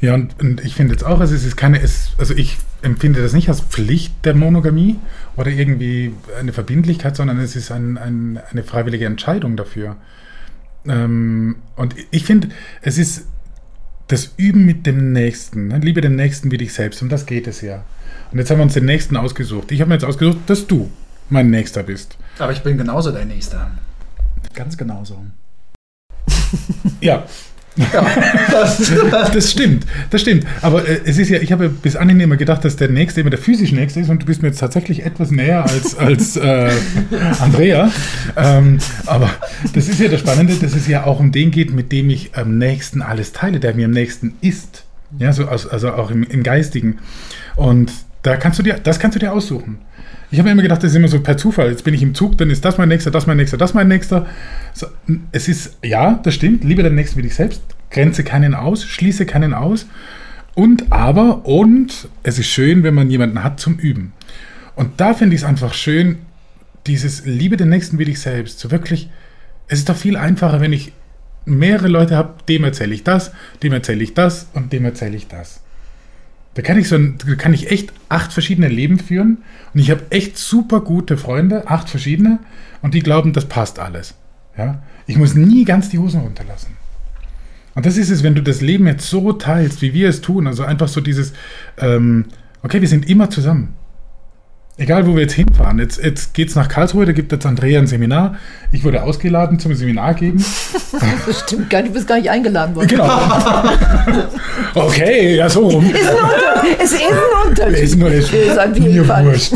Ja, 0.00 0.14
und, 0.14 0.38
und 0.40 0.64
ich 0.64 0.76
finde 0.76 0.92
jetzt 0.92 1.04
auch, 1.04 1.18
also 1.18 1.34
es 1.34 1.44
ist 1.44 1.56
keine, 1.56 1.82
es, 1.82 2.12
also 2.16 2.32
ich 2.32 2.56
empfinde 2.82 3.20
das 3.20 3.32
nicht 3.32 3.48
als 3.48 3.60
Pflicht 3.60 4.14
der 4.24 4.34
Monogamie 4.34 4.96
oder 5.36 5.50
irgendwie 5.50 6.12
eine 6.38 6.52
Verbindlichkeit, 6.52 7.16
sondern 7.16 7.40
es 7.40 7.56
ist 7.56 7.72
ein, 7.72 7.98
ein, 7.98 8.40
eine 8.52 8.62
freiwillige 8.62 9.06
Entscheidung 9.06 9.56
dafür. 9.56 9.96
Ähm, 10.86 11.56
und 11.74 11.96
ich 12.12 12.24
finde, 12.24 12.50
es 12.82 12.96
ist 12.96 13.26
das 14.06 14.34
Üben 14.36 14.66
mit 14.66 14.86
dem 14.86 15.12
Nächsten. 15.12 15.66
Ne? 15.66 15.78
Liebe 15.78 16.00
den 16.00 16.14
Nächsten 16.14 16.52
wie 16.52 16.58
dich 16.58 16.72
selbst. 16.72 17.02
Um 17.02 17.08
das 17.08 17.26
geht 17.26 17.48
es 17.48 17.60
ja. 17.60 17.84
Und 18.30 18.38
jetzt 18.38 18.52
haben 18.52 18.58
wir 18.58 18.64
uns 18.64 18.74
den 18.74 18.84
Nächsten 18.84 19.16
ausgesucht. 19.16 19.72
Ich 19.72 19.80
habe 19.80 19.88
mir 19.88 19.96
jetzt 19.96 20.04
ausgesucht, 20.04 20.38
dass 20.46 20.68
du 20.68 20.92
mein 21.28 21.50
Nächster 21.50 21.82
bist. 21.82 22.16
Aber 22.40 22.52
ich 22.52 22.62
bin 22.62 22.76
genauso 22.78 23.10
dein 23.12 23.28
Nächster. 23.28 23.70
Ganz 24.54 24.76
genauso. 24.76 25.18
Ja, 27.00 27.24
Ja, 27.76 28.06
das, 28.50 28.90
Das 29.32 29.50
stimmt, 29.52 29.86
das 30.10 30.20
stimmt. 30.20 30.44
Aber 30.60 30.86
äh, 30.86 31.00
es 31.04 31.18
ist 31.18 31.28
ja, 31.28 31.38
ich 31.38 31.52
habe 31.52 31.68
bis 31.68 31.94
anhin 31.96 32.18
immer 32.20 32.36
gedacht, 32.36 32.64
dass 32.64 32.76
der 32.76 32.88
Nächste 32.88 33.20
immer 33.20 33.30
der 33.30 33.38
physisch 33.38 33.70
Nächste 33.72 34.00
ist 34.00 34.10
und 34.10 34.20
du 34.22 34.26
bist 34.26 34.42
mir 34.42 34.48
jetzt 34.48 34.58
tatsächlich 34.58 35.04
etwas 35.06 35.30
näher 35.30 35.64
als, 35.64 35.96
als 35.96 36.36
äh, 36.36 36.70
Andrea. 37.38 37.90
Ähm, 38.36 38.78
aber 39.06 39.30
das 39.72 39.88
ist 39.88 40.00
ja 40.00 40.08
das 40.08 40.20
Spannende, 40.20 40.54
dass 40.56 40.74
es 40.74 40.88
ja 40.88 41.04
auch 41.04 41.20
um 41.20 41.30
den 41.32 41.52
geht, 41.52 41.72
mit 41.72 41.92
dem 41.92 42.10
ich 42.10 42.34
am 42.36 42.58
nächsten 42.58 43.02
alles 43.02 43.32
teile, 43.32 43.60
der 43.60 43.74
mir 43.74 43.84
am 43.86 43.92
nächsten 43.92 44.34
ist. 44.40 44.84
Ja, 45.18 45.32
so, 45.32 45.46
aus- 45.46 45.66
also 45.68 45.92
auch 45.92 46.10
im, 46.10 46.24
im 46.24 46.42
Geistigen. 46.42 46.98
Und 47.56 47.92
da 48.22 48.36
kannst 48.36 48.58
du 48.58 48.62
dir, 48.64 48.74
das 48.82 48.98
kannst 48.98 49.14
du 49.14 49.20
dir 49.20 49.32
aussuchen. 49.32 49.78
Ich 50.32 50.38
habe 50.38 50.48
immer 50.48 50.62
gedacht, 50.62 50.82
das 50.82 50.92
ist 50.92 50.96
immer 50.96 51.08
so 51.08 51.20
per 51.20 51.36
Zufall. 51.36 51.70
Jetzt 51.70 51.82
bin 51.82 51.92
ich 51.92 52.02
im 52.02 52.14
Zug, 52.14 52.38
dann 52.38 52.50
ist 52.50 52.64
das 52.64 52.78
mein 52.78 52.88
Nächster, 52.88 53.10
das 53.10 53.26
mein 53.26 53.36
Nächster, 53.36 53.56
das 53.56 53.74
mein 53.74 53.88
Nächster. 53.88 54.26
So, 54.72 54.86
es 55.32 55.48
ist, 55.48 55.78
ja, 55.84 56.20
das 56.22 56.34
stimmt, 56.34 56.62
liebe 56.62 56.82
den 56.82 56.94
Nächsten 56.94 57.18
wie 57.18 57.22
dich 57.22 57.34
selbst, 57.34 57.62
grenze 57.90 58.22
keinen 58.22 58.54
aus, 58.54 58.84
schließe 58.84 59.26
keinen 59.26 59.54
aus. 59.54 59.86
Und 60.54 60.92
aber, 60.92 61.46
und 61.46 62.08
es 62.22 62.38
ist 62.38 62.46
schön, 62.46 62.84
wenn 62.84 62.94
man 62.94 63.10
jemanden 63.10 63.42
hat 63.42 63.58
zum 63.58 63.76
Üben. 63.78 64.12
Und 64.76 65.00
da 65.00 65.14
finde 65.14 65.34
ich 65.34 65.42
es 65.42 65.46
einfach 65.46 65.74
schön, 65.74 66.18
dieses 66.86 67.24
Liebe 67.26 67.56
den 67.56 67.68
Nächsten 67.68 67.98
wie 67.98 68.04
dich 68.04 68.20
selbst. 68.20 68.60
So 68.60 68.70
wirklich, 68.70 69.10
es 69.66 69.80
ist 69.80 69.88
doch 69.88 69.96
viel 69.96 70.16
einfacher, 70.16 70.60
wenn 70.60 70.72
ich 70.72 70.92
mehrere 71.44 71.88
Leute 71.88 72.16
habe, 72.16 72.34
dem 72.48 72.64
erzähle 72.64 72.94
ich 72.94 73.02
das, 73.02 73.32
dem 73.62 73.72
erzähle 73.72 74.02
ich 74.04 74.14
das 74.14 74.48
und 74.54 74.72
dem 74.72 74.84
erzähle 74.84 75.16
ich 75.16 75.26
das. 75.26 75.60
Da 76.60 76.66
kann 76.66 76.78
ich 76.78 76.88
so 76.88 76.96
ein, 76.96 77.14
da 77.26 77.36
kann 77.36 77.54
ich 77.54 77.70
echt 77.70 77.90
acht 78.10 78.34
verschiedene 78.34 78.68
Leben 78.68 78.98
führen 78.98 79.38
und 79.72 79.80
ich 79.80 79.90
habe 79.90 80.02
echt 80.10 80.36
super 80.36 80.82
gute 80.82 81.16
Freunde, 81.16 81.66
acht 81.70 81.88
verschiedene 81.88 82.38
und 82.82 82.92
die 82.92 83.00
glauben, 83.00 83.32
das 83.32 83.46
passt 83.46 83.78
alles. 83.78 84.14
Ja? 84.58 84.82
Ich 85.06 85.16
muss 85.16 85.34
nie 85.34 85.64
ganz 85.64 85.88
die 85.88 85.98
Hosen 85.98 86.20
runterlassen. 86.20 86.76
Und 87.74 87.86
das 87.86 87.96
ist 87.96 88.10
es, 88.10 88.22
wenn 88.22 88.34
du 88.34 88.42
das 88.42 88.60
Leben 88.60 88.86
jetzt 88.86 89.08
so 89.08 89.32
teilst, 89.32 89.80
wie 89.80 89.94
wir 89.94 90.10
es 90.10 90.20
tun, 90.20 90.46
also 90.46 90.62
einfach 90.62 90.88
so 90.88 91.00
dieses, 91.00 91.32
ähm, 91.78 92.26
okay, 92.62 92.82
wir 92.82 92.88
sind 92.88 93.08
immer 93.08 93.30
zusammen. 93.30 93.74
Egal, 94.80 95.06
wo 95.06 95.14
wir 95.14 95.20
jetzt 95.20 95.34
hinfahren. 95.34 95.78
Jetzt, 95.78 96.02
jetzt 96.02 96.32
geht 96.32 96.48
es 96.48 96.54
nach 96.54 96.68
Karlsruhe, 96.68 97.04
da 97.04 97.12
gibt 97.12 97.30
jetzt 97.32 97.44
Andrea 97.44 97.78
ein 97.78 97.86
Seminar. 97.86 98.36
Ich 98.72 98.82
wurde 98.82 99.02
ausgeladen 99.02 99.58
zum 99.58 99.74
Seminar 99.74 100.14
geben. 100.14 100.42
Das 101.26 101.40
stimmt 101.40 101.68
gar 101.70 101.82
nicht, 101.82 101.90
du 101.90 101.94
bist 101.94 102.08
gar 102.08 102.16
nicht 102.16 102.30
eingeladen 102.30 102.74
worden. 102.74 102.88
Genau. 102.88 103.06
Okay, 104.74 105.36
ja 105.36 105.50
so 105.50 105.68
rum. 105.68 105.84
Ist 105.84 106.08
ein 106.08 106.16
Unter 106.16 106.82
es 106.82 106.92
ist 106.92 107.00
ein 107.00 107.48
Unterschied. 107.50 107.84
Ist 107.84 107.96
nur 107.96 108.10
ist 108.10 108.32
Ist 108.32 108.78
mir 108.80 109.04
Fall. 109.04 109.26
wurscht. 109.26 109.52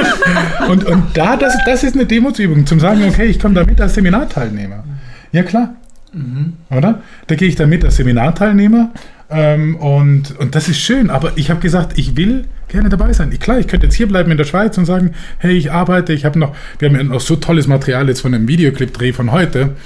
und, 0.68 0.84
und 0.84 1.04
da, 1.14 1.36
das, 1.36 1.56
das 1.66 1.82
ist 1.82 1.94
eine 1.94 2.06
Demutsübung, 2.06 2.64
zum 2.64 2.78
sagen, 2.78 3.02
okay, 3.08 3.26
ich 3.26 3.40
komme 3.40 3.54
da 3.54 3.64
mit 3.64 3.80
als 3.80 3.94
Seminarteilnehmer. 3.94 4.84
Ja, 5.32 5.42
klar. 5.42 5.74
Mhm. 6.12 6.52
Oder? 6.70 7.00
Da 7.26 7.34
gehe 7.34 7.48
ich 7.48 7.56
dann 7.56 7.68
mit 7.68 7.84
als 7.84 7.96
Seminarteilnehmer 7.96 8.90
ähm, 9.32 9.76
und, 9.76 10.38
und 10.38 10.54
das 10.54 10.68
ist 10.68 10.78
schön, 10.78 11.08
aber 11.10 11.32
ich 11.36 11.50
habe 11.50 11.60
gesagt, 11.60 11.98
ich 11.98 12.16
will 12.16 12.44
gerne 12.72 12.88
dabei 12.88 13.12
sein. 13.12 13.30
Ich, 13.32 13.40
klar, 13.40 13.58
ich 13.58 13.68
könnte 13.68 13.86
jetzt 13.86 13.94
hier 13.94 14.08
bleiben 14.08 14.30
in 14.30 14.36
der 14.36 14.44
Schweiz 14.44 14.76
und 14.76 14.86
sagen, 14.86 15.12
hey, 15.38 15.52
ich 15.52 15.70
arbeite, 15.70 16.12
ich 16.12 16.24
habe 16.24 16.38
noch, 16.38 16.54
wir 16.78 16.88
haben 16.88 16.96
ja 16.96 17.02
noch 17.04 17.20
so 17.20 17.36
tolles 17.36 17.66
Material 17.66 18.08
jetzt 18.08 18.20
von 18.22 18.34
einem 18.34 18.48
Videoclip-Dreh 18.48 19.12
von 19.12 19.30
heute. 19.30 19.76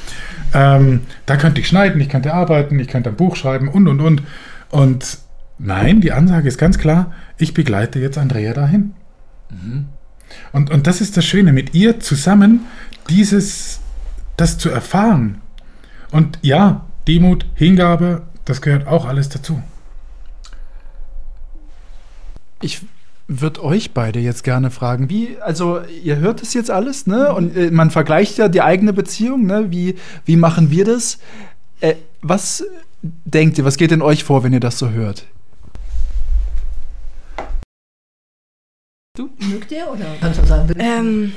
Ähm, 0.54 1.00
da 1.26 1.36
könnte 1.36 1.60
ich 1.60 1.68
schneiden, 1.68 2.00
ich 2.00 2.08
könnte 2.08 2.32
arbeiten, 2.32 2.78
ich 2.78 2.88
könnte 2.88 3.10
ein 3.10 3.16
Buch 3.16 3.36
schreiben 3.36 3.68
und 3.68 3.88
und 3.88 4.00
und. 4.00 4.22
Und 4.70 5.18
nein, 5.58 6.00
die 6.00 6.12
Ansage 6.12 6.48
ist 6.48 6.58
ganz 6.58 6.78
klar, 6.78 7.12
ich 7.38 7.52
begleite 7.54 7.98
jetzt 7.98 8.18
Andrea 8.18 8.54
dahin. 8.54 8.94
Mhm. 9.50 9.86
Und, 10.52 10.70
und 10.70 10.86
das 10.86 11.00
ist 11.00 11.16
das 11.16 11.24
Schöne, 11.24 11.52
mit 11.52 11.74
ihr 11.74 12.00
zusammen 12.00 12.60
dieses, 13.08 13.80
das 14.36 14.58
zu 14.58 14.70
erfahren. 14.70 15.42
Und 16.10 16.38
ja, 16.42 16.86
Demut, 17.06 17.46
Hingabe, 17.54 18.22
das 18.44 18.62
gehört 18.62 18.86
auch 18.86 19.06
alles 19.06 19.28
dazu. 19.28 19.62
Ich 22.60 22.82
würde 23.28 23.62
euch 23.64 23.92
beide 23.92 24.20
jetzt 24.20 24.44
gerne 24.44 24.70
fragen, 24.70 25.10
wie, 25.10 25.36
also 25.40 25.80
ihr 25.82 26.16
hört 26.16 26.42
es 26.42 26.54
jetzt 26.54 26.70
alles, 26.70 27.06
ne? 27.06 27.34
Und 27.34 27.56
äh, 27.56 27.70
man 27.70 27.90
vergleicht 27.90 28.38
ja 28.38 28.48
die 28.48 28.62
eigene 28.62 28.92
Beziehung, 28.92 29.46
ne? 29.46 29.70
Wie, 29.70 29.96
wie 30.24 30.36
machen 30.36 30.70
wir 30.70 30.84
das? 30.84 31.18
Äh, 31.80 31.96
was 32.22 32.64
denkt 33.02 33.58
ihr, 33.58 33.64
was 33.64 33.76
geht 33.76 33.92
in 33.92 34.02
euch 34.02 34.24
vor, 34.24 34.44
wenn 34.44 34.52
ihr 34.52 34.60
das 34.60 34.78
so 34.78 34.90
hört? 34.90 35.26
Du? 39.16 39.30
Mögt 39.38 39.72
ihr 39.72 39.90
oder 39.90 40.04
kannst 40.20 40.40
du 40.40 40.46
sagen? 40.46 40.74
Ähm, 40.78 41.32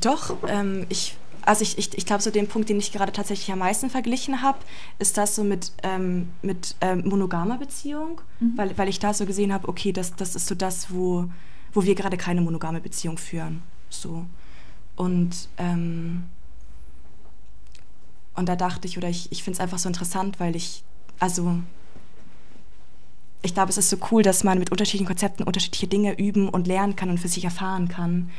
doch, 0.00 0.36
ähm, 0.48 0.86
ich 0.88 1.16
also 1.46 1.62
ich, 1.62 1.78
ich, 1.78 1.96
ich 1.96 2.04
glaube, 2.04 2.22
so 2.22 2.30
den 2.30 2.48
Punkt, 2.48 2.68
den 2.68 2.78
ich 2.78 2.92
gerade 2.92 3.12
tatsächlich 3.12 3.50
am 3.52 3.60
meisten 3.60 3.88
verglichen 3.88 4.42
habe, 4.42 4.58
ist 4.98 5.16
das 5.16 5.36
so 5.36 5.44
mit, 5.44 5.72
ähm, 5.84 6.28
mit 6.42 6.74
ähm, 6.80 7.08
monogamer 7.08 7.56
Beziehung, 7.56 8.20
mhm. 8.40 8.52
weil, 8.56 8.76
weil 8.76 8.88
ich 8.88 8.98
da 8.98 9.14
so 9.14 9.24
gesehen 9.24 9.52
habe, 9.52 9.68
okay, 9.68 9.92
das, 9.92 10.14
das 10.16 10.34
ist 10.34 10.48
so 10.48 10.56
das, 10.56 10.92
wo, 10.92 11.30
wo 11.72 11.84
wir 11.84 11.94
gerade 11.94 12.16
keine 12.16 12.40
monogame 12.40 12.80
Beziehung 12.80 13.16
führen. 13.16 13.62
So. 13.88 14.26
Und, 14.96 15.48
ähm, 15.58 16.24
und 18.34 18.48
da 18.48 18.56
dachte 18.56 18.88
ich, 18.88 18.98
oder 18.98 19.08
ich, 19.08 19.30
ich 19.30 19.44
finde 19.44 19.56
es 19.56 19.60
einfach 19.60 19.78
so 19.78 19.88
interessant, 19.88 20.40
weil 20.40 20.56
ich, 20.56 20.82
also 21.20 21.60
ich 23.42 23.54
glaube, 23.54 23.70
es 23.70 23.78
ist 23.78 23.90
so 23.90 23.98
cool, 24.10 24.24
dass 24.24 24.42
man 24.42 24.58
mit 24.58 24.72
unterschiedlichen 24.72 25.06
Konzepten 25.06 25.44
unterschiedliche 25.44 25.86
Dinge 25.86 26.18
üben 26.18 26.48
und 26.48 26.66
lernen 26.66 26.96
kann 26.96 27.10
und 27.10 27.18
für 27.18 27.28
sich 27.28 27.44
erfahren 27.44 27.88
kann 27.88 28.30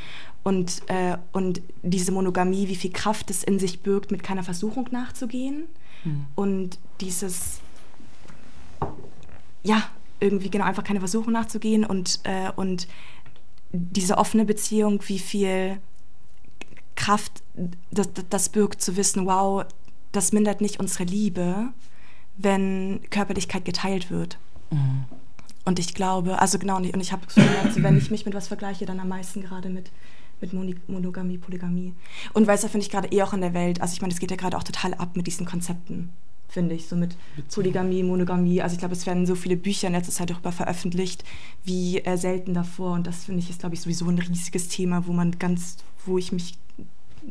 und, 0.47 0.83
äh, 0.87 1.17
und 1.33 1.61
diese 1.83 2.13
Monogamie, 2.13 2.69
wie 2.69 2.77
viel 2.77 2.93
Kraft 2.93 3.29
es 3.29 3.43
in 3.43 3.59
sich 3.59 3.81
birgt, 3.81 4.11
mit 4.11 4.23
keiner 4.23 4.43
Versuchung 4.43 4.87
nachzugehen. 4.91 5.65
Mhm. 6.05 6.25
Und 6.35 6.79
dieses, 7.01 7.59
ja, 9.61 9.83
irgendwie 10.21 10.49
genau 10.49 10.63
einfach 10.63 10.85
keine 10.85 10.99
Versuchung 10.99 11.33
nachzugehen 11.33 11.83
und, 11.83 12.21
äh, 12.23 12.49
und 12.55 12.87
diese 13.73 14.17
offene 14.17 14.45
Beziehung, 14.45 15.01
wie 15.07 15.19
viel 15.19 15.81
Kraft 16.95 17.43
das, 17.91 18.07
das 18.29 18.47
birgt, 18.47 18.81
zu 18.81 18.95
wissen, 18.95 19.25
wow, 19.25 19.65
das 20.13 20.31
mindert 20.31 20.61
nicht 20.61 20.79
unsere 20.79 21.03
Liebe, 21.03 21.73
wenn 22.37 23.01
Körperlichkeit 23.09 23.65
geteilt 23.65 24.09
wird. 24.09 24.37
Mhm. 24.71 25.03
Und 25.65 25.77
ich 25.77 25.93
glaube, 25.93 26.39
also 26.39 26.57
genau, 26.57 26.77
und 26.77 26.85
ich, 26.85 26.93
und 26.93 27.01
ich 27.01 27.11
habe 27.11 27.23
so 27.27 27.41
gemerkt, 27.41 27.83
wenn 27.83 27.97
ich 27.97 28.11
mich 28.11 28.23
mit 28.23 28.33
was 28.33 28.47
vergleiche, 28.47 28.85
dann 28.85 29.01
am 29.01 29.09
meisten 29.09 29.41
gerade 29.41 29.67
mit 29.67 29.91
mit 30.41 30.53
Monogamie, 30.87 31.37
Polygamie. 31.37 31.93
Und 32.33 32.47
weißt 32.47 32.63
du, 32.63 32.67
finde 32.69 32.85
ich 32.85 32.91
gerade 32.91 33.09
eh 33.11 33.21
auch 33.23 33.33
in 33.33 33.41
der 33.41 33.53
Welt, 33.53 33.81
also 33.81 33.93
ich 33.93 34.01
meine, 34.01 34.13
es 34.13 34.19
geht 34.19 34.31
ja 34.31 34.37
gerade 34.37 34.57
auch 34.57 34.63
total 34.63 34.93
ab 34.93 35.15
mit 35.15 35.27
diesen 35.27 35.45
Konzepten, 35.45 36.09
finde 36.47 36.75
ich, 36.75 36.87
so 36.87 36.95
mit 36.95 37.15
Polygamie, 37.53 38.03
Monogamie. 38.03 38.61
Also 38.61 38.73
ich 38.73 38.79
glaube, 38.79 38.93
es 38.93 39.05
werden 39.05 39.25
so 39.25 39.35
viele 39.35 39.57
Bücher 39.57 39.87
in 39.87 39.93
letzter 39.93 40.13
Zeit 40.13 40.29
darüber 40.29 40.51
veröffentlicht, 40.51 41.23
wie 41.63 41.99
äh, 41.99 42.17
selten 42.17 42.53
davor. 42.53 42.93
Und 42.93 43.07
das 43.07 43.25
finde 43.25 43.39
ich 43.39 43.49
ist, 43.49 43.59
glaube 43.59 43.75
ich, 43.75 43.81
sowieso 43.81 44.07
ein 44.07 44.19
riesiges 44.19 44.67
Thema, 44.67 45.07
wo 45.07 45.13
man 45.13 45.37
ganz, 45.39 45.77
wo 46.05 46.17
ich 46.17 46.31
mich, 46.31 46.57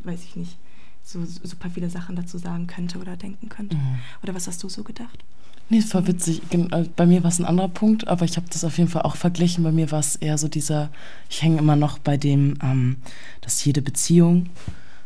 weiß 0.04 0.22
ich 0.24 0.36
nicht, 0.36 0.58
so 1.02 1.24
super 1.24 1.70
viele 1.70 1.88
Sachen 1.88 2.16
dazu 2.16 2.36
sagen 2.36 2.66
könnte 2.66 2.98
oder 2.98 3.16
denken 3.16 3.48
könnte. 3.48 3.76
Mhm. 3.76 3.98
Oder 4.22 4.34
was 4.34 4.48
hast 4.48 4.62
du 4.62 4.68
so 4.68 4.82
gedacht? 4.82 5.24
Nee, 5.68 5.78
es 5.78 5.92
war 5.94 6.06
witzig. 6.06 6.42
Äh, 6.50 6.84
bei 6.94 7.06
mir 7.06 7.22
war 7.24 7.30
es 7.30 7.38
ein 7.38 7.44
anderer 7.44 7.68
Punkt, 7.68 8.06
aber 8.06 8.24
ich 8.24 8.36
habe 8.36 8.46
das 8.50 8.64
auf 8.64 8.78
jeden 8.78 8.90
Fall 8.90 9.02
auch 9.02 9.16
verglichen. 9.16 9.64
Bei 9.64 9.72
mir 9.72 9.90
war 9.90 9.98
es 9.98 10.16
eher 10.16 10.38
so 10.38 10.48
dieser, 10.48 10.90
ich 11.28 11.42
hänge 11.42 11.58
immer 11.58 11.76
noch 11.76 11.98
bei 11.98 12.16
dem, 12.16 12.58
ähm, 12.62 12.96
dass 13.40 13.64
jede 13.64 13.82
Beziehung 13.82 14.48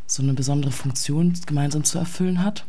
so 0.07 0.23
eine 0.23 0.35
besondere 0.35 0.73
Funktion 0.73 1.35
gemeinsam 1.47 1.85
zu 1.85 1.99
erfüllen 1.99 2.45
hat. 2.45 2.65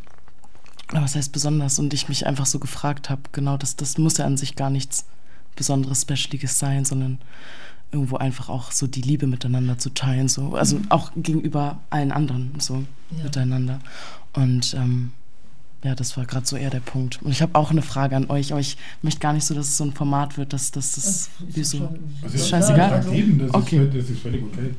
Aber 0.90 1.02
was 1.02 1.16
heißt 1.16 1.32
besonders? 1.32 1.80
Und 1.80 1.94
ich 1.94 2.08
mich 2.08 2.26
einfach 2.26 2.46
so 2.46 2.60
gefragt 2.60 3.10
habe, 3.10 3.22
genau, 3.32 3.58
das, 3.58 3.76
das 3.76 3.98
muss 3.98 4.18
ja 4.18 4.26
an 4.26 4.38
sich 4.38 4.56
gar 4.56 4.70
nichts 4.70 5.06
Besonderes, 5.56 6.02
Specialiges 6.02 6.60
sein, 6.60 6.86
sondern 6.86 7.20
irgendwo 7.92 8.18
einfach 8.18 8.48
auch 8.48 8.72
so 8.72 8.88
die 8.88 9.02
Liebe 9.02 9.28
miteinander 9.28 9.78
zu 9.78 9.90
teilen, 9.90 10.30
so, 10.30 10.56
also 10.56 10.78
mhm. 10.78 10.86
auch 10.92 11.12
gegenüber 11.16 11.80
allen 11.90 12.14
anderen, 12.14 12.52
so 12.58 12.84
ja. 13.18 13.24
miteinander. 13.24 13.80
Und 14.34 14.74
ähm, 14.76 15.12
ja, 15.84 15.96
das 15.96 16.15
war 16.15 16.26
gerade 16.26 16.46
so 16.46 16.56
eher 16.56 16.70
der 16.70 16.80
Punkt. 16.80 17.20
Und 17.24 17.32
ich 17.32 17.41
habe 17.41 17.56
auch 17.56 17.72
eine 17.72 17.82
Frage 17.82 18.15
an 18.15 18.30
euch, 18.30 18.52
aber 18.52 18.62
ich 18.62 18.78
möchte 19.02 19.20
gar 19.20 19.34
nicht 19.34 19.46
so, 19.46 19.56
dass 19.56 19.67
es 19.67 19.78
so 19.78 19.84
ein 19.84 19.94
Format 19.94 20.38
wird, 20.38 20.54
dass, 20.54 20.72
dass 20.72 20.94
das 20.94 21.30
wie 21.39 21.63
so. 21.63 21.89
Das 22.22 22.36
ist 22.36 22.50
scheißegal. 22.50 23.04
okay. 23.52 23.89
das 23.91 24.10
ist 24.10 24.22
völlig 24.22 24.44
okay. 24.44 24.76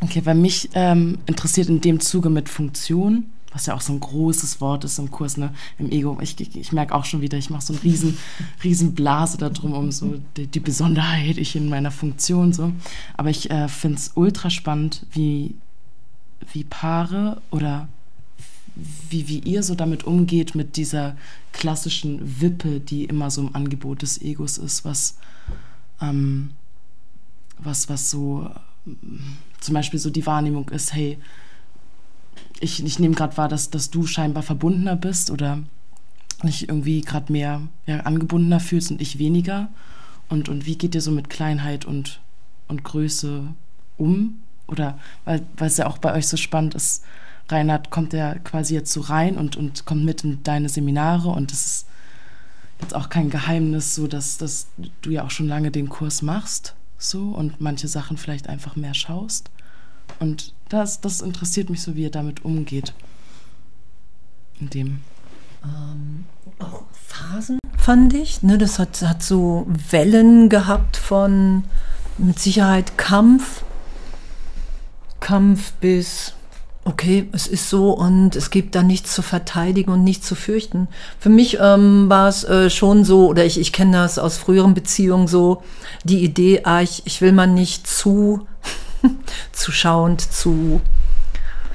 Okay, 0.00 0.22
weil 0.24 0.34
mich 0.34 0.68
ähm, 0.74 1.18
interessiert 1.26 1.68
in 1.68 1.80
dem 1.80 2.00
Zuge 2.00 2.28
mit 2.28 2.48
Funktion, 2.48 3.26
was 3.52 3.66
ja 3.66 3.74
auch 3.74 3.80
so 3.80 3.92
ein 3.92 4.00
großes 4.00 4.60
Wort 4.60 4.82
ist 4.82 4.98
im 4.98 5.12
Kurs, 5.12 5.36
ne, 5.36 5.54
im 5.78 5.92
Ego. 5.92 6.18
Ich, 6.20 6.40
ich, 6.40 6.56
ich 6.56 6.72
merke 6.72 6.92
auch 6.92 7.04
schon 7.04 7.20
wieder, 7.20 7.38
ich 7.38 7.50
mache 7.50 7.62
so 7.62 7.72
eine 7.72 7.82
riesen, 7.84 8.18
riesen 8.64 8.94
Blase 8.94 9.38
darum, 9.38 9.74
um 9.74 9.92
so 9.92 10.16
die, 10.36 10.48
die 10.48 10.60
Besonderheit 10.60 11.38
ich 11.38 11.54
in 11.54 11.68
meiner 11.68 11.92
Funktion 11.92 12.52
so. 12.52 12.72
Aber 13.16 13.30
ich 13.30 13.48
äh, 13.52 13.68
finde 13.68 13.98
es 13.98 14.10
ultra 14.16 14.50
spannend, 14.50 15.06
wie, 15.12 15.54
wie 16.52 16.64
Paare 16.64 17.40
oder 17.52 17.86
wie, 18.74 19.28
wie 19.28 19.38
ihr 19.40 19.62
so 19.62 19.74
damit 19.74 20.04
umgeht, 20.04 20.54
mit 20.54 20.76
dieser 20.76 21.16
klassischen 21.52 22.40
Wippe, 22.40 22.80
die 22.80 23.04
immer 23.04 23.30
so 23.30 23.42
im 23.42 23.54
Angebot 23.54 24.02
des 24.02 24.20
Egos 24.20 24.58
ist, 24.58 24.84
was, 24.84 25.16
ähm, 26.00 26.50
was, 27.58 27.88
was 27.88 28.10
so 28.10 28.50
zum 29.60 29.74
Beispiel 29.74 30.00
so 30.00 30.10
die 30.10 30.26
Wahrnehmung 30.26 30.68
ist, 30.70 30.92
hey, 30.94 31.18
ich, 32.60 32.84
ich 32.84 32.98
nehme 32.98 33.14
gerade 33.14 33.36
wahr, 33.36 33.48
dass, 33.48 33.70
dass 33.70 33.90
du 33.90 34.06
scheinbar 34.06 34.42
verbundener 34.42 34.96
bist 34.96 35.30
oder 35.30 35.60
nicht 36.42 36.68
irgendwie 36.68 37.02
gerade 37.02 37.32
mehr 37.32 37.62
ja, 37.86 38.00
angebundener 38.00 38.60
fühlst 38.60 38.90
und 38.90 39.00
ich 39.00 39.18
weniger. 39.18 39.68
Und, 40.28 40.48
und 40.48 40.66
wie 40.66 40.76
geht 40.76 40.94
ihr 40.94 41.00
so 41.00 41.10
mit 41.10 41.28
Kleinheit 41.28 41.84
und, 41.84 42.20
und 42.68 42.84
Größe 42.84 43.48
um? 43.98 44.40
Oder 44.66 44.98
weil 45.24 45.44
es 45.58 45.76
ja 45.76 45.86
auch 45.86 45.98
bei 45.98 46.14
euch 46.14 46.26
so 46.26 46.36
spannend 46.36 46.74
ist, 46.74 47.04
Reinhard 47.48 47.90
kommt 47.90 48.12
ja 48.12 48.34
quasi 48.36 48.74
jetzt 48.74 48.92
so 48.92 49.00
rein 49.00 49.36
und, 49.36 49.56
und 49.56 49.84
kommt 49.84 50.04
mit 50.04 50.24
in 50.24 50.42
deine 50.42 50.68
Seminare 50.68 51.28
und 51.28 51.52
es 51.52 51.66
ist 51.66 51.86
jetzt 52.80 52.94
auch 52.94 53.08
kein 53.08 53.30
Geheimnis, 53.30 53.94
so 53.94 54.06
dass, 54.06 54.38
dass 54.38 54.68
du 55.02 55.10
ja 55.10 55.24
auch 55.24 55.30
schon 55.30 55.48
lange 55.48 55.70
den 55.70 55.88
Kurs 55.88 56.22
machst 56.22 56.74
so 56.98 57.30
und 57.30 57.60
manche 57.60 57.88
Sachen 57.88 58.16
vielleicht 58.16 58.48
einfach 58.48 58.76
mehr 58.76 58.94
schaust. 58.94 59.50
Und 60.20 60.54
das, 60.68 61.00
das 61.00 61.20
interessiert 61.20 61.70
mich 61.70 61.82
so, 61.82 61.96
wie 61.96 62.02
ihr 62.02 62.10
damit 62.10 62.44
umgeht. 62.44 62.94
In 64.60 64.70
dem. 64.70 65.00
Ähm, 65.64 66.26
auch 66.58 66.84
Phasen 66.92 67.58
fand 67.76 68.14
ich. 68.14 68.42
Ne? 68.42 68.58
Das 68.58 68.78
hat, 68.78 69.02
hat 69.02 69.22
so 69.22 69.66
Wellen 69.90 70.48
gehabt 70.48 70.96
von 70.96 71.64
mit 72.18 72.38
Sicherheit 72.38 72.96
Kampf. 72.98 73.64
Kampf 75.20 75.72
bis 75.74 76.34
okay, 76.84 77.28
es 77.32 77.46
ist 77.46 77.70
so 77.70 77.90
und 77.92 78.34
es 78.34 78.50
gibt 78.50 78.74
da 78.74 78.82
nichts 78.82 79.14
zu 79.14 79.22
verteidigen 79.22 79.90
und 79.90 80.02
nichts 80.02 80.26
zu 80.26 80.34
fürchten. 80.34 80.88
Für 81.18 81.28
mich 81.28 81.58
ähm, 81.60 82.08
war 82.08 82.28
es 82.28 82.44
äh, 82.44 82.70
schon 82.70 83.04
so, 83.04 83.28
oder 83.28 83.44
ich, 83.44 83.58
ich 83.58 83.72
kenne 83.72 83.98
das 83.98 84.18
aus 84.18 84.36
früheren 84.36 84.74
Beziehungen 84.74 85.28
so, 85.28 85.62
die 86.04 86.24
Idee, 86.24 86.62
ah, 86.64 86.82
ich, 86.82 87.02
ich 87.04 87.20
will 87.20 87.32
man 87.32 87.54
nicht 87.54 87.86
zu 87.86 88.46
zuschauend, 89.52 90.20
zu, 90.20 90.80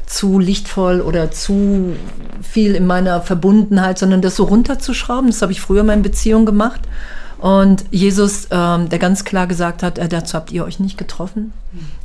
zu 0.06 0.40
lichtvoll 0.40 1.02
oder 1.02 1.32
zu 1.32 1.96
viel 2.42 2.76
in 2.76 2.86
meiner 2.86 3.22
Verbundenheit, 3.22 4.00
sondern 4.00 4.22
das 4.22 4.36
so 4.36 4.44
runterzuschrauben. 4.44 5.28
Das 5.28 5.42
habe 5.42 5.52
ich 5.52 5.62
früher 5.62 5.82
in 5.82 5.88
meinen 5.88 6.04
Beziehungen 6.04 6.46
gemacht. 6.46 6.82
Und 7.40 7.86
Jesus, 7.92 8.48
ähm, 8.52 8.90
der 8.90 9.00
ganz 9.00 9.24
klar 9.24 9.48
gesagt 9.48 9.84
hat, 9.84 10.00
äh, 10.00 10.08
dazu 10.08 10.36
habt 10.36 10.52
ihr 10.52 10.66
euch 10.66 10.80
nicht 10.80 10.98
getroffen. 10.98 11.54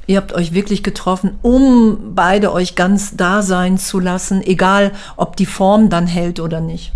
Ihr 0.06 0.18
habt 0.18 0.32
euch 0.32 0.52
wirklich 0.52 0.82
getroffen, 0.82 1.32
um 1.42 2.14
beide 2.14 2.52
euch 2.52 2.74
ganz 2.74 3.16
da 3.16 3.42
sein 3.42 3.78
zu 3.78 3.98
lassen, 3.98 4.42
egal 4.42 4.92
ob 5.16 5.36
die 5.36 5.46
Form 5.46 5.88
dann 5.88 6.06
hält 6.06 6.40
oder 6.40 6.60
nicht. 6.60 6.92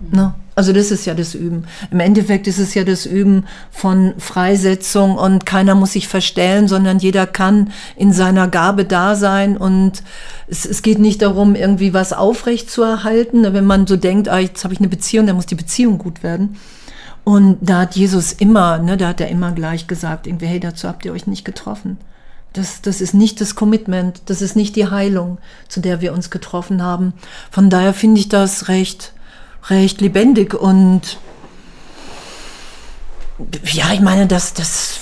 Mhm. 0.00 0.18
Ne? 0.18 0.34
Also 0.54 0.72
Also 0.72 0.74
das 0.74 0.90
ist 0.90 1.06
ja 1.06 1.14
das 1.14 1.34
Üben. 1.34 1.64
Im 1.90 2.00
Endeffekt 2.00 2.46
ist 2.46 2.58
es 2.58 2.74
ja 2.74 2.84
das 2.84 3.06
Üben 3.06 3.46
von 3.70 4.14
Freisetzung 4.18 5.16
und 5.16 5.46
keiner 5.46 5.74
muss 5.74 5.92
sich 5.92 6.08
verstellen, 6.08 6.68
sondern 6.68 6.98
jeder 6.98 7.26
kann 7.26 7.72
in 7.96 8.12
seiner 8.12 8.48
Gabe 8.48 8.84
da 8.84 9.14
sein 9.14 9.56
und 9.56 10.02
es, 10.48 10.66
es 10.66 10.82
geht 10.82 10.98
nicht 10.98 11.22
darum, 11.22 11.54
irgendwie 11.54 11.94
was 11.94 12.12
aufrecht 12.12 12.70
zu 12.70 12.82
erhalten. 12.82 13.42
Wenn 13.54 13.64
man 13.64 13.86
so 13.86 13.96
denkt, 13.96 14.28
ah, 14.28 14.38
jetzt 14.38 14.62
habe 14.64 14.74
ich 14.74 14.80
eine 14.80 14.88
Beziehung, 14.88 15.26
dann 15.26 15.36
muss 15.36 15.46
die 15.46 15.54
Beziehung 15.54 15.98
gut 15.98 16.22
werden. 16.22 16.56
Und 17.24 17.58
da 17.60 17.80
hat 17.80 17.94
Jesus 17.94 18.32
immer, 18.32 18.78
ne, 18.78 18.96
da 18.96 19.08
hat 19.08 19.20
er 19.20 19.28
immer 19.28 19.52
gleich 19.52 19.86
gesagt, 19.86 20.26
irgendwie, 20.26 20.46
hey, 20.46 20.60
dazu 20.60 20.88
habt 20.88 21.04
ihr 21.04 21.12
euch 21.12 21.26
nicht 21.26 21.44
getroffen. 21.44 21.98
Das, 22.52 22.82
das 22.82 23.00
ist 23.00 23.14
nicht 23.14 23.40
das 23.40 23.54
Commitment, 23.54 24.22
das 24.26 24.42
ist 24.42 24.56
nicht 24.56 24.76
die 24.76 24.90
Heilung, 24.90 25.38
zu 25.68 25.80
der 25.80 26.00
wir 26.00 26.12
uns 26.12 26.30
getroffen 26.30 26.82
haben. 26.82 27.14
Von 27.50 27.70
daher 27.70 27.94
finde 27.94 28.20
ich 28.20 28.28
das 28.28 28.68
recht, 28.68 29.12
recht 29.70 30.00
lebendig 30.00 30.54
und 30.54 31.18
ja, 33.64 33.92
ich 33.92 34.00
meine, 34.00 34.26
das, 34.26 34.52
das, 34.52 35.00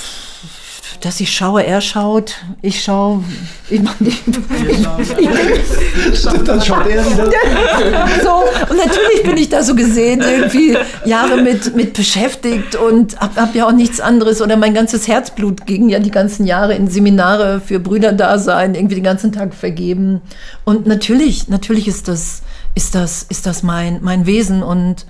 dass 1.00 1.20
ich 1.20 1.34
schaue, 1.34 1.64
er 1.64 1.80
schaut, 1.80 2.36
ich 2.60 2.82
schaue, 2.82 3.24
ich 3.70 3.80
meine, 3.80 3.96
ich, 4.00 4.18
Stimmt, 6.18 6.46
dann 6.46 6.60
schaut 6.60 6.86
er 6.86 7.04
wieder. 7.04 7.26
so, 8.22 8.44
und 8.70 8.76
natürlich 8.76 9.22
bin 9.24 9.36
ich 9.36 9.48
da 9.48 9.62
so 9.62 9.74
gesehen, 9.74 10.20
irgendwie 10.20 10.76
Jahre 11.04 11.40
mit, 11.40 11.74
mit 11.74 11.94
beschäftigt 11.94 12.76
und 12.76 13.18
habe 13.18 13.40
hab 13.40 13.54
ja 13.54 13.66
auch 13.66 13.72
nichts 13.72 14.00
anderes 14.00 14.42
oder 14.42 14.56
mein 14.56 14.74
ganzes 14.74 15.08
Herzblut 15.08 15.66
ging 15.66 15.88
ja 15.88 15.98
die 15.98 16.10
ganzen 16.10 16.46
Jahre 16.46 16.74
in 16.74 16.88
Seminare 16.88 17.60
für 17.60 17.80
Brüder 17.80 18.12
da 18.12 18.38
sein, 18.38 18.74
irgendwie 18.74 18.96
den 18.96 19.04
ganzen 19.04 19.32
Tag 19.32 19.54
vergeben. 19.54 20.20
Und 20.64 20.86
natürlich, 20.86 21.48
natürlich 21.48 21.88
ist 21.88 22.08
das, 22.08 22.42
ist 22.74 22.94
das, 22.94 23.22
ist 23.28 23.46
das 23.46 23.62
mein, 23.62 24.00
mein 24.02 24.26
Wesen 24.26 24.62
und, 24.62 25.06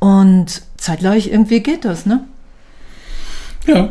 und 0.00 0.62
zeitgleich 0.76 1.28
irgendwie 1.28 1.60
geht 1.60 1.84
das, 1.84 2.04
ne? 2.04 2.24
Ja. 3.66 3.88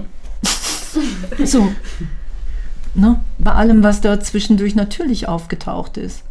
So. 1.46 1.74
Ne? 2.96 3.20
Bei 3.40 3.54
allem, 3.54 3.84
was 3.84 4.02
da 4.02 4.20
zwischendurch 4.20 4.76
natürlich 4.76 5.28
aufgetaucht 5.28 5.98
ist. 5.98 6.24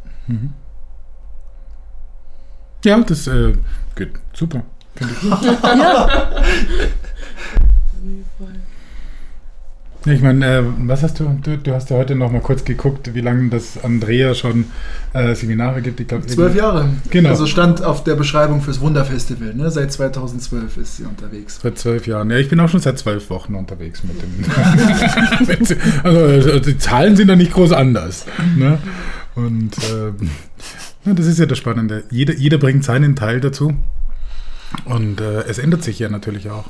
Ja, 2.84 3.00
das 3.00 3.26
äh, 3.26 3.54
geht 3.96 4.12
super. 4.32 4.62
Ja, 5.42 6.08
Ja, 6.34 6.38
Ich 10.04 10.20
meine, 10.20 10.46
äh, 10.46 10.62
was 10.78 11.02
hast 11.04 11.20
du, 11.20 11.38
du? 11.42 11.56
Du 11.58 11.72
hast 11.72 11.90
ja 11.90 11.96
heute 11.96 12.16
noch 12.16 12.32
mal 12.32 12.40
kurz 12.40 12.64
geguckt, 12.64 13.14
wie 13.14 13.20
lange 13.20 13.50
das 13.50 13.82
Andrea 13.84 14.34
schon 14.34 14.64
äh, 15.12 15.34
Seminare 15.36 15.80
gibt. 15.80 16.00
Ich 16.00 16.08
glaube, 16.08 16.26
Zwölf 16.26 16.56
Jahre. 16.56 16.88
Genau. 17.10 17.28
Also 17.28 17.46
stand 17.46 17.84
auf 17.84 18.02
der 18.02 18.16
Beschreibung 18.16 18.62
fürs 18.62 18.80
Wunderfestival. 18.80 19.54
Ne? 19.54 19.70
Seit 19.70 19.92
2012 19.92 20.76
ist 20.78 20.96
sie 20.96 21.04
unterwegs. 21.04 21.60
Seit 21.62 21.78
zwölf 21.78 22.06
Jahren. 22.08 22.30
Ja, 22.30 22.38
ich 22.38 22.48
bin 22.48 22.58
auch 22.58 22.68
schon 22.68 22.80
seit 22.80 22.98
zwölf 22.98 23.30
Wochen 23.30 23.54
unterwegs 23.54 24.02
mit 24.02 24.20
dem. 24.20 24.44
also, 26.02 26.18
also 26.18 26.58
die 26.58 26.78
Zahlen 26.78 27.14
sind 27.14 27.28
ja 27.28 27.36
nicht 27.36 27.52
groß 27.52 27.70
anders. 27.72 28.26
Ne? 28.56 28.78
Und 29.36 29.76
ähm, 29.92 30.30
ja, 31.04 31.14
das 31.14 31.26
ist 31.26 31.38
ja 31.38 31.46
das 31.46 31.58
Spannende. 31.58 32.02
Jeder, 32.10 32.34
jeder 32.34 32.58
bringt 32.58 32.82
seinen 32.82 33.14
Teil 33.14 33.40
dazu. 33.40 33.72
Und 34.84 35.20
äh, 35.20 35.42
es 35.42 35.58
ändert 35.58 35.84
sich 35.84 35.98
ja 36.00 36.08
natürlich 36.08 36.50
auch. 36.50 36.64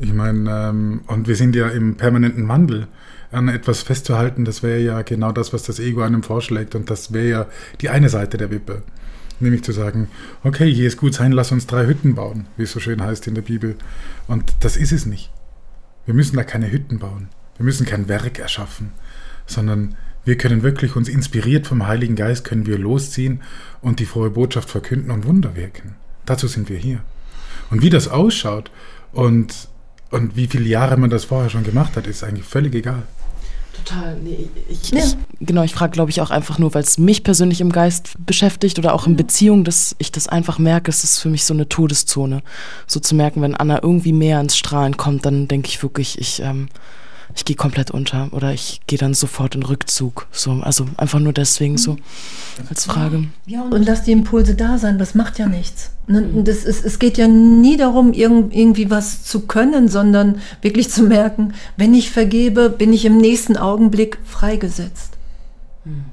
Ich 0.00 0.12
meine, 0.14 0.50
ähm, 0.50 1.02
und 1.06 1.28
wir 1.28 1.36
sind 1.36 1.54
ja 1.54 1.68
im 1.68 1.96
permanenten 1.96 2.48
Wandel. 2.48 2.88
An 3.32 3.46
etwas 3.46 3.82
festzuhalten, 3.82 4.44
das 4.44 4.64
wäre 4.64 4.80
ja 4.80 5.02
genau 5.02 5.30
das, 5.30 5.52
was 5.52 5.62
das 5.62 5.78
Ego 5.78 6.00
einem 6.00 6.24
vorschlägt. 6.24 6.74
Und 6.74 6.90
das 6.90 7.12
wäre 7.12 7.28
ja 7.28 7.46
die 7.80 7.90
eine 7.90 8.08
Seite 8.08 8.38
der 8.38 8.50
Wippe. 8.50 8.82
Nämlich 9.38 9.62
zu 9.62 9.72
sagen, 9.72 10.08
okay, 10.42 10.72
hier 10.72 10.88
ist 10.88 10.96
gut 10.96 11.14
sein, 11.14 11.30
lass 11.30 11.52
uns 11.52 11.66
drei 11.66 11.86
Hütten 11.86 12.14
bauen, 12.14 12.46
wie 12.56 12.64
es 12.64 12.72
so 12.72 12.80
schön 12.80 13.02
heißt 13.02 13.28
in 13.28 13.34
der 13.34 13.42
Bibel. 13.42 13.76
Und 14.26 14.52
das 14.60 14.76
ist 14.76 14.90
es 14.90 15.06
nicht. 15.06 15.30
Wir 16.06 16.14
müssen 16.14 16.36
da 16.36 16.42
keine 16.42 16.72
Hütten 16.72 16.98
bauen. 16.98 17.28
Wir 17.56 17.64
müssen 17.64 17.86
kein 17.86 18.08
Werk 18.08 18.38
erschaffen, 18.38 18.90
sondern 19.46 19.94
wir 20.24 20.36
können 20.36 20.62
wirklich 20.62 20.96
uns 20.96 21.08
inspiriert 21.08 21.66
vom 21.66 21.86
Heiligen 21.86 22.16
Geist, 22.16 22.44
können 22.44 22.66
wir 22.66 22.78
losziehen 22.78 23.42
und 23.80 24.00
die 24.00 24.06
frohe 24.06 24.30
Botschaft 24.30 24.70
verkünden 24.70 25.10
und 25.10 25.26
Wunder 25.26 25.56
wirken. 25.56 25.94
Dazu 26.26 26.46
sind 26.46 26.68
wir 26.68 26.78
hier. 26.78 27.00
Und 27.70 27.82
wie 27.82 27.90
das 27.90 28.08
ausschaut 28.08 28.70
und, 29.12 29.68
und 30.10 30.36
wie 30.36 30.46
viele 30.46 30.68
Jahre 30.68 30.96
man 30.96 31.10
das 31.10 31.24
vorher 31.24 31.50
schon 31.50 31.64
gemacht 31.64 31.96
hat, 31.96 32.06
ist 32.06 32.24
eigentlich 32.24 32.46
völlig 32.46 32.74
egal. 32.74 33.02
Total. 33.84 34.16
Nee, 34.22 34.48
ich, 34.68 34.90
Ja. 34.90 34.98
ich, 35.04 35.16
genau, 35.40 35.62
ich 35.62 35.72
frage, 35.72 35.92
glaube 35.92 36.10
ich, 36.10 36.20
auch 36.20 36.30
einfach 36.30 36.58
nur, 36.58 36.74
weil 36.74 36.82
es 36.82 36.98
mich 36.98 37.22
persönlich 37.22 37.60
im 37.60 37.70
Geist 37.72 38.14
beschäftigt 38.26 38.78
oder 38.78 38.92
auch 38.94 39.06
in 39.06 39.16
Beziehung, 39.16 39.64
dass 39.64 39.94
ich 39.98 40.12
das 40.12 40.28
einfach 40.28 40.58
merke, 40.58 40.90
es 40.90 41.04
ist 41.04 41.18
für 41.20 41.28
mich 41.28 41.44
so 41.44 41.54
eine 41.54 41.68
Todeszone. 41.68 42.42
So 42.86 43.00
zu 43.00 43.14
merken, 43.14 43.40
wenn 43.42 43.54
Anna 43.54 43.80
irgendwie 43.82 44.12
mehr 44.12 44.40
ins 44.40 44.56
Strahlen 44.56 44.96
kommt, 44.96 45.24
dann 45.24 45.48
denke 45.48 45.68
ich 45.68 45.82
wirklich, 45.82 46.18
ich, 46.18 46.40
ähm, 46.42 46.68
ich 47.34 47.44
gehe 47.44 47.56
komplett 47.56 47.90
unter 47.90 48.28
oder 48.32 48.52
ich 48.52 48.80
gehe 48.86 48.98
dann 48.98 49.14
sofort 49.14 49.54
in 49.54 49.62
Rückzug. 49.62 50.26
So, 50.32 50.52
also 50.62 50.86
einfach 50.96 51.18
nur 51.20 51.32
deswegen 51.32 51.78
so 51.78 51.96
als 52.68 52.84
Frage. 52.84 53.24
Ja, 53.46 53.62
und 53.62 53.84
lass 53.86 54.02
die 54.02 54.12
Impulse 54.12 54.54
da 54.54 54.78
sein, 54.78 54.98
das 54.98 55.14
macht 55.14 55.38
ja 55.38 55.46
nichts. 55.46 55.90
Ne, 56.06 56.42
Das 56.44 56.64
ist, 56.64 56.84
es 56.84 56.98
geht 56.98 57.18
ja 57.18 57.28
nie 57.28 57.76
darum, 57.76 58.12
irgend- 58.12 58.54
irgendwie 58.54 58.90
was 58.90 59.22
zu 59.24 59.40
können, 59.46 59.88
sondern 59.88 60.38
wirklich 60.62 60.90
zu 60.90 61.04
merken, 61.04 61.54
wenn 61.76 61.94
ich 61.94 62.10
vergebe, 62.10 62.68
bin 62.70 62.92
ich 62.92 63.04
im 63.04 63.16
nächsten 63.18 63.56
Augenblick 63.56 64.18
freigesetzt 64.24 65.14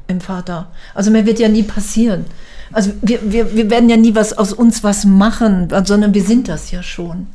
im 0.08 0.22
Vater. 0.22 0.72
Also 0.96 1.12
mir 1.12 1.26
wird 1.26 1.40
ja 1.40 1.50
nie 1.50 1.64
passieren. 1.64 2.26
Also 2.72 2.92
wir, 3.02 3.20
wir, 3.32 3.56
wir 3.56 3.70
werden 3.70 3.90
ja 3.90 3.98
nie 3.98 4.16
was 4.16 4.38
aus 4.38 4.54
uns 4.54 4.84
was 4.84 5.04
machen, 5.06 5.68
sondern 5.86 6.14
wir 6.14 6.24
sind 6.24 6.48
das 6.48 6.72
ja 6.72 6.82
schon. 6.84 7.28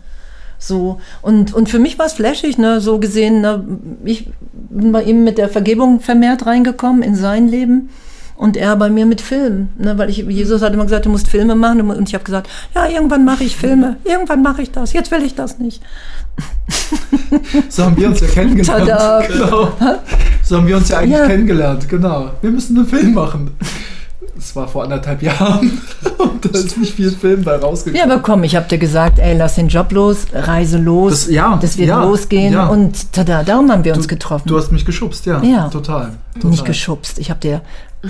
So, 0.65 1.01
und, 1.23 1.53
und 1.53 1.69
für 1.69 1.81
mich 1.81 1.99
war 1.99 2.07
es 2.07 2.13
flashig, 2.13 2.57
ne, 2.57 2.81
so 2.81 2.99
gesehen, 3.01 3.41
ne, 3.41 3.65
ich 4.05 4.31
bin 4.71 4.93
bei 4.93 5.03
ihm 5.03 5.25
mit 5.25 5.37
der 5.37 5.49
Vergebung 5.49 5.99
vermehrt 5.99 6.47
reingekommen 6.47 7.03
in 7.03 7.17
sein 7.17 7.49
Leben 7.49 7.89
und 8.37 8.57
er 8.57 8.77
bei 8.77 8.89
mir 8.89 9.05
mit 9.05 9.21
Filmen, 9.21 9.71
ne, 9.77 9.99
weil 9.99 10.09
ich, 10.09 10.19
Jesus 10.19 10.63
hat 10.63 10.73
immer 10.73 10.85
gesagt, 10.85 11.07
du 11.07 11.11
musst 11.11 11.27
Filme 11.27 11.57
machen 11.57 11.81
und 11.91 12.09
ich 12.09 12.15
habe 12.15 12.23
gesagt, 12.23 12.49
ja, 12.77 12.87
irgendwann 12.89 13.25
mache 13.25 13.43
ich 13.43 13.57
Filme, 13.57 13.97
irgendwann 14.05 14.43
mache 14.43 14.63
ich 14.63 14.71
das, 14.71 14.93
jetzt 14.93 15.11
will 15.11 15.25
ich 15.25 15.35
das 15.35 15.59
nicht. 15.59 15.83
So 17.69 17.85
haben 17.85 17.97
wir 17.97 18.09
uns 18.09 18.21
ja 18.21 18.29
kennengelernt. 18.29 18.89
Tada. 18.89 19.21
Genau. 19.27 19.73
So 20.45 20.57
haben 20.59 20.67
wir 20.69 20.77
uns 20.77 20.89
ja 20.89 20.99
eigentlich 20.99 21.19
Ja. 21.19 21.27
kennengelernt, 21.27 21.89
genau. 21.89 22.31
Wir 22.41 22.51
müssen 22.53 22.77
einen 22.77 22.87
Film 22.87 23.15
machen. 23.15 23.51
Das 24.35 24.57
war 24.57 24.67
vor 24.67 24.85
anderthalb 24.85 25.23
Jahren 25.23 25.81
und 26.19 26.45
da 26.45 26.59
ist 26.59 26.79
nicht 26.79 26.95
viel 26.95 27.11
Film 27.11 27.45
bei 27.45 27.57
rausgekommen. 27.57 27.97
Ja, 28.09 28.13
aber 28.13 28.23
komm, 28.23 28.45
ich 28.45 28.57
habe 28.57 28.67
dir 28.67 28.79
gesagt, 28.79 29.19
ey, 29.19 29.37
lass 29.37 29.57
den 29.57 29.69
Job 29.69 29.93
los, 29.93 30.27
reise 30.33 30.79
los, 30.79 31.25
Das- 31.27 31.31
ja, 31.31 31.59
das 31.61 31.77
wird 31.77 31.89
ja, 31.89 32.03
losgehen 32.03 32.53
ja. 32.55 32.67
und 32.67 33.13
tada, 33.13 33.43
darum 33.43 33.71
haben 33.71 33.85
wir 33.85 33.95
uns 33.95 34.09
getroffen. 34.09 34.49
Du 34.49 34.57
hast 34.57 34.73
mich 34.73 34.85
geschubst, 34.87 35.27
ja. 35.27 35.43
Ja. 35.43 35.69
Total. 35.69 36.13
total. 36.35 36.51
nicht 36.51 36.65
geschubst, 36.65 37.19
ich 37.19 37.29
habe 37.31 37.41
dir 37.41 37.61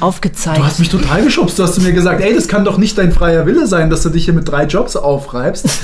aufgezeigt. 0.00 0.58
Du 0.58 0.64
hast 0.64 0.78
mich 0.78 0.88
total 0.88 1.22
geschubst. 1.22 1.58
Du 1.58 1.64
hast 1.64 1.78
mir 1.82 1.92
gesagt, 1.92 2.22
ey, 2.22 2.34
das 2.34 2.48
kann 2.48 2.64
doch 2.64 2.78
nicht 2.78 2.96
dein 2.96 3.12
freier 3.12 3.44
Wille 3.44 3.66
sein, 3.66 3.90
dass 3.90 4.02
du 4.02 4.08
dich 4.08 4.24
hier 4.24 4.32
mit 4.32 4.48
drei 4.48 4.64
Jobs 4.64 4.96
aufreibst. 4.96 5.66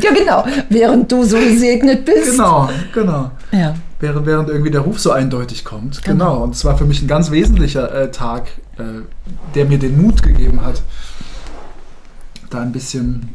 Ja, 0.00 0.10
genau, 0.14 0.44
während 0.68 1.10
du 1.10 1.24
so 1.24 1.36
gesegnet 1.36 2.04
bist. 2.04 2.32
genau, 2.32 2.68
genau. 2.92 3.30
Ja. 3.52 3.74
Während, 3.98 4.24
während 4.26 4.48
irgendwie 4.48 4.70
der 4.70 4.80
Ruf 4.82 4.98
so 5.00 5.10
eindeutig 5.10 5.64
kommt. 5.64 6.02
Genau. 6.04 6.24
Genau. 6.32 6.42
Und 6.44 6.54
es 6.54 6.64
war 6.64 6.78
für 6.78 6.84
mich 6.84 7.02
ein 7.02 7.08
ganz 7.08 7.30
wesentlicher 7.30 7.92
äh, 7.92 8.10
Tag, 8.10 8.44
der 9.54 9.64
mir 9.64 9.78
den 9.78 10.00
Mut 10.00 10.22
gegeben 10.22 10.60
hat, 10.62 10.82
da 12.50 12.60
ein 12.62 12.72
bisschen, 12.72 13.30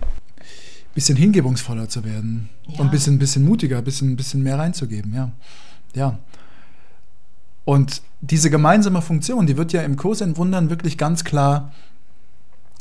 bisschen 0.94 1.18
hingebungsvoller 1.18 1.90
zu 1.90 2.04
werden. 2.04 2.50
Ja. 2.68 2.80
Und 2.80 2.88
ein 2.88 2.92
bisschen, 2.92 3.20
bisschen 3.20 3.46
mutiger, 3.46 3.80
ein 3.80 3.84
bisschen, 3.84 4.16
bisschen 4.16 4.44
mehr 4.44 4.60
reinzugeben, 4.60 5.14
ja. 5.14 5.32
Ja. 5.94 6.20
Und 7.64 8.02
diese 8.22 8.50
gemeinsame 8.50 9.02
Funktion, 9.02 9.48
die 9.48 9.58
wird 9.58 9.74
ja 9.74 9.82
im 9.82 9.96
Kurs 9.96 10.22
in 10.22 10.38
Wundern 10.38 10.70
wirklich 10.70 10.98
ganz 10.98 11.24
klar, 11.24 11.74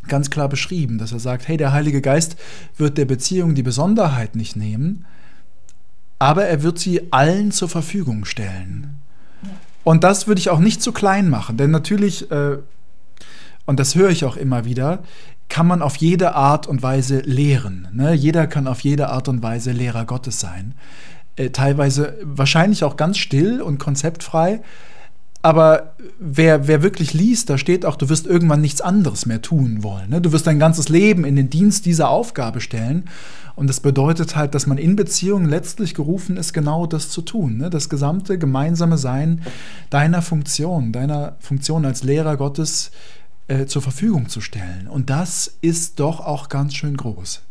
ganz 0.09 0.31
klar 0.31 0.49
beschrieben, 0.49 0.99
dass 0.99 1.13
er 1.13 1.21
sagt, 1.21 1.49
hey, 1.49 1.57
der 1.57 1.73
Heilige 1.73 2.03
Geist 2.03 2.37
wird 2.77 2.99
der 2.99 3.07
Beziehung 3.07 3.55
die 3.55 3.63
Besonderheit 3.63 4.37
nicht 4.37 4.57
nehmen, 4.57 5.07
aber 6.19 6.45
er 6.45 6.63
wird 6.63 6.79
sie 6.79 7.13
allen 7.13 7.51
zur 7.51 7.69
Verfügung 7.69 8.25
stellen. 8.25 8.94
Und 9.85 10.03
das 10.03 10.27
würde 10.27 10.41
ich 10.41 10.51
auch 10.51 10.59
nicht 10.59 10.83
zu 10.83 10.93
klein 10.93 11.29
machen, 11.29 11.57
denn 11.57 11.71
natürlich, 11.71 12.31
äh, 12.31 12.59
und 13.67 13.79
das 13.79 13.95
höre 13.95 14.11
ich 14.11 14.25
auch 14.25 14.37
immer 14.37 14.65
wieder, 14.65 15.03
kann 15.49 15.67
man 15.67 15.83
auf 15.83 15.97
jede 15.97 16.35
Art 16.35 16.67
und 16.67 16.83
Weise 16.83 17.21
lehren. 17.21 17.89
Ne? 17.93 18.15
Jeder 18.15 18.47
kann 18.47 18.67
auf 18.67 18.81
jede 18.81 19.09
Art 19.11 19.29
und 19.29 19.43
Weise 19.43 19.73
Lehrer 19.73 20.07
Gottes 20.07 20.41
sein. 20.41 20.75
Äh, 21.37 21.51
teilweise 21.51 22.17
wahrscheinlich 22.23 22.83
auch 22.83 22.97
ganz 22.97 23.19
still 23.19 23.61
und 23.61 23.79
konzeptfrei. 23.79 24.63
Aber 25.45 25.93
wer, 26.19 26.69
wer 26.69 26.83
wirklich 26.83 27.13
liest, 27.13 27.51
da 27.51 27.59
steht 27.59 27.85
auch, 27.85 27.97
du 27.97 28.09
wirst 28.09 28.27
irgendwann 28.27 28.63
nichts 28.63 28.81
anderes 28.81 29.27
mehr 29.27 29.43
tun 29.43 29.83
wollen. 29.83 30.09
Ne? 30.09 30.23
Du 30.23 30.33
wirst 30.33 30.47
dein 30.47 30.59
ganzes 30.59 30.89
Leben 30.89 31.27
in 31.27 31.37
den 31.37 31.51
Dienst 31.51 31.85
dieser 31.85 32.09
Aufgabe 32.09 32.63
stellen. 32.63 33.05
Und 33.55 33.69
das 33.69 33.81
bedeutet 33.81 34.37
halt, 34.37 34.55
dass 34.55 34.67
man 34.67 34.79
in 34.79 34.97
Beziehungen 34.97 35.47
letztlich 35.47 35.93
gerufen 35.93 36.39
ist, 36.39 36.55
genau 36.55 36.87
das 36.87 37.11
zu 37.11 37.21
tun. 37.21 37.59
Ne? 37.59 37.69
Das 37.69 37.91
gesamte 37.91 38.39
gemeinsame 38.39 38.97
Sein 38.97 39.43
deiner 39.91 40.23
Funktion, 40.23 40.93
deiner 40.93 41.37
Funktion 41.41 41.85
als 41.85 42.03
Lehrer 42.05 42.39
Gottes 42.39 42.91
äh, 43.47 43.67
zur 43.67 43.83
Verfügung 43.83 44.31
zu 44.31 44.41
stellen. 44.41 44.89
Und 44.89 45.11
das 45.11 45.59
ist 45.61 46.01
doch 46.01 46.21
auch 46.21 46.49
ganz 46.49 46.73
schön 46.73 46.97
groß. 46.97 47.43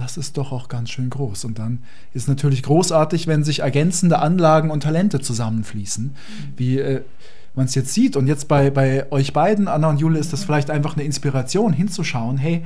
Das 0.00 0.16
ist 0.16 0.38
doch 0.38 0.50
auch 0.50 0.68
ganz 0.68 0.88
schön 0.88 1.10
groß. 1.10 1.44
Und 1.44 1.58
dann 1.58 1.80
ist 2.14 2.26
natürlich 2.26 2.62
großartig, 2.62 3.26
wenn 3.26 3.44
sich 3.44 3.60
ergänzende 3.60 4.18
Anlagen 4.18 4.70
und 4.70 4.82
Talente 4.82 5.20
zusammenfließen, 5.20 6.04
mhm. 6.04 6.14
wie 6.56 6.78
äh, 6.78 7.02
man 7.54 7.66
es 7.66 7.74
jetzt 7.74 7.92
sieht. 7.92 8.16
Und 8.16 8.26
jetzt 8.26 8.48
bei, 8.48 8.70
bei 8.70 9.12
euch 9.12 9.34
beiden, 9.34 9.68
Anna 9.68 9.90
und 9.90 10.00
Jule, 10.00 10.18
ist 10.18 10.32
das 10.32 10.42
vielleicht 10.42 10.70
einfach 10.70 10.96
eine 10.96 11.04
Inspiration, 11.04 11.74
hinzuschauen, 11.74 12.38
hey, 12.38 12.64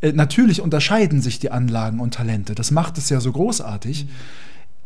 äh, 0.00 0.12
natürlich 0.12 0.62
unterscheiden 0.62 1.20
sich 1.20 1.40
die 1.40 1.50
Anlagen 1.50 1.98
und 1.98 2.14
Talente. 2.14 2.54
Das 2.54 2.70
macht 2.70 2.98
es 2.98 3.08
ja 3.08 3.18
so 3.18 3.32
großartig. 3.32 4.04
Mhm. 4.04 4.10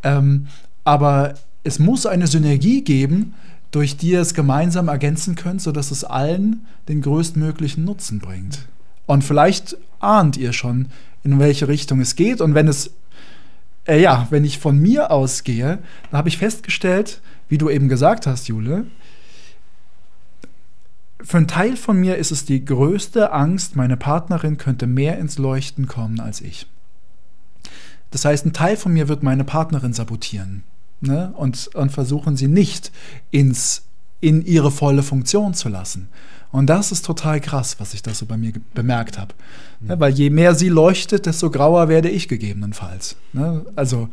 Ähm, 0.01 0.47
aber 0.83 1.35
es 1.63 1.77
muss 1.77 2.07
eine 2.07 2.25
Synergie 2.25 2.83
geben, 2.83 3.35
durch 3.69 3.95
die 3.95 4.09
ihr 4.09 4.21
es 4.21 4.33
gemeinsam 4.33 4.87
ergänzen 4.87 5.35
könnt, 5.35 5.61
sodass 5.61 5.91
es 5.91 6.03
allen 6.03 6.65
den 6.87 7.01
größtmöglichen 7.01 7.85
Nutzen 7.85 8.17
bringt. 8.17 8.67
Und 9.05 9.23
vielleicht 9.23 9.77
ahnt 9.99 10.35
ihr 10.37 10.51
schon, 10.51 10.87
in 11.23 11.39
welche 11.39 11.67
Richtung 11.67 11.99
es 12.01 12.15
geht. 12.15 12.41
Und 12.41 12.55
wenn 12.55 12.67
es, 12.67 12.91
äh, 13.85 14.01
ja, 14.01 14.27
wenn 14.29 14.45
ich 14.45 14.59
von 14.59 14.77
mir 14.79 15.11
ausgehe, 15.11 15.79
dann 16.09 16.17
habe 16.17 16.29
ich 16.29 16.37
festgestellt, 16.37 17.21
wie 17.49 17.57
du 17.57 17.69
eben 17.69 17.89
gesagt 17.89 18.27
hast, 18.27 18.47
Jule, 18.47 18.85
für 21.23 21.37
einen 21.37 21.47
Teil 21.47 21.77
von 21.77 21.99
mir 21.99 22.17
ist 22.17 22.31
es 22.31 22.45
die 22.45 22.65
größte 22.65 23.31
Angst, 23.31 23.75
meine 23.75 23.97
Partnerin 23.97 24.57
könnte 24.57 24.87
mehr 24.87 25.19
ins 25.19 25.37
Leuchten 25.37 25.87
kommen 25.87 26.19
als 26.19 26.41
ich. 26.41 26.65
Das 28.09 28.25
heißt, 28.25 28.45
ein 28.45 28.53
Teil 28.53 28.75
von 28.75 28.91
mir 28.91 29.07
wird 29.07 29.23
meine 29.23 29.43
Partnerin 29.43 29.93
sabotieren 29.93 30.63
ne? 30.99 31.33
und, 31.35 31.69
und 31.75 31.91
versuchen 31.91 32.35
sie 32.35 32.47
nicht 32.47 32.91
ins, 33.29 33.83
in 34.19 34.45
ihre 34.45 34.71
volle 34.71 35.03
Funktion 35.03 35.53
zu 35.53 35.69
lassen. 35.69 36.09
Und 36.51 36.67
das 36.67 36.91
ist 36.91 37.05
total 37.05 37.39
krass, 37.39 37.77
was 37.79 37.93
ich 37.93 38.03
da 38.03 38.13
so 38.13 38.25
bei 38.25 38.37
mir 38.37 38.51
bemerkt 38.73 39.17
habe. 39.17 39.33
Ne? 39.79 39.99
Weil 39.99 40.13
je 40.13 40.29
mehr 40.29 40.53
sie 40.53 40.69
leuchtet, 40.69 41.25
desto 41.25 41.49
grauer 41.49 41.87
werde 41.87 42.09
ich 42.09 42.27
gegebenenfalls. 42.27 43.15
Ne? 43.33 43.65
Also 43.75 44.09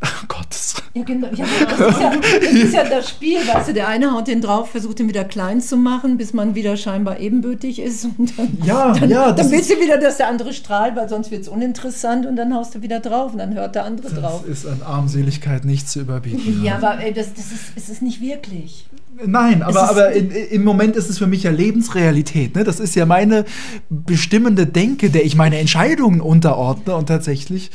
Oh 0.04 0.26
Gott. 0.28 0.48
Ja, 0.94 1.04
genau. 1.04 1.28
Ja, 1.34 1.44
das, 1.68 1.80
ist 1.80 2.00
ja, 2.00 2.12
das 2.16 2.52
ist 2.52 2.74
ja 2.74 2.84
das 2.84 3.08
Spiel, 3.08 3.38
weißt 3.38 3.68
du, 3.68 3.74
der 3.74 3.88
eine 3.88 4.12
haut 4.12 4.26
den 4.26 4.40
drauf, 4.40 4.70
versucht 4.70 5.00
ihn 5.00 5.08
wieder 5.08 5.24
klein 5.24 5.60
zu 5.60 5.76
machen, 5.76 6.16
bis 6.16 6.32
man 6.32 6.54
wieder 6.54 6.76
scheinbar 6.76 7.20
ebenbürtig 7.20 7.80
ist. 7.80 8.04
Und 8.04 8.38
dann, 8.38 8.58
ja, 8.64 8.92
dann, 8.92 9.10
ja. 9.10 9.32
Dann 9.32 9.50
willst 9.50 9.70
du 9.70 9.80
wieder, 9.80 9.98
dass 9.98 10.16
der 10.16 10.28
andere 10.28 10.52
strahlt, 10.52 10.96
weil 10.96 11.08
sonst 11.08 11.30
wird 11.30 11.42
es 11.42 11.48
uninteressant 11.48 12.26
und 12.26 12.36
dann 12.36 12.54
haust 12.54 12.74
du 12.74 12.82
wieder 12.82 13.00
drauf 13.00 13.32
und 13.32 13.38
dann 13.38 13.54
hört 13.54 13.74
der 13.74 13.84
andere 13.84 14.08
das 14.08 14.20
drauf. 14.20 14.44
Das 14.46 14.58
ist 14.58 14.66
an 14.66 14.82
Armseligkeit 14.82 15.64
nicht 15.64 15.88
zu 15.88 16.00
überbieten. 16.00 16.62
Ja, 16.64 16.76
aber 16.76 17.00
ey, 17.00 17.12
das, 17.12 17.34
das 17.34 17.46
ist, 17.46 17.72
es 17.76 17.88
ist 17.88 18.02
nicht 18.02 18.20
wirklich. 18.20 18.86
Nein, 19.24 19.62
aber, 19.62 19.90
aber 19.90 20.12
in, 20.12 20.30
im 20.30 20.64
Moment 20.64 20.96
ist 20.96 21.10
es 21.10 21.18
für 21.18 21.26
mich 21.26 21.42
ja 21.42 21.50
Lebensrealität. 21.50 22.54
Ne? 22.54 22.64
Das 22.64 22.78
ist 22.78 22.94
ja 22.94 23.04
meine 23.04 23.44
bestimmende 23.88 24.66
Denke, 24.66 25.10
der 25.10 25.24
ich 25.24 25.34
meine 25.34 25.58
Entscheidungen 25.58 26.20
unterordne 26.20 26.94
und 26.94 27.06
tatsächlich 27.06 27.70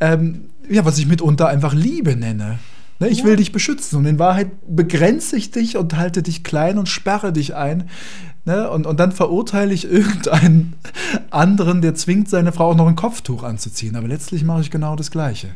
ähm, 0.00 0.50
ja, 0.68 0.84
was 0.84 0.98
ich 0.98 1.06
mitunter 1.06 1.48
einfach 1.48 1.74
Liebe 1.74 2.16
nenne. 2.16 2.58
Ne, 2.98 3.08
ich 3.08 3.18
ja. 3.18 3.24
will 3.26 3.36
dich 3.36 3.52
beschützen 3.52 3.98
und 3.98 4.06
in 4.06 4.18
Wahrheit 4.18 4.50
begrenze 4.66 5.36
ich 5.36 5.50
dich 5.50 5.76
und 5.76 5.96
halte 5.96 6.22
dich 6.22 6.44
klein 6.44 6.78
und 6.78 6.88
sperre 6.88 7.32
dich 7.32 7.54
ein. 7.54 7.90
Ne, 8.46 8.70
und, 8.70 8.86
und 8.86 9.00
dann 9.00 9.12
verurteile 9.12 9.74
ich 9.74 9.84
irgendeinen 9.90 10.74
anderen, 11.30 11.82
der 11.82 11.94
zwingt 11.94 12.28
seine 12.28 12.52
Frau 12.52 12.70
auch 12.70 12.76
noch 12.76 12.86
ein 12.86 12.96
Kopftuch 12.96 13.42
anzuziehen. 13.42 13.96
Aber 13.96 14.08
letztlich 14.08 14.44
mache 14.44 14.60
ich 14.62 14.70
genau 14.70 14.96
das 14.96 15.10
Gleiche 15.10 15.48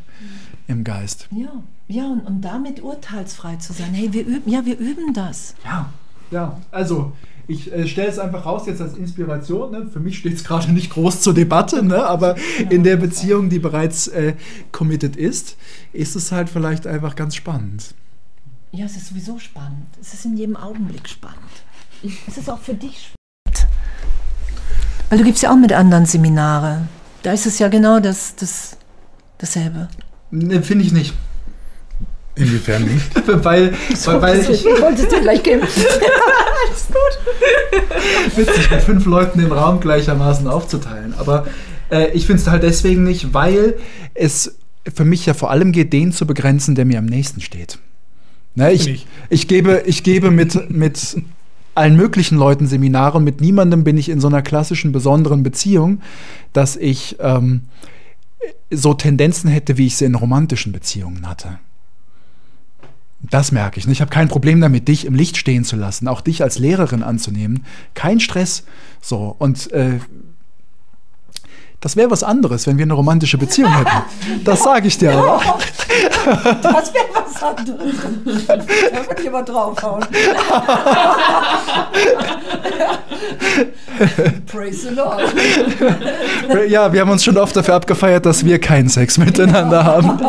im 0.67 0.83
Geist. 0.83 1.27
Ja, 1.31 1.51
ja 1.87 2.05
und, 2.05 2.21
und 2.21 2.41
damit 2.41 2.83
urteilsfrei 2.83 3.55
zu 3.55 3.73
sein. 3.73 3.93
Hey, 3.93 4.13
wir 4.13 4.25
üben, 4.25 4.49
ja, 4.49 4.65
wir 4.65 4.77
üben 4.77 5.13
das. 5.13 5.55
Ja, 5.65 5.89
ja, 6.29 6.57
also 6.71 7.13
ich 7.51 7.71
äh, 7.71 7.87
stelle 7.87 8.09
es 8.09 8.17
einfach 8.17 8.45
raus 8.45 8.63
jetzt 8.65 8.81
als 8.81 8.95
Inspiration. 8.95 9.71
Ne? 9.71 9.87
Für 9.91 9.99
mich 9.99 10.17
steht 10.17 10.33
es 10.33 10.43
gerade 10.43 10.71
nicht 10.71 10.91
groß 10.91 11.21
zur 11.21 11.33
Debatte, 11.33 11.83
ne? 11.83 12.05
aber 12.05 12.35
in 12.69 12.83
der 12.83 12.95
Beziehung, 12.97 13.49
die 13.49 13.59
bereits 13.59 14.07
äh, 14.07 14.35
committed 14.71 15.15
ist, 15.15 15.57
ist 15.93 16.15
es 16.15 16.31
halt 16.31 16.49
vielleicht 16.49 16.87
einfach 16.87 17.15
ganz 17.15 17.35
spannend. 17.35 17.93
Ja, 18.71 18.85
es 18.85 18.95
ist 18.95 19.07
sowieso 19.07 19.37
spannend. 19.37 19.87
Es 19.99 20.13
ist 20.13 20.25
in 20.25 20.37
jedem 20.37 20.55
Augenblick 20.55 21.09
spannend. 21.09 21.37
Es 22.27 22.37
ist 22.37 22.49
auch 22.49 22.59
für 22.59 22.73
dich 22.73 23.11
spannend. 23.11 23.67
Weil 25.09 25.17
du 25.17 25.25
gibst 25.25 25.43
ja 25.43 25.51
auch 25.51 25.57
mit 25.57 25.73
anderen 25.73 26.05
Seminare. 26.05 26.87
Da 27.21 27.33
ist 27.33 27.45
es 27.45 27.59
ja 27.59 27.67
genau 27.67 27.99
das, 27.99 28.35
das, 28.37 28.77
dasselbe. 29.37 29.89
Ne, 30.31 30.63
Finde 30.63 30.85
ich 30.85 30.93
nicht. 30.93 31.13
Inwiefern 32.35 32.83
nicht? 32.83 33.27
weil, 33.43 33.73
weil, 33.73 34.21
weil 34.21 34.39
ich. 34.39 34.63
Wolltest 34.65 35.11
du 35.11 35.21
gleich 35.21 35.43
geben? 35.43 35.61
Alles 35.65 36.87
gut. 36.87 38.37
Witzig, 38.37 38.71
mit 38.71 38.81
fünf 38.81 39.05
Leuten 39.05 39.39
den 39.39 39.51
Raum 39.51 39.79
gleichermaßen 39.79 40.47
aufzuteilen. 40.47 41.13
Aber 41.17 41.45
äh, 41.89 42.11
ich 42.11 42.25
finde 42.25 42.41
es 42.41 42.47
halt 42.47 42.63
deswegen 42.63 43.03
nicht, 43.03 43.33
weil 43.33 43.75
es 44.13 44.55
für 44.93 45.05
mich 45.05 45.25
ja 45.25 45.33
vor 45.33 45.51
allem 45.51 45.71
geht, 45.71 45.93
den 45.93 46.11
zu 46.11 46.25
begrenzen, 46.25 46.75
der 46.75 46.85
mir 46.85 46.99
am 46.99 47.05
nächsten 47.05 47.41
steht. 47.41 47.79
Ne, 48.55 48.71
ich, 48.73 49.07
ich, 49.29 49.47
gebe, 49.47 49.83
ich 49.85 50.03
gebe 50.03 50.29
mit, 50.29 50.69
mit 50.69 51.17
allen 51.73 51.95
möglichen 51.95 52.37
Leuten 52.37 52.67
Seminare 52.67 53.17
und 53.17 53.23
mit 53.23 53.39
niemandem 53.39 53.83
bin 53.83 53.97
ich 53.97 54.09
in 54.09 54.19
so 54.19 54.27
einer 54.27 54.41
klassischen 54.41 54.91
besonderen 54.91 55.41
Beziehung, 55.43 56.01
dass 56.51 56.75
ich 56.75 57.15
ähm, 57.19 57.61
so 58.69 58.93
Tendenzen 58.93 59.49
hätte, 59.49 59.77
wie 59.77 59.87
ich 59.87 59.95
sie 59.95 60.05
in 60.05 60.15
romantischen 60.15 60.73
Beziehungen 60.73 61.29
hatte. 61.29 61.59
Das 63.29 63.51
merke 63.51 63.79
ich. 63.79 63.87
Ich 63.87 64.01
habe 64.01 64.09
kein 64.09 64.27
Problem 64.27 64.59
damit, 64.61 64.87
dich 64.87 65.05
im 65.05 65.13
Licht 65.13 65.37
stehen 65.37 65.63
zu 65.63 65.75
lassen, 65.75 66.07
auch 66.07 66.21
dich 66.21 66.41
als 66.41 66.57
Lehrerin 66.57 67.03
anzunehmen. 67.03 67.65
Kein 67.93 68.19
Stress. 68.19 68.63
So. 69.01 69.35
Und 69.37 69.71
äh, 69.71 69.99
das 71.81 71.95
wäre 71.95 72.11
was 72.11 72.21
anderes, 72.21 72.67
wenn 72.67 72.77
wir 72.77 72.83
eine 72.83 72.93
romantische 72.93 73.39
Beziehung 73.39 73.75
hätten. 73.75 74.43
Das 74.43 74.63
sage 74.63 74.87
ich 74.87 74.99
dir 74.99 75.13
aber. 75.13 75.41
Das 76.61 76.93
wäre 76.93 77.05
was 77.11 77.41
anderes. 77.41 77.95
Da 78.47 79.07
würde 79.07 79.21
ich 79.21 79.27
aber 79.27 79.41
draufhauen. 79.41 80.05
Praise 84.45 84.89
the 84.89 84.93
Lord. 84.93 85.33
Ja, 86.69 86.93
wir 86.93 87.01
haben 87.01 87.09
uns 87.09 87.23
schon 87.23 87.37
oft 87.37 87.55
dafür 87.55 87.73
abgefeiert, 87.73 88.27
dass 88.27 88.45
wir 88.45 88.59
keinen 88.59 88.89
Sex 88.89 89.17
miteinander 89.17 89.83
haben. 89.83 90.19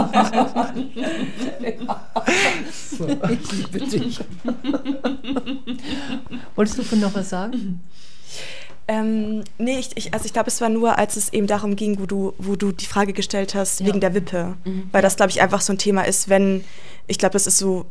Ich 3.31 3.53
liebe 3.53 3.81
dich. 3.81 4.21
Wolltest 6.57 6.79
du 6.79 6.83
von 6.83 7.01
noch 7.01 7.15
was 7.15 7.31
sagen? 7.31 7.81
Ähm, 8.89 9.45
nee, 9.59 9.79
ich, 9.79 9.91
ich, 9.95 10.13
also 10.13 10.27
ich 10.27 10.33
glaube, 10.33 10.49
es 10.49 10.61
war 10.61 10.69
nur, 10.69 10.99
als 10.99 11.17
es 11.17 11.33
eben 11.33 11.47
darum 11.47 11.77
ging, 11.77 12.01
wo 12.01 12.07
du, 12.07 12.35
wo 12.39 12.57
du 12.57 12.73
die 12.73 12.87
Frage 12.87 13.13
gestellt 13.13 13.55
hast, 13.55 13.81
ja. 13.81 13.87
wegen 13.87 14.01
der 14.01 14.15
Wippe. 14.15 14.57
Mhm. 14.65 14.89
Weil 14.91 15.03
das, 15.03 15.17
glaube 15.17 15.31
ich, 15.31 15.41
einfach 15.41 15.61
so 15.61 15.73
ein 15.73 15.79
Thema 15.79 16.03
ist, 16.03 16.29
wenn, 16.29 16.65
ich 17.07 17.19
glaube, 17.19 17.35
das 17.35 17.47
ist 17.47 17.59
so, 17.59 17.87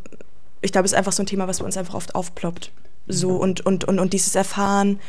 ich 0.61 0.71
glaube, 0.71 0.85
es 0.85 0.91
ist 0.91 0.97
einfach 0.97 1.13
so 1.13 1.23
ein 1.23 1.27
Thema, 1.27 1.47
was 1.47 1.59
bei 1.59 1.65
uns 1.65 1.77
einfach 1.77 1.93
oft 1.93 2.13
aufploppt. 2.13 2.71
So 3.07 3.31
mhm. 3.31 3.39
und, 3.39 3.65
und, 3.65 3.83
und, 3.85 3.99
und 3.99 4.13
dieses 4.13 4.35
Erfahren, 4.35 4.99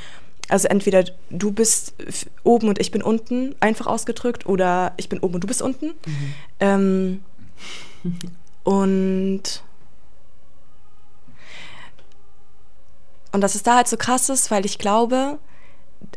also 0.48 0.68
entweder 0.68 1.04
du 1.30 1.52
bist 1.52 1.94
oben 2.42 2.68
und 2.68 2.80
ich 2.80 2.90
bin 2.90 3.02
unten, 3.02 3.54
einfach 3.60 3.86
ausgedrückt, 3.86 4.46
oder 4.46 4.92
ich 4.96 5.08
bin 5.08 5.18
oben 5.18 5.34
und 5.34 5.44
du 5.44 5.48
bist 5.48 5.62
unten. 5.62 5.86
Mhm. 5.86 6.34
Ähm, 6.60 7.20
und 8.64 9.62
und 13.32 13.40
dass 13.40 13.54
es 13.54 13.62
da 13.62 13.76
halt 13.76 13.88
so 13.88 13.96
krass 13.96 14.28
ist, 14.28 14.50
weil 14.50 14.66
ich 14.66 14.78
glaube, 14.78 15.38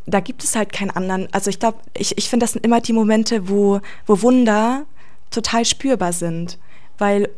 da 0.06 0.20
gibt 0.20 0.44
es 0.44 0.56
halt 0.56 0.74
keinen 0.74 0.92
anderen. 0.92 1.32
Also 1.32 1.50
ich 1.50 1.60
glaube, 1.60 1.80
ich, 1.96 2.18
ich 2.18 2.30
finde, 2.30 2.44
das 2.44 2.54
sind 2.54 2.66
immer 2.66 2.82
die 2.82 2.94
Momente, 2.94 3.50
wo, 3.50 3.80
wo 4.06 4.22
Wunder 4.22 4.86
total 5.32 5.66
spürbar 5.66 6.14
sind. 6.14 6.60
Weil, 6.98 7.30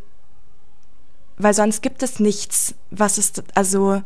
weil 1.37 1.53
sonst 1.53 1.81
gibt 1.81 2.01
es 2.03 2.19
nichts, 2.19 2.75
was 2.89 3.17
es, 3.17 3.33
also. 3.53 4.01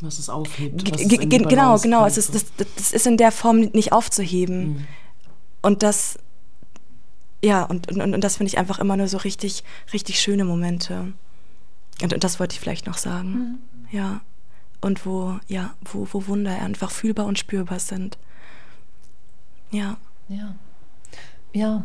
Was 0.00 0.18
es 0.18 0.28
aufhebt. 0.28 0.90
Was 0.90 1.00
es 1.00 1.08
genau, 1.08 1.78
genau. 1.78 2.06
Es 2.06 2.16
ist, 2.16 2.34
das, 2.34 2.44
das 2.56 2.92
ist 2.92 3.06
in 3.06 3.16
der 3.16 3.32
Form 3.32 3.60
nicht 3.72 3.92
aufzuheben. 3.92 4.64
Mhm. 4.64 4.86
Und 5.62 5.82
das, 5.82 6.18
ja, 7.42 7.64
und, 7.64 7.90
und, 7.90 8.14
und 8.14 8.20
das 8.20 8.36
finde 8.36 8.48
ich 8.48 8.58
einfach 8.58 8.78
immer 8.78 8.96
nur 8.96 9.08
so 9.08 9.18
richtig, 9.18 9.64
richtig 9.92 10.20
schöne 10.20 10.44
Momente. 10.44 11.12
Und, 12.02 12.12
und 12.14 12.24
das 12.24 12.40
wollte 12.40 12.54
ich 12.54 12.60
vielleicht 12.60 12.86
noch 12.86 12.98
sagen. 12.98 13.58
Mhm. 13.90 13.96
Ja 13.96 14.20
und 14.82 15.06
wo, 15.06 15.38
ja, 15.48 15.74
wo, 15.84 16.06
wo 16.12 16.26
Wunder 16.26 16.60
einfach 16.60 16.90
fühlbar 16.90 17.26
und 17.26 17.38
spürbar 17.38 17.78
sind. 17.78 18.18
Ja. 19.70 19.96
Ja. 20.28 20.54
Ja, 21.54 21.84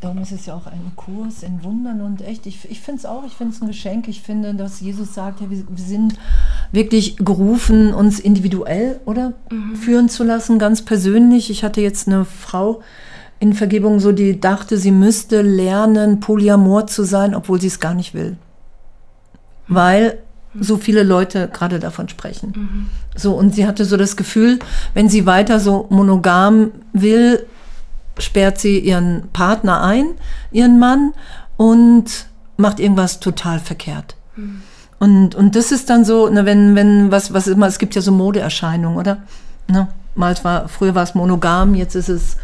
darum 0.00 0.18
ist 0.18 0.32
es 0.32 0.46
ja 0.46 0.54
auch 0.54 0.66
ein 0.66 0.92
Kurs 0.96 1.42
in 1.42 1.62
Wundern 1.64 2.00
und 2.00 2.22
echt, 2.22 2.46
ich, 2.46 2.70
ich 2.70 2.80
finde 2.80 3.00
es 3.00 3.06
auch, 3.06 3.24
ich 3.26 3.32
finde 3.32 3.54
es 3.54 3.60
ein 3.60 3.68
Geschenk. 3.68 4.08
Ich 4.08 4.22
finde, 4.22 4.54
dass 4.54 4.80
Jesus 4.80 5.14
sagt, 5.14 5.40
ja, 5.40 5.50
wir, 5.50 5.64
wir 5.68 5.84
sind 5.84 6.14
wirklich 6.72 7.16
gerufen, 7.16 7.92
uns 7.92 8.20
individuell 8.20 9.00
oder 9.06 9.34
mhm. 9.50 9.76
führen 9.76 10.08
zu 10.08 10.24
lassen, 10.24 10.58
ganz 10.58 10.82
persönlich. 10.82 11.50
Ich 11.50 11.64
hatte 11.64 11.80
jetzt 11.80 12.06
eine 12.06 12.24
Frau 12.24 12.80
in 13.40 13.52
Vergebung, 13.52 14.00
so 14.00 14.12
die 14.12 14.40
dachte, 14.40 14.78
sie 14.78 14.92
müsste 14.92 15.42
lernen, 15.42 16.20
Polyamor 16.20 16.86
zu 16.86 17.04
sein, 17.04 17.34
obwohl 17.34 17.60
sie 17.60 17.68
es 17.68 17.80
gar 17.80 17.94
nicht 17.94 18.14
will. 18.14 18.36
Weil 19.66 20.18
so 20.60 20.76
viele 20.76 21.02
Leute 21.02 21.48
gerade 21.52 21.78
davon 21.78 22.08
sprechen. 22.08 22.52
Mhm. 22.56 22.86
So, 23.16 23.34
und 23.34 23.54
sie 23.54 23.66
hatte 23.66 23.84
so 23.84 23.96
das 23.96 24.16
Gefühl, 24.16 24.58
wenn 24.94 25.08
sie 25.08 25.26
weiter 25.26 25.60
so 25.60 25.86
monogam 25.90 26.70
will, 26.92 27.46
sperrt 28.18 28.58
sie 28.58 28.78
ihren 28.78 29.28
Partner 29.32 29.82
ein, 29.82 30.06
ihren 30.50 30.78
Mann, 30.78 31.12
und 31.56 32.26
macht 32.56 32.80
irgendwas 32.80 33.20
total 33.20 33.58
verkehrt. 33.58 34.16
Mhm. 34.36 34.62
Und, 34.98 35.34
und 35.34 35.54
das 35.54 35.70
ist 35.70 35.90
dann 35.90 36.04
so, 36.04 36.28
ne, 36.28 36.44
wenn, 36.44 36.74
wenn, 36.74 37.10
was, 37.10 37.32
was 37.32 37.46
immer, 37.46 37.66
es 37.66 37.78
gibt 37.78 37.94
ja 37.94 38.02
so 38.02 38.10
Modeerscheinungen, 38.10 38.98
oder? 38.98 39.18
Ne? 39.68 39.88
Mal 40.14 40.34
war, 40.42 40.68
früher 40.68 40.94
war 40.94 41.04
es 41.04 41.14
monogam, 41.14 41.74
jetzt 41.74 41.94
ist 41.94 42.08
es 42.08 42.36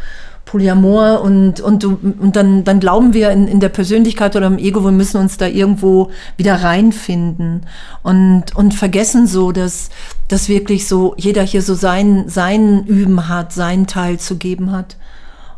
Polyamor 0.54 1.20
und, 1.22 1.60
und, 1.60 1.84
und 1.84 2.36
dann, 2.36 2.62
dann 2.62 2.78
glauben 2.78 3.12
wir 3.12 3.32
in, 3.32 3.48
in 3.48 3.58
der 3.58 3.70
Persönlichkeit 3.70 4.36
oder 4.36 4.46
im 4.46 4.58
Ego, 4.58 4.84
wir 4.84 4.92
müssen 4.92 5.16
uns 5.16 5.36
da 5.36 5.48
irgendwo 5.48 6.12
wieder 6.36 6.62
reinfinden 6.62 7.62
und, 8.04 8.54
und 8.54 8.72
vergessen 8.72 9.26
so, 9.26 9.50
dass, 9.50 9.90
dass 10.28 10.48
wirklich 10.48 10.86
so 10.86 11.16
jeder 11.16 11.42
hier 11.42 11.60
so 11.60 11.74
sein, 11.74 12.28
sein 12.28 12.84
Üben 12.86 13.28
hat, 13.28 13.52
seinen 13.52 13.88
Teil 13.88 14.20
zu 14.20 14.36
geben 14.36 14.70
hat 14.70 14.96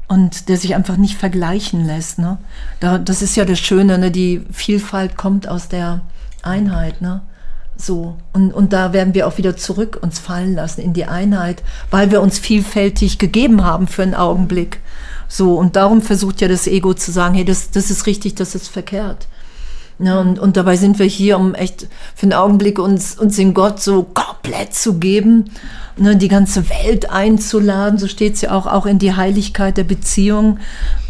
und 0.09 0.49
der 0.49 0.57
sich 0.57 0.75
einfach 0.75 0.97
nicht 0.97 1.19
vergleichen 1.19 1.85
lässt. 1.85 2.19
Ne? 2.19 2.39
Da, 2.81 2.97
das 2.97 3.21
ist 3.21 3.37
ja 3.37 3.45
das 3.45 3.59
Schöne, 3.59 3.99
ne? 3.99 4.11
die 4.11 4.47
Vielfalt 4.51 5.19
kommt 5.19 5.47
aus 5.47 5.69
der 5.69 6.01
Einheit. 6.43 7.03
Ne? 7.03 7.21
So, 7.77 8.17
und, 8.33 8.53
und 8.53 8.73
da 8.73 8.93
werden 8.93 9.15
wir 9.15 9.27
auch 9.27 9.37
wieder 9.39 9.57
zurück 9.57 9.99
uns 10.01 10.19
fallen 10.19 10.55
lassen 10.55 10.81
in 10.81 10.95
die 10.95 11.05
Einheit, 11.05 11.63
weil 11.91 12.11
wir 12.11 12.23
uns 12.23 12.39
vielfältig 12.39 13.19
gegeben 13.19 13.65
haben 13.65 13.87
für 13.87 14.03
einen 14.03 14.15
Augenblick. 14.15 14.81
So, 15.29 15.59
und 15.59 15.77
darum 15.77 16.01
versucht 16.01 16.41
ja 16.41 16.49
das 16.49 16.67
Ego 16.67 16.95
zu 16.95 17.13
sagen, 17.13 17.35
hey, 17.35 17.45
das, 17.45 17.71
das 17.71 17.91
ist 17.91 18.07
richtig, 18.07 18.35
das 18.35 18.55
ist 18.55 18.69
verkehrt. 18.69 19.29
Ja, 19.99 20.21
und, 20.21 20.39
und 20.39 20.57
dabei 20.57 20.77
sind 20.77 20.99
wir 20.99 21.07
hier, 21.07 21.39
um 21.39 21.55
echt 21.55 21.89
für 22.15 22.25
einen 22.25 22.35
Augenblick 22.35 22.79
uns, 22.79 23.19
uns 23.19 23.39
in 23.39 23.55
Gott 23.55 23.81
so 23.81 24.03
komplett 24.03 24.75
zu 24.75 24.99
geben, 24.99 25.51
ne, 25.97 26.17
die 26.17 26.29
ganze 26.29 26.69
Welt 26.69 27.11
einzuladen, 27.11 27.99
so 27.99 28.07
steht 28.07 28.35
es 28.35 28.43
ja 28.43 28.53
auch, 28.53 28.67
auch 28.67 28.85
in 28.85 28.99
die 28.99 29.15
Heiligkeit 29.15 29.79
der 29.79 29.85
Beziehung. 29.85 30.59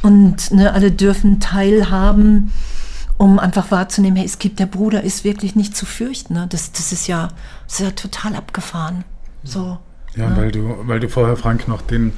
Und 0.03 0.53
ne, 0.53 0.73
alle 0.73 0.93
dürfen 0.93 1.41
teilhaben 1.41 2.53
um 3.19 3.39
einfach 3.39 3.71
wahrzunehmen, 3.71 4.17
hey, 4.17 4.27
es 4.27 4.39
gibt, 4.39 4.59
der 4.59 4.67
Bruder 4.67 5.03
ist 5.03 5.25
wirklich 5.25 5.55
nicht 5.55 5.77
zu 5.77 5.87
fürchten. 5.87 6.35
Ne? 6.35 6.47
Das, 6.51 6.73
das, 6.73 6.93
ist 6.93 7.07
ja, 7.07 7.29
das 7.67 7.81
ist 7.81 7.81
ja 7.81 7.91
total 7.93 8.37
abgefahren. 8.37 9.05
So, 9.43 9.79
ja, 10.15 10.29
ja, 10.29 10.37
Weil, 10.37 10.53
du, 10.53 10.77
weil 10.83 11.01
du 11.01 11.09
vorher, 11.09 11.37
Frank, 11.37 11.69
noch 11.69 11.83
den, 11.83 12.13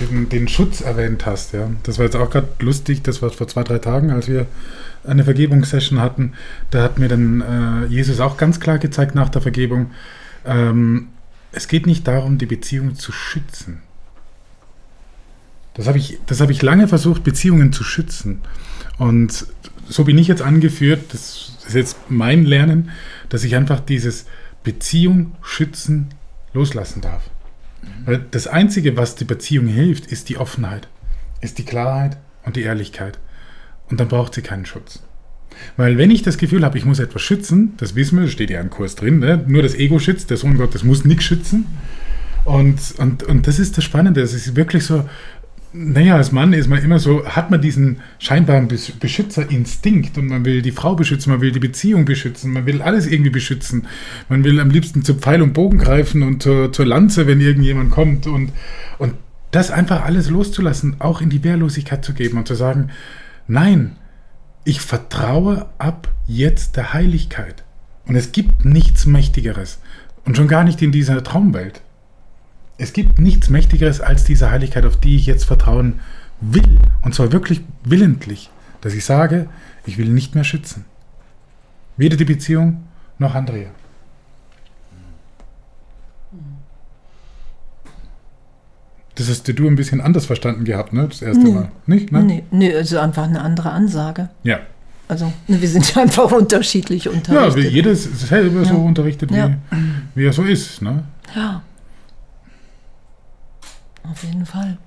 den, 0.00 0.28
den 0.28 0.48
Schutz 0.48 0.80
erwähnt 0.80 1.26
hast. 1.26 1.52
Ja? 1.52 1.70
Das 1.82 1.98
war 1.98 2.06
jetzt 2.06 2.16
auch 2.16 2.30
gerade 2.30 2.48
lustig, 2.60 3.02
das 3.02 3.20
war 3.22 3.30
vor 3.30 3.48
zwei, 3.48 3.64
drei 3.64 3.78
Tagen, 3.78 4.10
als 4.10 4.28
wir 4.28 4.46
eine 5.04 5.24
Vergebungssession 5.24 6.00
hatten. 6.00 6.34
Da 6.70 6.82
hat 6.82 6.98
mir 6.98 7.08
dann 7.08 7.40
äh, 7.40 7.86
Jesus 7.86 8.20
auch 8.20 8.36
ganz 8.36 8.60
klar 8.60 8.78
gezeigt 8.78 9.14
nach 9.14 9.28
der 9.28 9.42
Vergebung, 9.42 9.90
ähm, 10.44 11.08
es 11.52 11.68
geht 11.68 11.86
nicht 11.86 12.06
darum, 12.06 12.38
die 12.38 12.46
Beziehung 12.46 12.94
zu 12.94 13.12
schützen. 13.12 13.82
Das 15.74 15.86
habe 15.86 15.98
ich, 15.98 16.18
hab 16.28 16.50
ich 16.50 16.62
lange 16.62 16.88
versucht, 16.88 17.24
Beziehungen 17.24 17.72
zu 17.72 17.84
schützen. 17.84 18.40
Und 18.98 19.46
so 19.90 20.04
bin 20.04 20.16
ich 20.18 20.28
jetzt 20.28 20.42
angeführt, 20.42 21.12
das 21.12 21.52
ist 21.66 21.74
jetzt 21.74 21.96
mein 22.08 22.44
Lernen, 22.44 22.90
dass 23.28 23.44
ich 23.44 23.56
einfach 23.56 23.80
dieses 23.80 24.26
Beziehung 24.62 25.32
schützen 25.42 26.08
loslassen 26.54 27.00
darf. 27.00 27.28
Mhm. 27.82 28.06
Weil 28.06 28.24
das 28.30 28.46
Einzige, 28.46 28.96
was 28.96 29.16
die 29.16 29.24
Beziehung 29.24 29.66
hilft, 29.66 30.06
ist 30.06 30.28
die 30.28 30.38
Offenheit, 30.38 30.88
ist 31.40 31.58
die 31.58 31.64
Klarheit 31.64 32.16
und 32.44 32.56
die 32.56 32.62
Ehrlichkeit. 32.62 33.18
Und 33.90 34.00
dann 34.00 34.08
braucht 34.08 34.34
sie 34.34 34.42
keinen 34.42 34.66
Schutz. 34.66 35.02
Weil 35.76 35.98
wenn 35.98 36.10
ich 36.10 36.22
das 36.22 36.38
Gefühl 36.38 36.64
habe, 36.64 36.78
ich 36.78 36.84
muss 36.84 37.00
etwas 37.00 37.22
schützen, 37.22 37.74
das 37.76 37.94
wissen 37.94 38.16
wir, 38.16 38.24
das 38.24 38.32
steht 38.32 38.50
ja 38.50 38.60
im 38.60 38.70
Kurs 38.70 38.94
drin, 38.94 39.18
ne? 39.18 39.44
nur 39.46 39.62
das 39.62 39.74
Ego 39.74 39.98
schützt, 39.98 40.30
der 40.30 40.36
Sohn 40.36 40.56
Gottes 40.56 40.84
muss 40.84 41.04
nichts 41.04 41.24
schützen. 41.24 41.66
Und, 42.44 42.80
und, 42.98 43.22
und 43.24 43.46
das 43.46 43.58
ist 43.58 43.76
das 43.76 43.84
Spannende, 43.84 44.22
es 44.22 44.32
ist 44.32 44.56
wirklich 44.56 44.84
so, 44.84 45.04
naja, 45.72 46.16
als 46.16 46.32
Mann 46.32 46.52
ist 46.52 46.68
man 46.68 46.82
immer 46.82 46.98
so, 46.98 47.24
hat 47.26 47.50
man 47.50 47.60
diesen 47.60 48.00
scheinbaren 48.18 48.66
Beschützerinstinkt 48.68 50.18
und 50.18 50.26
man 50.26 50.44
will 50.44 50.62
die 50.62 50.72
Frau 50.72 50.96
beschützen, 50.96 51.30
man 51.30 51.40
will 51.40 51.52
die 51.52 51.60
Beziehung 51.60 52.04
beschützen, 52.04 52.52
man 52.52 52.66
will 52.66 52.82
alles 52.82 53.06
irgendwie 53.06 53.30
beschützen. 53.30 53.86
Man 54.28 54.42
will 54.42 54.58
am 54.58 54.70
liebsten 54.70 55.04
zu 55.04 55.14
Pfeil 55.14 55.42
und 55.42 55.52
Bogen 55.52 55.78
greifen 55.78 56.22
und 56.22 56.42
zur, 56.42 56.72
zur 56.72 56.86
Lanze, 56.86 57.28
wenn 57.28 57.40
irgendjemand 57.40 57.92
kommt 57.92 58.26
und, 58.26 58.52
und 58.98 59.14
das 59.52 59.70
einfach 59.70 60.04
alles 60.04 60.28
loszulassen, 60.28 60.96
auch 60.98 61.20
in 61.20 61.30
die 61.30 61.44
Wehrlosigkeit 61.44 62.04
zu 62.04 62.14
geben 62.14 62.38
und 62.38 62.48
zu 62.48 62.54
sagen, 62.54 62.90
nein, 63.46 63.96
ich 64.64 64.80
vertraue 64.80 65.66
ab 65.78 66.08
jetzt 66.26 66.76
der 66.76 66.92
Heiligkeit. 66.92 67.64
Und 68.06 68.16
es 68.16 68.32
gibt 68.32 68.64
nichts 68.64 69.06
Mächtigeres. 69.06 69.78
Und 70.24 70.36
schon 70.36 70.48
gar 70.48 70.64
nicht 70.64 70.82
in 70.82 70.92
dieser 70.92 71.22
Traumwelt. 71.22 71.80
Es 72.80 72.94
gibt 72.94 73.18
nichts 73.18 73.50
Mächtigeres 73.50 74.00
als 74.00 74.24
diese 74.24 74.50
Heiligkeit, 74.50 74.86
auf 74.86 74.96
die 74.96 75.14
ich 75.14 75.26
jetzt 75.26 75.44
vertrauen 75.44 76.00
will. 76.40 76.78
Und 77.02 77.14
zwar 77.14 77.30
wirklich 77.30 77.60
willentlich, 77.84 78.48
dass 78.80 78.94
ich 78.94 79.04
sage, 79.04 79.50
ich 79.84 79.98
will 79.98 80.08
nicht 80.08 80.34
mehr 80.34 80.44
schützen. 80.44 80.86
Weder 81.98 82.16
die 82.16 82.24
Beziehung 82.24 82.84
noch 83.18 83.34
Andrea. 83.34 83.68
Das 89.16 89.28
hast 89.28 89.46
du 89.46 89.66
ein 89.66 89.76
bisschen 89.76 90.00
anders 90.00 90.24
verstanden 90.24 90.64
gehabt, 90.64 90.94
ne? 90.94 91.06
Das 91.06 91.20
erste 91.20 91.44
nee. 91.44 91.52
Mal. 91.52 91.70
Nicht? 91.84 92.10
Ne? 92.10 92.22
Nee, 92.22 92.44
nee, 92.50 92.74
also 92.74 92.98
einfach 92.98 93.24
eine 93.24 93.42
andere 93.42 93.72
Ansage. 93.72 94.30
Ja. 94.42 94.60
Also 95.06 95.30
ne, 95.46 95.60
wir 95.60 95.68
sind 95.68 95.94
ja 95.94 96.00
einfach 96.02 96.32
unterschiedlich 96.32 97.10
unterrichtet. 97.10 97.56
Ja, 97.56 97.70
wie 97.70 97.74
jedes 97.74 98.04
selber 98.04 98.62
ja. 98.62 98.64
so 98.64 98.76
unterrichtet, 98.76 99.30
wie, 99.30 99.36
ja. 99.36 99.50
wie 100.14 100.24
er 100.24 100.32
so 100.32 100.44
ist. 100.44 100.80
Ne? 100.80 101.04
Ja. 101.36 101.62
Auf 104.04 104.22
jeden 104.24 104.46
Fall. 104.46 104.78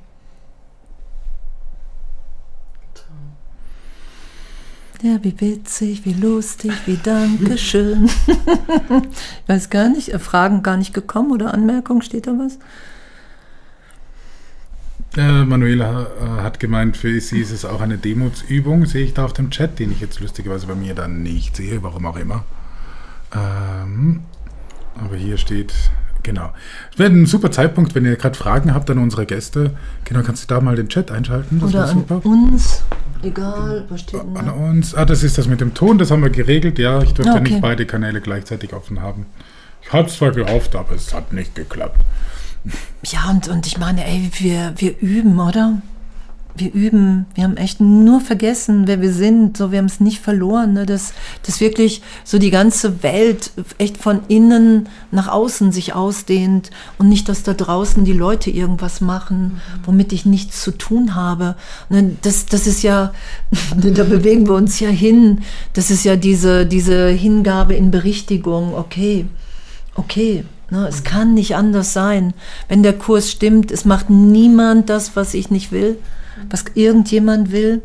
Ja, 5.04 5.22
wie 5.22 5.38
witzig, 5.42 6.06
wie 6.06 6.14
lustig, 6.14 6.72
wie 6.86 6.96
Dankeschön. 6.96 8.06
ich 8.28 9.50
weiß 9.50 9.70
gar 9.70 9.90
nicht, 9.90 10.14
äh, 10.14 10.20
Fragen 10.20 10.64
gar 10.64 10.78
nicht 10.78 10.94
gekommen 10.94 11.34
oder 11.34 11.54
Anmerkungen, 11.54 12.02
steht 12.02 12.26
da 12.26 12.32
was? 12.32 12.58
Äh, 15.18 15.44
Manuela 15.44 16.08
äh, 16.22 16.42
hat 16.42 16.62
gemeint, 16.62 16.96
für 16.96 17.20
sie 17.20 17.42
ist 17.42 17.52
es 17.52 17.66
auch 17.66 17.82
eine 17.82 17.98
Demutsübung, 17.98 18.86
sehe 18.86 19.04
ich 19.04 19.14
da 19.14 19.26
auf 19.26 19.34
dem 19.34 19.52
Chat, 19.52 19.78
den 19.78 19.92
ich 19.92 20.00
jetzt 20.00 20.22
lustigerweise 20.22 20.68
bei 20.68 20.76
mir 20.76 20.96
dann 20.96 21.22
nicht 21.22 21.58
sehe, 21.58 21.84
warum 21.84 22.06
auch 22.06 22.16
immer. 22.16 22.46
Ähm, 23.36 24.22
aber 24.96 25.18
hier 25.18 25.38
steht, 25.38 25.74
Genau. 26.24 26.52
Es 26.92 27.00
wäre 27.00 27.12
ein 27.12 27.26
super 27.26 27.52
Zeitpunkt, 27.52 27.96
wenn 27.96 28.06
ihr 28.06 28.16
gerade 28.16 28.38
Fragen 28.38 28.74
habt 28.74 28.90
an 28.90 28.98
unsere 28.98 29.26
Gäste. 29.26 29.72
Genau, 30.06 30.22
kannst 30.24 30.44
du 30.44 30.54
da 30.54 30.62
mal 30.62 30.76
den 30.76 30.88
Chat 30.88 31.12
einschalten? 31.12 31.60
Das 31.60 31.70
Oder 31.70 31.84
an 31.84 31.90
super. 31.90 32.26
uns. 32.26 32.84
Egal, 33.22 33.86
was 33.90 34.02
steht 34.02 34.20
An 34.20 34.50
uns. 34.50 34.96
Ah, 34.96 35.06
das 35.06 35.24
ist 35.24 35.38
das 35.38 35.48
mit 35.48 35.62
dem 35.62 35.74
Ton, 35.74 35.98
das 35.98 36.12
haben 36.12 36.22
wir 36.24 36.30
geregelt. 36.30 36.80
Ja, 36.80 37.02
ich 37.02 37.14
durfte 37.14 37.34
ah, 37.34 37.36
okay. 37.36 37.52
nicht 37.52 37.62
beide 37.62 37.86
Kanäle 37.86 38.22
gleichzeitig 38.22 38.74
offen 38.74 39.02
haben. 39.02 39.26
Ich 39.82 39.92
habe 39.94 40.08
es 40.08 40.16
zwar 40.16 40.32
gehofft, 40.32 40.76
aber 40.76 40.96
es 40.96 41.14
hat 41.14 41.34
nicht 41.34 41.56
geklappt. 41.56 42.00
Ja, 43.06 43.30
und, 43.30 43.48
und 43.50 43.68
ich 43.68 43.78
meine, 43.78 44.06
ey, 44.06 44.30
wir, 44.40 44.74
wir 44.78 45.00
üben, 45.00 45.40
oder? 45.40 45.82
Wir 46.56 46.72
üben, 46.72 47.26
wir 47.34 47.46
haben 47.46 47.58
echt 47.58 47.82
nur 47.82 48.22
vergessen, 48.22 48.88
wer 48.88 49.02
wir 49.02 49.12
sind, 49.12 49.58
so 49.58 49.72
wir 49.72 49.80
haben 49.80 49.86
es 49.86 50.00
nicht 50.00 50.20
verloren, 50.20 50.74
ne? 50.74 50.86
dass, 50.86 51.14
dass 51.44 51.60
wirklich 51.60 52.04
so 52.24 52.38
die 52.38 52.52
ganze 52.52 53.02
Welt 53.02 53.52
echt 53.80 53.98
von 53.98 54.22
innen 54.28 54.88
nach 55.10 55.28
außen 55.28 55.72
sich 55.72 55.96
ausdehnt 55.96 56.70
und 57.00 57.10
nicht, 57.10 57.28
dass 57.28 57.42
da 57.42 57.54
draußen 57.54 58.06
die 58.06 58.14
Leute 58.14 58.52
irgendwas 58.52 59.02
machen, 59.02 59.62
womit 59.84 60.14
ich 60.14 60.26
nichts 60.26 60.62
zu 60.62 60.72
tun 60.72 61.16
habe. 61.16 61.56
Ne? 61.90 62.16
Das, 62.22 62.46
das 62.46 62.68
ist 62.68 62.84
ja, 62.84 63.14
da 63.76 64.04
bewegen 64.04 64.48
wir 64.48 64.54
uns 64.54 64.80
ja 64.80 64.90
hin, 64.90 65.42
das 65.74 65.90
ist 65.90 66.06
ja 66.06 66.16
diese, 66.16 66.68
diese 66.68 67.08
Hingabe 67.08 67.74
in 67.74 67.90
Berichtigung, 67.90 68.76
okay, 68.76 69.26
okay, 69.96 70.46
Ne, 70.70 70.88
es 70.88 71.04
kann 71.04 71.36
nicht 71.36 71.56
anders 71.56 71.94
sein. 71.94 72.34
Wenn 72.68 72.82
der 72.82 72.98
Kurs 72.98 73.30
stimmt, 73.30 73.72
es 73.72 73.86
macht 73.86 74.10
niemand 74.10 74.90
das, 74.90 75.16
was 75.16 75.36
ich 75.36 75.52
nicht 75.52 75.72
will 75.72 76.00
was 76.50 76.66
irgendjemand 76.74 77.52
will. 77.52 77.82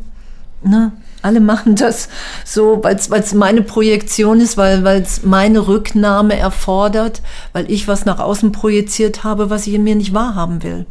Ne? 0.63 0.91
Alle 1.21 1.41
machen 1.41 1.75
das 1.75 2.09
so, 2.45 2.79
weil 2.83 2.95
es 2.95 3.33
meine 3.33 3.61
Projektion 3.61 4.39
ist, 4.39 4.57
weil 4.57 4.85
es 4.85 5.23
meine 5.23 5.67
Rücknahme 5.67 6.37
erfordert, 6.37 7.21
weil 7.51 7.69
ich 7.69 7.87
was 7.87 8.05
nach 8.05 8.19
außen 8.19 8.51
projiziert 8.51 9.23
habe, 9.23 9.49
was 9.49 9.67
ich 9.67 9.73
in 9.73 9.83
mir 9.83 9.95
nicht 9.95 10.13
wahrhaben 10.13 10.63
will. 10.63 10.85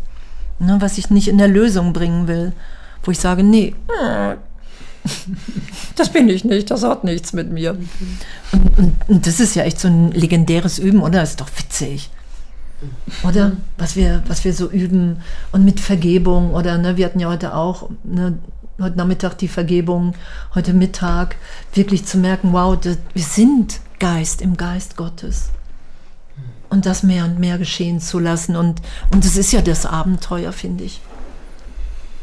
Ne? 0.59 0.77
Was 0.81 0.99
ich 0.99 1.11
nicht 1.11 1.29
in 1.29 1.39
der 1.39 1.49
Lösung 1.49 1.93
bringen 1.93 2.29
will. 2.29 2.53
Wo 3.03 3.11
ich 3.11 3.19
sage, 3.19 3.43
nee, 3.43 3.75
das 5.97 6.11
bin 6.11 6.29
ich 6.29 6.45
nicht, 6.45 6.71
das 6.71 6.83
hat 6.83 7.05
nichts 7.05 7.33
mit 7.33 7.51
mir. 7.51 7.77
Und, 8.53 8.79
und, 8.79 8.95
und 9.09 9.27
das 9.27 9.41
ist 9.41 9.55
ja 9.55 9.63
echt 9.63 9.81
so 9.81 9.89
ein 9.89 10.13
legendäres 10.13 10.79
Üben, 10.79 11.01
oder? 11.01 11.21
Das 11.21 11.31
ist 11.31 11.41
doch 11.41 11.51
witzig. 11.57 12.11
Oder 13.25 13.53
was 13.77 13.97
wir, 13.97 14.23
was 14.29 14.45
wir 14.45 14.53
so 14.53 14.71
üben 14.71 15.21
und 15.51 15.65
mit 15.65 15.81
Vergebung 15.81 16.55
oder 16.55 16.79
ne, 16.79 16.97
wir 16.97 17.07
hatten 17.07 17.19
ja 17.19 17.29
heute 17.29 17.55
auch, 17.55 17.91
ne, 18.05 18.39
heute 18.81 18.97
Nachmittag 18.97 19.37
die 19.39 19.49
Vergebung, 19.49 20.15
heute 20.55 20.73
Mittag, 20.73 21.37
wirklich 21.75 22.05
zu 22.05 22.19
merken, 22.19 22.53
wow, 22.53 22.79
das, 22.81 22.99
wir 23.15 23.23
sind 23.23 23.81
Geist 23.99 24.41
im 24.41 24.57
Geist 24.57 24.97
Gottes. 24.97 25.51
Und 26.71 26.87
das 26.87 27.03
mehr 27.03 27.25
und 27.25 27.39
mehr 27.39 27.59
geschehen 27.59 27.99
zu 27.99 28.19
lassen. 28.19 28.55
Und, 28.55 28.83
und 29.11 29.25
das 29.25 29.37
ist 29.37 29.53
ja 29.53 29.63
das 29.63 29.87
Abenteuer, 29.87 30.53
finde 30.53 30.85
ich. 30.85 31.01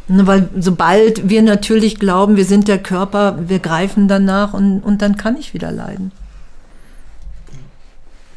Ne, 0.07 0.25
weil 0.27 0.49
sobald 0.57 1.27
wir 1.29 1.41
natürlich 1.41 1.99
glauben, 1.99 2.37
wir 2.37 2.45
sind 2.45 2.67
der 2.67 2.77
Körper, 2.77 3.49
wir 3.49 3.59
greifen 3.59 4.07
danach 4.07 4.53
und, 4.53 4.81
und 4.81 5.01
dann 5.01 5.17
kann 5.17 5.35
ich 5.35 5.53
wieder 5.53 5.71
leiden. 5.71 6.11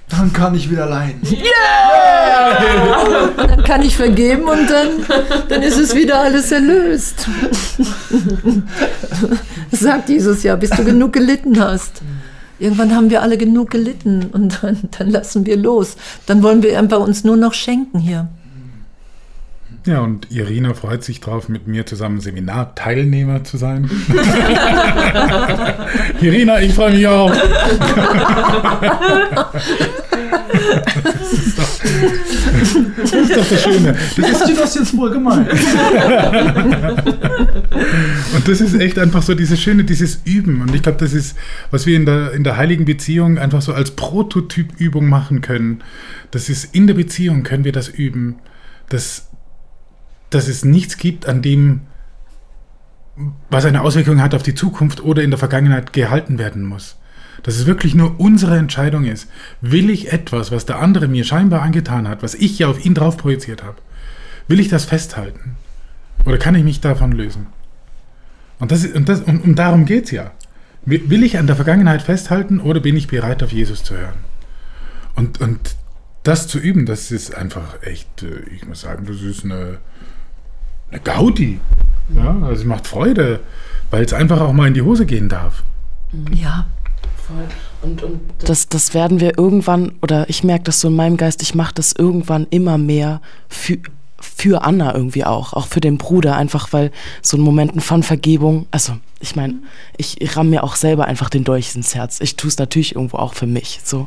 Dann 0.09 0.33
kann 0.33 0.55
ich 0.55 0.71
wieder 0.71 0.87
leiden. 0.87 1.21
Yeah! 1.31 3.29
Dann 3.37 3.63
kann 3.65 3.83
ich 3.83 3.97
vergeben 3.97 4.45
und 4.45 4.71
dann, 4.71 4.89
dann 5.49 5.63
ist 5.63 5.77
es 5.77 5.95
wieder 5.95 6.21
alles 6.21 6.51
erlöst. 6.51 7.29
Das 9.71 9.81
sagt 9.81 10.09
Jesus 10.09 10.43
ja, 10.43 10.57
bis 10.57 10.71
du 10.71 10.85
genug 10.85 11.13
gelitten 11.13 11.61
hast. 11.61 12.03
Irgendwann 12.59 12.95
haben 12.95 13.11
wir 13.11 13.23
alle 13.23 13.37
genug 13.39 13.71
gelitten 13.71 14.31
und 14.33 14.63
dann, 14.63 14.79
dann 14.97 15.11
lassen 15.11 15.47
wir 15.47 15.57
los. 15.57 15.97
Dann 16.27 16.43
wollen 16.43 16.63
wir 16.63 16.79
einfach 16.79 17.01
uns 17.01 17.25
nur 17.25 17.37
noch 17.37 17.55
schenken 17.55 17.99
hier. 17.99 18.29
Ja, 19.87 20.01
und 20.01 20.31
Irina 20.31 20.75
freut 20.75 21.03
sich 21.03 21.21
drauf, 21.21 21.49
mit 21.49 21.67
mir 21.67 21.87
zusammen 21.87 22.21
Seminarteilnehmer 22.21 23.45
zu 23.45 23.57
sein. 23.57 23.91
Irina, 26.21 26.61
ich 26.61 26.75
freue 26.75 26.93
mich 26.93 27.07
auch. 27.07 27.33
das, 31.05 31.33
ist 31.33 31.59
doch, 31.59 31.69
das 32.97 33.13
ist 33.13 33.37
doch 33.37 33.49
das 33.49 33.63
Schöne. 33.63 33.97
Das 34.17 34.31
ist 34.31 34.49
dir 34.49 34.57
das 34.57 34.75
jetzt 34.75 34.97
wohl 34.97 35.11
gemeint. 35.11 35.51
und 38.35 38.49
das 38.49 38.61
ist 38.61 38.81
echt 38.81 38.99
einfach 38.99 39.23
so 39.23 39.35
dieses 39.35 39.61
Schöne, 39.61 39.85
dieses 39.85 40.21
Üben. 40.25 40.61
Und 40.61 40.75
ich 40.75 40.83
glaube, 40.83 40.99
das 40.99 41.13
ist, 41.13 41.37
was 41.71 41.87
wir 41.87 41.97
in 41.97 42.05
der, 42.05 42.33
in 42.33 42.45
der 42.45 42.57
heiligen 42.57 42.85
Beziehung 42.85 43.39
einfach 43.39 43.63
so 43.63 43.73
als 43.73 43.93
Prototypübung 43.93 45.09
machen 45.09 45.41
können. 45.41 45.83
Das 46.31 46.49
ist 46.49 46.75
in 46.75 46.87
der 46.87 46.95
Beziehung 46.95 47.43
können 47.43 47.65
wir 47.65 47.73
das 47.73 47.89
üben. 47.89 48.37
Das 48.89 49.28
dass 50.31 50.49
es 50.49 50.65
nichts 50.65 50.97
gibt, 50.97 51.27
an 51.27 51.43
dem, 51.43 51.83
was 53.51 53.65
eine 53.65 53.83
Auswirkung 53.83 54.23
hat 54.23 54.35
auf 54.35 54.43
die 54.43 54.55
Zukunft 54.55 55.03
oder 55.03 55.23
in 55.23 55.31
der 55.31 55.39
Vergangenheit 55.39 55.93
gehalten 55.93 56.39
werden 56.39 56.65
muss. 56.65 56.97
Dass 57.43 57.57
es 57.57 57.67
wirklich 57.67 57.95
nur 57.95 58.19
unsere 58.19 58.57
Entscheidung 58.57 59.05
ist. 59.05 59.29
Will 59.61 59.91
ich 59.91 60.13
etwas, 60.13 60.51
was 60.51 60.67
der 60.67 60.81
andere 60.81 61.09
mir 61.09 61.25
scheinbar 61.25 61.63
angetan 61.63 62.09
hat, 62.09 62.23
was 62.23 62.35
ich 62.35 62.59
ja 62.59 62.69
auf 62.69 62.85
ihn 62.85 62.95
drauf 62.95 63.17
projiziert 63.17 63.63
habe, 63.63 63.77
will 64.49 64.61
ich 64.61 64.69
das 64.69 64.85
festhalten? 64.85 65.57
Oder 66.25 66.39
kann 66.39 66.55
ich 66.55 66.65
mich 66.65 66.81
davon 66.81 67.13
lösen? 67.13 67.47
Und, 68.59 68.73
das, 68.73 68.85
und, 68.85 69.09
das, 69.09 69.21
und, 69.21 69.45
und 69.45 69.55
darum 69.57 69.85
geht 69.85 70.07
es 70.07 70.11
ja. 70.11 70.33
Will 70.85 71.23
ich 71.23 71.39
an 71.39 71.47
der 71.47 71.57
Vergangenheit 71.57 72.03
festhalten 72.03 72.61
oder 72.61 72.81
bin 72.81 72.97
ich 72.97 73.09
bereit, 73.09 73.43
auf 73.43 73.53
Jesus 73.53 73.85
zu 73.85 73.97
hören? 73.97 74.19
Und, 75.15 75.41
und 75.41 75.77
das 76.23 76.49
zu 76.49 76.59
üben, 76.59 76.87
das 76.87 77.11
ist 77.11 77.35
einfach 77.35 77.83
echt, 77.83 78.23
äh, 78.23 78.41
ich 78.55 78.67
muss 78.67 78.83
sagen, 78.83 79.07
das 79.07 79.21
ist 79.23 79.45
eine, 79.45 79.79
eine 80.91 81.01
Gaudi. 81.01 81.61
Ja, 82.15 82.37
also 82.43 82.63
es 82.63 82.65
macht 82.65 82.87
Freude, 82.87 83.41
weil 83.91 84.05
es 84.05 84.13
einfach 84.13 84.41
auch 84.41 84.53
mal 84.53 84.69
in 84.69 84.75
die 84.75 84.83
Hose 84.83 85.07
gehen 85.07 85.29
darf. 85.29 85.63
Ja. 86.33 86.67
Voll. 87.27 87.47
Und, 87.83 88.03
und 88.03 88.21
das, 88.39 88.69
das 88.69 88.95
werden 88.95 89.21
wir 89.21 89.39
irgendwann, 89.39 89.93
oder 90.01 90.29
ich 90.29 90.43
merke 90.43 90.65
das 90.65 90.81
so 90.81 90.89
in 90.89 90.97
meinem 90.97 91.17
Geist, 91.17 91.43
ich 91.43 91.55
mache 91.55 91.75
das 91.75 91.93
irgendwann 91.93 92.47
immer 92.51 92.79
mehr 92.79 93.21
für, 93.49 93.79
für 94.21 94.63
Anna 94.63 94.95
irgendwie 94.95 95.25
auch, 95.25 95.53
auch 95.53 95.67
für 95.67 95.81
den 95.81 95.99
Bruder, 95.99 96.37
einfach 96.37 96.73
weil 96.73 96.91
so 97.23 97.37
ein 97.37 97.41
Momenten 97.41 97.81
von 97.81 98.03
Vergebung, 98.03 98.67
also 98.71 98.95
ich 99.21 99.35
meine, 99.35 99.55
ich, 99.97 100.21
ich 100.21 100.37
ramm 100.37 100.51
mir 100.51 100.63
auch 100.63 100.77
selber 100.77 101.07
einfach 101.07 101.29
den 101.29 101.43
Dolch 101.43 101.75
ins 101.75 101.95
Herz. 101.95 102.21
Ich 102.21 102.37
tue 102.37 102.49
es 102.49 102.59
natürlich 102.59 102.95
irgendwo 102.95 103.17
auch 103.17 103.35
für 103.35 103.49
mich. 103.49 103.81
So. 103.83 104.07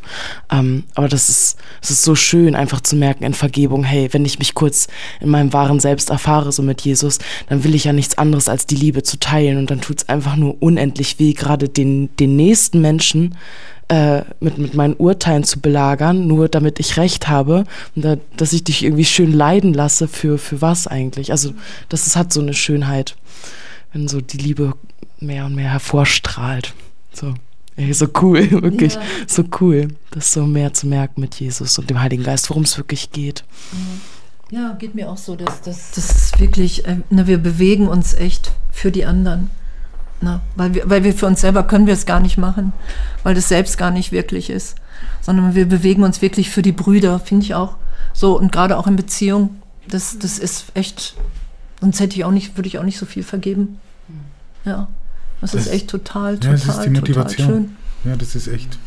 Ähm, 0.50 0.86
aber 0.96 1.10
das 1.10 1.28
ist, 1.28 1.58
das 1.82 1.92
ist 1.92 2.04
so 2.04 2.16
schön, 2.16 2.56
einfach 2.56 2.80
zu 2.80 2.96
merken 2.96 3.26
in 3.26 3.34
Vergebung, 3.34 3.84
hey, 3.84 4.08
wenn 4.14 4.24
ich 4.24 4.40
mich 4.40 4.54
kurz 4.54 4.88
in 5.20 5.30
meinem 5.30 5.52
wahren 5.52 5.82
Selbst 5.82 6.10
erfahre, 6.10 6.54
so 6.54 6.64
mit 6.64 6.82
Jesus, 6.82 7.20
dann 7.50 7.66
will 7.66 7.76
ich 7.76 7.84
ja 7.84 7.94
nichts 7.94 8.18
anderes 8.18 8.48
als 8.48 8.68
die 8.68 8.76
Liebe 8.76 9.04
zu 9.04 9.20
teilen. 9.20 9.58
Und 9.58 9.70
dann 9.70 9.82
tut 9.82 9.98
es 9.98 10.10
einfach 10.10 10.38
nur 10.38 10.62
unendlich 10.62 11.20
weh, 11.20 11.34
gerade 11.34 11.68
den, 11.68 12.16
den 12.16 12.38
nächsten 12.38 12.80
Menschen 12.80 13.36
äh, 13.92 14.24
mit, 14.40 14.58
mit 14.58 14.74
meinen 14.74 14.94
Urteilen 14.94 15.44
zu 15.44 15.60
belagern, 15.60 16.26
nur 16.26 16.48
damit 16.48 16.80
ich 16.80 16.96
Recht 16.96 17.28
habe 17.28 17.66
und 17.94 18.06
da, 18.06 18.16
dass 18.38 18.54
ich 18.54 18.64
dich 18.64 18.84
irgendwie 18.84 19.04
schön 19.04 19.34
leiden 19.34 19.74
lasse 19.74 20.08
für, 20.08 20.38
für 20.38 20.62
was 20.62 20.88
eigentlich. 20.88 21.32
Also 21.32 21.54
das 21.90 22.08
ist, 22.08 22.16
hat 22.16 22.32
so 22.32 22.40
eine 22.40 22.54
Schönheit, 22.54 23.18
wenn 23.92 24.08
so 24.08 24.22
die 24.22 24.38
Liebe 24.38 24.76
mehr 25.20 25.46
und 25.46 25.56
mehr 25.56 25.72
hervorstrahlt. 25.72 26.74
So. 27.12 27.34
Ey, 27.76 27.94
so 27.94 28.08
cool, 28.22 28.50
wirklich. 28.62 28.94
Ja. 28.94 29.02
So 29.28 29.44
cool, 29.60 29.90
das 30.12 30.32
so 30.32 30.46
mehr 30.46 30.74
zu 30.74 30.88
merken 30.88 31.20
mit 31.20 31.36
Jesus 31.36 31.78
und 31.78 31.90
dem 31.90 32.00
Heiligen 32.00 32.24
Geist, 32.24 32.50
worum 32.50 32.64
es 32.64 32.78
wirklich 32.78 33.12
geht. 33.12 33.44
Ja, 34.52 34.72
geht 34.80 34.96
mir 34.96 35.10
auch 35.10 35.18
so, 35.18 35.36
dass 35.36 35.62
das 35.62 36.32
wirklich, 36.40 36.86
äh, 36.86 37.00
ne, 37.10 37.28
wir 37.28 37.40
bewegen 37.40 37.90
uns 37.90 38.14
echt 38.14 38.54
für 38.72 38.92
die 38.92 39.04
anderen. 39.04 39.50
Ne? 40.22 40.40
Weil, 40.56 40.74
wir, 40.74 40.90
weil 40.90 41.04
wir 41.04 41.14
für 41.14 41.26
uns 41.26 41.42
selber 41.42 41.64
können 41.64 41.88
wir 41.88 41.94
es 41.94 42.06
gar 42.06 42.20
nicht 42.20 42.38
machen, 42.38 42.74
weil 43.24 43.36
das 43.36 43.50
selbst 43.50 43.78
gar 43.78 43.92
nicht 43.92 44.12
wirklich 44.12 44.50
ist. 44.50 44.76
Sondern 45.22 45.56
wir 45.56 45.68
bewegen 45.68 46.04
uns 46.04 46.22
wirklich 46.22 46.50
für 46.50 46.62
die 46.62 46.72
Brüder, 46.72 47.20
finde 47.20 47.46
ich 47.46 47.56
auch. 47.56 47.76
So, 48.14 48.38
und 48.38 48.52
gerade 48.52 48.78
auch 48.78 48.88
in 48.88 48.96
Beziehung, 48.96 49.62
das, 49.88 50.20
das 50.20 50.38
ist 50.38 50.66
echt, 50.76 51.16
sonst 51.80 52.00
hätte 52.00 52.16
ich 52.16 52.24
auch 52.24 52.32
nicht, 52.32 52.58
würde 52.58 52.68
ich 52.68 52.78
auch 52.78 52.84
nicht 52.84 53.00
so 53.00 53.06
viel 53.06 53.24
vergeben. 53.24 53.80
Ja. 54.64 54.88
Das, 55.42 55.52
das 55.52 55.66
ist 55.66 55.74
echt 55.74 55.90
total, 55.90 56.36
total, 56.36 56.52
ja, 56.52 56.66
das 56.66 56.78
ist 56.78 56.86
die 56.86 56.90
Motivation. 56.92 57.48
schön. 57.48 57.78
Ja, 58.04 58.16
das 58.16 58.36
ist 58.36 58.48
echt. 58.48 58.78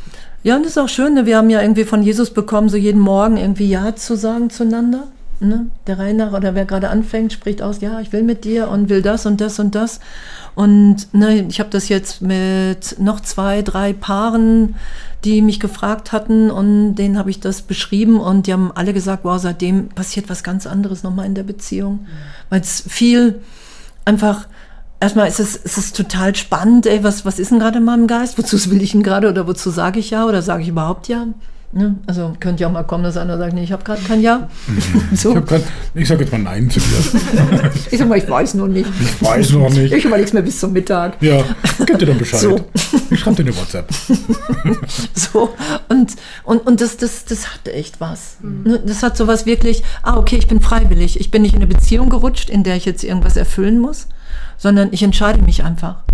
Ja, 0.44 0.56
und 0.56 0.62
das 0.62 0.72
ist 0.72 0.78
auch 0.78 0.88
schön, 0.88 1.14
ne? 1.14 1.26
wir 1.26 1.36
haben 1.36 1.50
ja 1.50 1.60
irgendwie 1.60 1.84
von 1.84 2.02
Jesus 2.02 2.30
bekommen, 2.30 2.68
so 2.68 2.76
jeden 2.76 3.00
Morgen 3.00 3.36
irgendwie 3.36 3.68
Ja 3.68 3.96
zu 3.96 4.16
sagen 4.16 4.50
zueinander. 4.50 5.08
Ne? 5.40 5.66
Der 5.86 5.98
Rainer 5.98 6.32
oder 6.32 6.54
wer 6.54 6.64
gerade 6.64 6.90
anfängt, 6.90 7.32
spricht 7.32 7.60
aus, 7.60 7.80
ja, 7.80 8.00
ich 8.00 8.12
will 8.12 8.22
mit 8.22 8.44
dir 8.44 8.68
und 8.68 8.88
will 8.88 9.02
das 9.02 9.26
und 9.26 9.40
das 9.40 9.58
und 9.58 9.74
das. 9.74 10.00
Und 10.54 11.12
ne, 11.12 11.46
ich 11.48 11.58
habe 11.58 11.70
das 11.70 11.88
jetzt 11.88 12.22
mit 12.22 12.96
noch 12.98 13.20
zwei, 13.20 13.62
drei 13.62 13.92
Paaren, 13.92 14.76
die 15.24 15.42
mich 15.42 15.58
gefragt 15.58 16.12
hatten 16.12 16.50
und 16.50 16.94
denen 16.94 17.18
habe 17.18 17.30
ich 17.30 17.40
das 17.40 17.62
beschrieben 17.62 18.20
und 18.20 18.46
die 18.46 18.52
haben 18.52 18.70
alle 18.72 18.92
gesagt, 18.92 19.24
wow, 19.24 19.40
seitdem 19.40 19.88
passiert 19.88 20.28
was 20.28 20.44
ganz 20.44 20.66
anderes 20.66 21.02
nochmal 21.02 21.26
in 21.26 21.34
der 21.34 21.42
Beziehung. 21.42 22.00
Mhm. 22.02 22.08
Weil 22.50 22.60
es 22.60 22.84
viel 22.86 23.40
einfach, 24.04 24.46
erstmal 25.00 25.26
ist 25.26 25.40
es, 25.40 25.56
ist 25.56 25.78
es 25.78 25.92
total 25.92 26.34
spannend, 26.36 26.86
ey, 26.86 27.02
was, 27.02 27.24
was 27.24 27.38
ist 27.38 27.50
denn 27.50 27.58
gerade 27.58 27.78
in 27.78 27.84
meinem 27.84 28.06
Geist? 28.06 28.38
Wozu 28.38 28.70
will 28.70 28.82
ich 28.82 28.94
ihn 28.94 29.02
gerade 29.02 29.28
oder 29.28 29.48
wozu 29.48 29.70
sage 29.70 29.98
ich 29.98 30.10
ja 30.10 30.26
oder 30.26 30.42
sage 30.42 30.62
ich 30.62 30.68
überhaupt 30.68 31.08
ja? 31.08 31.26
Ne? 31.76 31.96
Also 32.06 32.34
könnte 32.38 32.62
ja 32.62 32.68
auch 32.68 32.72
mal 32.72 32.84
kommen, 32.84 33.02
dass 33.02 33.16
einer 33.16 33.36
sagt, 33.36 33.52
nee, 33.52 33.64
ich 33.64 33.72
habe 33.72 33.82
gerade 33.82 34.00
kein 34.02 34.20
Ja. 34.20 34.48
so. 35.14 35.36
Ich, 35.94 36.06
sage 36.06 36.22
jetzt 36.22 36.30
mal 36.30 36.38
Nein 36.38 36.70
zu 36.70 36.78
dir. 36.78 37.20
ich 37.90 37.98
sage 37.98 38.08
mal, 38.08 38.16
ich 38.16 38.30
weiß 38.30 38.54
noch 38.54 38.68
nicht. 38.68 38.88
Ich 39.00 39.20
weiß 39.20 39.52
noch 39.54 39.68
nicht. 39.70 39.92
Ich 39.92 40.04
überlege 40.04 40.28
es 40.28 40.32
mir 40.32 40.42
bis 40.42 40.60
zum 40.60 40.72
Mittag. 40.72 41.20
Ja, 41.20 41.42
gib 41.84 41.98
dir 41.98 42.06
dann 42.06 42.18
Bescheid. 42.18 42.38
So. 42.38 42.60
Ich 43.10 43.18
schreibe 43.18 43.42
dir 43.42 43.50
eine 43.50 43.56
WhatsApp. 43.56 43.88
so, 45.14 45.52
und, 45.88 46.12
und, 46.44 46.64
und 46.64 46.80
das, 46.80 46.96
das, 46.96 47.24
das 47.24 47.52
hat 47.52 47.66
echt 47.66 48.00
was. 48.00 48.36
Mhm. 48.40 48.62
Ne? 48.62 48.82
Das 48.86 49.02
hat 49.02 49.16
so 49.16 49.26
was 49.26 49.44
wirklich, 49.44 49.82
ah, 50.04 50.16
okay, 50.16 50.36
ich 50.36 50.46
bin 50.46 50.60
freiwillig. 50.60 51.18
Ich 51.18 51.32
bin 51.32 51.42
nicht 51.42 51.54
in 51.54 51.60
eine 51.60 51.66
Beziehung 51.66 52.08
gerutscht, 52.08 52.50
in 52.50 52.62
der 52.62 52.76
ich 52.76 52.84
jetzt 52.84 53.02
irgendwas 53.02 53.36
erfüllen 53.36 53.80
muss, 53.80 54.06
sondern 54.58 54.90
ich 54.92 55.02
entscheide 55.02 55.42
mich 55.42 55.64
einfach. 55.64 56.04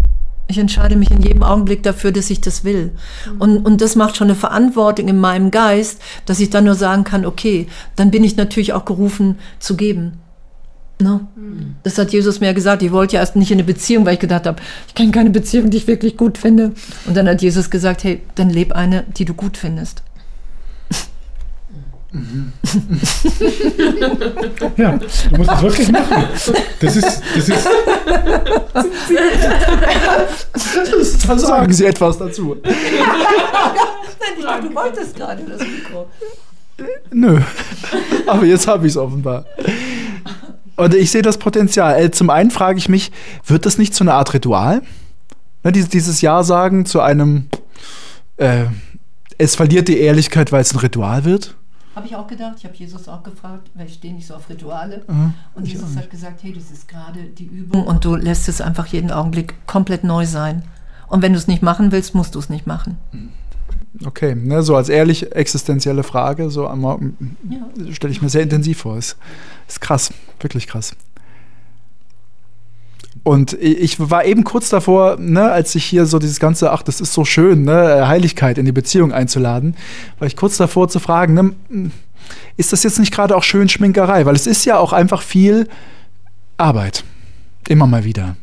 Ich 0.51 0.59
entscheide 0.59 0.97
mich 0.97 1.11
in 1.13 1.23
jedem 1.23 1.45
Augenblick 1.45 1.85
dafür, 1.85 2.11
dass 2.11 2.29
ich 2.29 2.41
das 2.41 2.65
will. 2.65 2.91
Mhm. 3.27 3.41
Und, 3.41 3.59
und 3.67 3.81
das 3.81 3.95
macht 3.95 4.17
schon 4.17 4.27
eine 4.27 4.35
Verantwortung 4.35 5.07
in 5.07 5.19
meinem 5.19 5.51
Geist, 5.53 6.03
dass 6.27 6.41
ich 6.41 6.51
dann 6.51 6.65
nur 6.65 6.75
sagen 6.75 7.05
kann, 7.05 7.25
okay, 7.25 7.69
dann 7.95 8.11
bin 8.11 8.25
ich 8.25 8.37
natürlich 8.37 8.73
auch 8.73 8.85
gerufen 8.85 9.39
zu 9.61 9.77
geben. 9.77 10.15
Ne? 11.01 11.21
Mhm. 11.37 11.77
Das 11.85 11.99
hat 11.99 12.13
Jesus 12.13 12.41
mir 12.41 12.53
gesagt. 12.53 12.83
Ich 12.83 12.91
wollte 12.91 13.15
ja 13.15 13.21
erst 13.21 13.37
nicht 13.37 13.53
in 13.53 13.59
eine 13.59 13.65
Beziehung, 13.65 14.05
weil 14.05 14.15
ich 14.15 14.21
gedacht 14.21 14.47
habe, 14.47 14.61
ich 14.89 14.95
kenne 14.95 15.13
keine 15.13 15.31
Beziehung, 15.31 15.71
die 15.71 15.77
ich 15.77 15.87
wirklich 15.87 16.17
gut 16.17 16.37
finde. 16.37 16.73
Und 17.07 17.17
dann 17.17 17.29
hat 17.29 17.43
Jesus 17.43 17.71
gesagt, 17.71 18.03
hey, 18.03 18.21
dann 18.35 18.51
leb 18.51 18.73
eine, 18.73 19.05
die 19.17 19.25
du 19.25 19.35
gut 19.35 19.57
findest. 19.57 20.03
Mhm. 22.13 22.53
ja, 24.77 24.99
du 25.31 25.37
musst 25.37 25.51
es 25.53 25.63
wirklich 25.63 25.93
machen. 25.93 26.25
Das 26.81 26.97
ist. 26.97 27.23
Das 27.37 27.49
ist 27.49 27.69
das 31.29 31.43
sagen 31.43 31.73
Sie 31.73 31.85
etwas 31.85 32.19
dazu. 32.19 32.57
Nein, 32.63 32.75
ich 34.37 34.41
glaube, 34.41 34.69
du 34.69 34.75
wolltest 34.75 35.15
gerade 35.15 35.43
das 35.45 35.61
Mikro. 35.61 36.09
Nö. 37.13 37.41
Aber 38.27 38.45
jetzt 38.45 38.67
habe 38.67 38.87
ich 38.87 38.93
es 38.93 38.97
offenbar. 38.97 39.45
Und 40.77 40.95
ich 40.95 41.11
sehe 41.11 41.23
das 41.23 41.39
Potenzial. 41.39 42.01
Äh, 42.01 42.11
zum 42.11 42.31
einen 42.31 42.51
frage 42.51 42.79
ich 42.79 42.89
mich, 42.89 43.13
wird 43.47 43.67
das 43.67 43.79
nicht 43.79 43.95
zu 43.95 44.03
einer 44.05 44.15
Art 44.15 44.33
Ritual? 44.33 44.83
Ne, 45.63 45.73
dieses 45.73 46.23
Ja 46.23 46.43
sagen 46.43 46.87
zu 46.87 47.01
einem, 47.01 47.49
äh, 48.39 48.65
es 49.37 49.57
verliert 49.57 49.89
die 49.89 49.99
Ehrlichkeit, 49.99 50.53
weil 50.53 50.63
es 50.63 50.73
ein 50.73 50.79
Ritual 50.79 51.25
wird? 51.25 51.55
Habe 51.95 52.07
ich 52.07 52.15
auch 52.15 52.27
gedacht. 52.27 52.55
Ich 52.59 52.65
habe 52.65 52.75
Jesus 52.75 53.09
auch 53.09 53.23
gefragt, 53.23 53.71
weil 53.75 53.87
ich 53.87 53.95
stehe 53.95 54.15
nicht 54.15 54.27
so 54.27 54.35
auf 54.35 54.49
Rituale. 54.49 55.03
Mhm, 55.09 55.35
und 55.55 55.67
Jesus 55.67 55.97
hat 55.97 56.09
gesagt, 56.11 56.43
hey, 56.43 56.53
das 56.53 56.71
ist 56.71 56.89
gerade 56.89 57.25
die 57.25 57.47
Übung 57.47 57.85
und 57.85 58.05
du 58.05 58.15
lässt 58.15 58.49
es 58.49 58.61
einfach 58.61 58.87
jeden 58.87 59.11
Augenblick 59.11 59.55
komplett 59.67 60.05
neu 60.05 60.25
sein. 60.27 60.63
Und 61.09 61.23
wenn 61.23 61.33
du 61.33 61.39
es 61.39 61.49
nicht 61.49 61.63
machen 61.63 61.91
willst, 61.91 62.15
musst 62.15 62.37
du 62.37 62.39
es 62.39 62.49
nicht 62.49 62.67
machen. 62.67 62.97
Okay, 64.05 64.37
ne, 64.37 64.63
so 64.63 64.77
als 64.77 64.89
ehrlich 64.89 65.33
existenzielle 65.35 66.05
Frage, 66.05 66.49
so 66.51 66.63
ja. 66.65 67.93
stelle 67.93 68.13
ich 68.13 68.23
mir 68.23 68.29
sehr 68.29 68.43
intensiv 68.43 68.79
vor. 68.79 68.97
Ist, 68.97 69.17
ist 69.67 69.81
krass, 69.81 70.13
wirklich 70.39 70.69
krass. 70.69 70.95
Und 73.23 73.53
ich 73.55 74.01
war 74.01 74.25
eben 74.25 74.45
kurz 74.45 74.71
davor, 74.71 75.17
ne, 75.19 75.51
als 75.51 75.75
ich 75.75 75.85
hier 75.85 76.07
so 76.07 76.19
dieses 76.19 76.41
ganze, 76.41 76.73
ach, 76.73 76.83
das 76.83 77.01
ist 77.01 77.13
so 77.13 77.25
schön, 77.25 77.65
ne, 77.65 78.09
Heiligkeit 78.09 78.57
in 78.57 78.65
die 78.65 78.73
Beziehung 78.73 79.13
einzuladen, 79.13 79.77
war 80.19 80.27
ich 80.27 80.37
kurz 80.37 80.57
davor 80.57 80.89
zu 80.89 81.01
fragen, 81.01 81.35
ne, 81.35 81.91
ist 82.57 82.73
das 82.73 82.83
jetzt 82.83 82.99
nicht 82.99 83.13
gerade 83.13 83.37
auch 83.37 83.43
schön 83.43 83.69
Schminkerei? 83.69 84.25
Weil 84.25 84.37
es 84.37 84.47
ist 84.47 84.65
ja 84.65 84.79
auch 84.79 84.93
einfach 84.93 85.23
viel 85.23 85.69
Arbeit. 86.57 87.05
Immer 87.69 87.87
mal 87.87 88.05
wieder. 88.05 88.37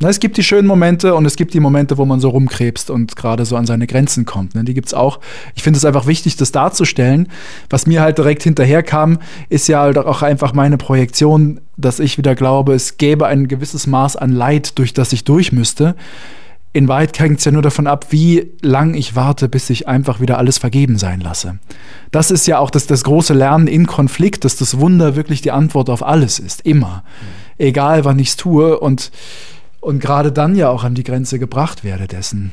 Na, 0.00 0.08
es 0.08 0.20
gibt 0.20 0.36
die 0.36 0.44
schönen 0.44 0.68
Momente 0.68 1.14
und 1.14 1.26
es 1.26 1.34
gibt 1.34 1.54
die 1.54 1.60
Momente, 1.60 1.98
wo 1.98 2.04
man 2.04 2.20
so 2.20 2.28
rumkrebst 2.28 2.88
und 2.90 3.16
gerade 3.16 3.44
so 3.44 3.56
an 3.56 3.66
seine 3.66 3.88
Grenzen 3.88 4.24
kommt. 4.24 4.54
Ne? 4.54 4.62
Die 4.62 4.74
gibt 4.74 4.86
es 4.86 4.94
auch. 4.94 5.18
Ich 5.56 5.64
finde 5.64 5.78
es 5.78 5.84
einfach 5.84 6.06
wichtig, 6.06 6.36
das 6.36 6.52
darzustellen. 6.52 7.28
Was 7.68 7.86
mir 7.86 8.00
halt 8.00 8.18
direkt 8.18 8.44
hinterher 8.44 8.84
kam, 8.84 9.18
ist 9.48 9.66
ja 9.66 9.80
halt 9.80 9.98
auch 9.98 10.22
einfach 10.22 10.52
meine 10.52 10.76
Projektion, 10.76 11.60
dass 11.76 11.98
ich 11.98 12.16
wieder 12.16 12.36
glaube, 12.36 12.74
es 12.74 12.96
gäbe 12.96 13.26
ein 13.26 13.48
gewisses 13.48 13.88
Maß 13.88 14.16
an 14.16 14.30
Leid, 14.30 14.78
durch 14.78 14.94
das 14.94 15.12
ich 15.12 15.24
durch 15.24 15.50
müsste. 15.50 15.96
In 16.72 16.86
Wahrheit 16.86 17.18
hängt 17.18 17.40
es 17.40 17.44
ja 17.44 17.50
nur 17.50 17.62
davon 17.62 17.88
ab, 17.88 18.06
wie 18.10 18.52
lang 18.60 18.94
ich 18.94 19.16
warte, 19.16 19.48
bis 19.48 19.68
ich 19.70 19.88
einfach 19.88 20.20
wieder 20.20 20.38
alles 20.38 20.58
vergeben 20.58 20.96
sein 20.96 21.20
lasse. 21.20 21.58
Das 22.12 22.30
ist 22.30 22.46
ja 22.46 22.60
auch 22.60 22.70
das, 22.70 22.86
das 22.86 23.02
große 23.02 23.34
Lernen 23.34 23.66
in 23.66 23.86
Konflikt, 23.86 24.44
dass 24.44 24.54
das 24.56 24.78
Wunder 24.78 25.16
wirklich 25.16 25.40
die 25.40 25.50
Antwort 25.50 25.90
auf 25.90 26.04
alles 26.04 26.38
ist. 26.38 26.60
Immer. 26.60 27.02
Mhm. 27.58 27.66
Egal, 27.66 28.04
wann 28.04 28.20
ich 28.20 28.28
es 28.28 28.36
tue. 28.36 28.78
Und 28.78 29.10
und 29.88 30.00
gerade 30.00 30.32
dann 30.32 30.54
ja 30.54 30.68
auch 30.68 30.84
an 30.84 30.94
die 30.94 31.02
Grenze 31.02 31.38
gebracht 31.38 31.82
werde 31.82 32.06
dessen. 32.06 32.52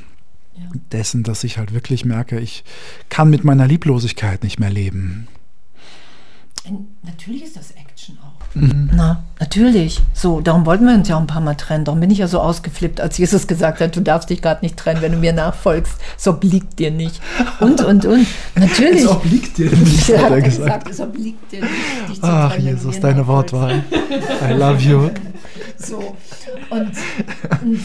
Ja. 0.55 0.69
Dessen, 0.93 1.23
dass 1.23 1.43
ich 1.43 1.57
halt 1.57 1.73
wirklich 1.73 2.05
merke, 2.05 2.39
ich 2.39 2.63
kann 3.09 3.29
mit 3.29 3.43
meiner 3.43 3.67
Lieblosigkeit 3.67 4.41
nicht 4.41 4.57
mehr 4.57 4.69
leben. 4.69 5.27
Natürlich 7.03 7.43
ist 7.43 7.57
das 7.57 7.71
Action 7.71 8.17
auch. 8.19 8.34
Mhm. 8.55 8.89
Na, 8.95 9.23
natürlich. 9.39 10.01
So, 10.13 10.39
darum 10.39 10.65
wollten 10.65 10.87
wir 10.87 10.93
uns 10.93 11.09
ja 11.09 11.17
auch 11.17 11.21
ein 11.21 11.27
paar 11.27 11.41
Mal 11.41 11.55
trennen. 11.55 11.83
Darum 11.83 11.99
bin 11.99 12.09
ich 12.09 12.19
ja 12.19 12.27
so 12.27 12.39
ausgeflippt, 12.39 13.01
als 13.01 13.17
Jesus 13.17 13.47
gesagt 13.47 13.81
hat, 13.81 13.95
du 13.95 14.01
darfst 14.01 14.29
dich 14.29 14.41
gerade 14.41 14.63
nicht 14.63 14.77
trennen, 14.77 15.01
wenn 15.01 15.11
du 15.11 15.17
mir 15.17 15.33
nachfolgst. 15.33 15.93
Es 16.17 16.27
obliegt 16.27 16.79
dir 16.79 16.89
nicht. 16.89 17.21
Und, 17.59 17.83
und, 17.83 18.05
und. 18.05 18.25
Natürlich. 18.55 19.03
Es 19.03 19.07
obliegt 19.07 19.57
dir 19.57 19.69
nicht, 19.69 20.07
hat 20.17 20.31
er 20.31 20.41
gesagt. 20.41 20.85
gesagt. 20.85 20.89
Es 20.89 21.01
obliegt 21.01 21.51
dir 21.51 21.61
nicht, 21.61 21.73
dich 22.09 22.21
zu 22.21 22.27
Ach, 22.27 22.53
trennen, 22.53 22.67
Jesus, 22.67 22.99
deine 22.99 23.27
Wortwahl. 23.27 23.83
I 24.49 24.53
love 24.53 24.81
you. 24.81 25.09
So. 25.77 26.15
Und, 26.69 26.91
und, 27.61 27.81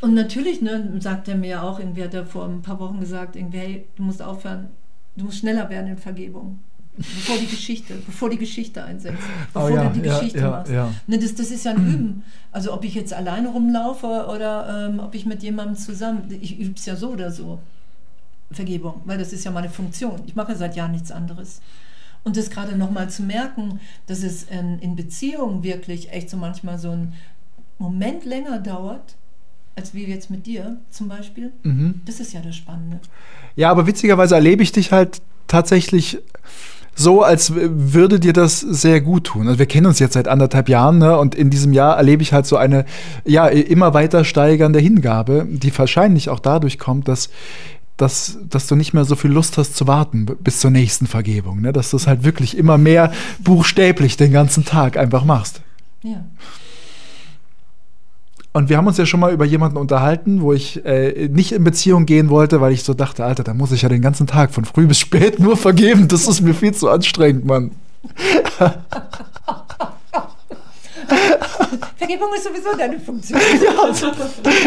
und, 0.00 0.14
natürlich 0.14 0.60
ne, 0.62 0.90
sagt 0.98 1.28
er 1.28 1.36
mir 1.36 1.62
auch, 1.62 1.78
irgendwie 1.78 2.02
hat 2.02 2.12
er 2.12 2.26
vor 2.26 2.44
ein 2.44 2.60
paar 2.60 2.80
Wochen 2.80 2.98
gesagt, 2.98 3.36
irgendwie, 3.36 3.58
hey, 3.58 3.86
du 3.94 4.02
musst 4.02 4.20
aufhören, 4.20 4.68
du 5.14 5.26
musst 5.26 5.38
schneller 5.38 5.70
werden 5.70 5.86
in 5.86 5.96
Vergebung. 5.96 6.58
Bevor 7.00 7.38
die 7.38 7.46
Geschichte, 7.46 7.94
bevor 8.06 8.30
die 8.30 8.38
Geschichte 8.38 8.84
einsetzt, 8.84 9.18
oh 9.18 9.60
bevor 9.60 9.70
oh 9.70 9.74
ja, 9.74 9.88
du 9.88 10.00
die 10.00 10.06
ja, 10.06 10.18
Geschichte 10.18 10.38
ja, 10.38 10.50
machst. 10.50 10.72
Ne, 11.06 11.18
das, 11.18 11.34
das 11.34 11.50
ist 11.50 11.64
ja 11.64 11.72
ein 11.72 11.86
Üben. 11.94 12.22
Also 12.52 12.72
ob 12.72 12.84
ich 12.84 12.94
jetzt 12.94 13.12
alleine 13.12 13.48
rumlaufe 13.48 14.26
oder 14.28 14.88
ähm, 14.88 15.00
ob 15.00 15.14
ich 15.14 15.26
mit 15.26 15.42
jemandem 15.42 15.76
zusammen, 15.76 16.22
ich 16.40 16.58
übe 16.58 16.74
es 16.76 16.86
ja 16.86 16.96
so 16.96 17.10
oder 17.10 17.30
so. 17.30 17.58
Vergebung, 18.52 19.02
weil 19.04 19.18
das 19.18 19.32
ist 19.32 19.44
ja 19.44 19.50
meine 19.50 19.70
Funktion. 19.70 20.20
Ich 20.26 20.34
mache 20.34 20.56
seit 20.56 20.74
Jahren 20.74 20.90
nichts 20.92 21.12
anderes. 21.12 21.60
Und 22.24 22.36
das 22.36 22.50
gerade 22.50 22.76
nochmal 22.76 23.08
zu 23.08 23.22
merken, 23.22 23.80
dass 24.06 24.22
es 24.22 24.42
in, 24.44 24.78
in 24.80 24.96
Beziehungen 24.96 25.62
wirklich 25.62 26.10
echt 26.10 26.28
so 26.28 26.36
manchmal 26.36 26.78
so 26.78 26.90
ein 26.90 27.14
Moment 27.78 28.24
länger 28.24 28.58
dauert, 28.58 29.14
als 29.76 29.94
wie 29.94 30.04
jetzt 30.04 30.30
mit 30.30 30.46
dir 30.46 30.76
zum 30.90 31.08
Beispiel, 31.08 31.52
mhm. 31.62 32.02
das 32.04 32.20
ist 32.20 32.32
ja 32.32 32.40
das 32.40 32.56
Spannende. 32.56 33.00
Ja, 33.56 33.70
aber 33.70 33.86
witzigerweise 33.86 34.34
erlebe 34.34 34.62
ich 34.62 34.72
dich 34.72 34.92
halt 34.92 35.22
tatsächlich 35.46 36.18
so, 37.00 37.22
als 37.22 37.54
würde 37.54 38.20
dir 38.20 38.32
das 38.32 38.60
sehr 38.60 39.00
gut 39.00 39.24
tun. 39.24 39.46
Also 39.46 39.58
wir 39.58 39.66
kennen 39.66 39.86
uns 39.86 39.98
jetzt 39.98 40.12
seit 40.12 40.28
anderthalb 40.28 40.68
Jahren 40.68 40.98
ne? 40.98 41.18
und 41.18 41.34
in 41.34 41.48
diesem 41.48 41.72
Jahr 41.72 41.96
erlebe 41.96 42.22
ich 42.22 42.32
halt 42.32 42.46
so 42.46 42.56
eine 42.56 42.84
ja 43.24 43.46
immer 43.46 43.94
weiter 43.94 44.24
steigernde 44.24 44.78
Hingabe, 44.78 45.46
die 45.48 45.76
wahrscheinlich 45.76 46.28
auch 46.28 46.40
dadurch 46.40 46.78
kommt, 46.78 47.08
dass 47.08 47.30
dass, 47.96 48.38
dass 48.48 48.66
du 48.66 48.76
nicht 48.76 48.94
mehr 48.94 49.04
so 49.04 49.14
viel 49.14 49.30
Lust 49.30 49.58
hast 49.58 49.76
zu 49.76 49.86
warten 49.86 50.24
bis 50.24 50.60
zur 50.60 50.70
nächsten 50.70 51.06
Vergebung. 51.06 51.60
Ne? 51.60 51.72
Dass 51.72 51.90
du 51.90 51.98
es 51.98 52.06
halt 52.06 52.24
wirklich 52.24 52.56
immer 52.56 52.78
mehr 52.78 53.12
buchstäblich 53.40 54.16
den 54.16 54.32
ganzen 54.32 54.64
Tag 54.64 54.96
einfach 54.96 55.24
machst. 55.24 55.60
Ja. 56.02 56.24
Und 58.52 58.68
wir 58.68 58.76
haben 58.76 58.86
uns 58.86 58.96
ja 58.96 59.06
schon 59.06 59.20
mal 59.20 59.32
über 59.32 59.44
jemanden 59.44 59.76
unterhalten, 59.76 60.40
wo 60.40 60.52
ich 60.52 60.84
äh, 60.84 61.28
nicht 61.28 61.52
in 61.52 61.62
Beziehung 61.62 62.04
gehen 62.04 62.30
wollte, 62.30 62.60
weil 62.60 62.72
ich 62.72 62.82
so 62.82 62.94
dachte, 62.94 63.24
Alter, 63.24 63.44
da 63.44 63.54
muss 63.54 63.70
ich 63.70 63.82
ja 63.82 63.88
den 63.88 64.02
ganzen 64.02 64.26
Tag 64.26 64.52
von 64.52 64.64
früh 64.64 64.86
bis 64.86 64.98
spät 64.98 65.38
nur 65.38 65.56
vergeben. 65.56 66.08
Das 66.08 66.26
ist 66.26 66.40
mir 66.40 66.54
viel 66.54 66.74
zu 66.74 66.88
anstrengend, 66.88 67.44
Mann. 67.44 67.70
Vergebung 71.96 72.28
ist 72.34 72.44
sowieso 72.44 72.76
deine 72.76 72.98
Funktion. 72.98 73.38
ja, 73.64 73.82
also, 73.82 74.06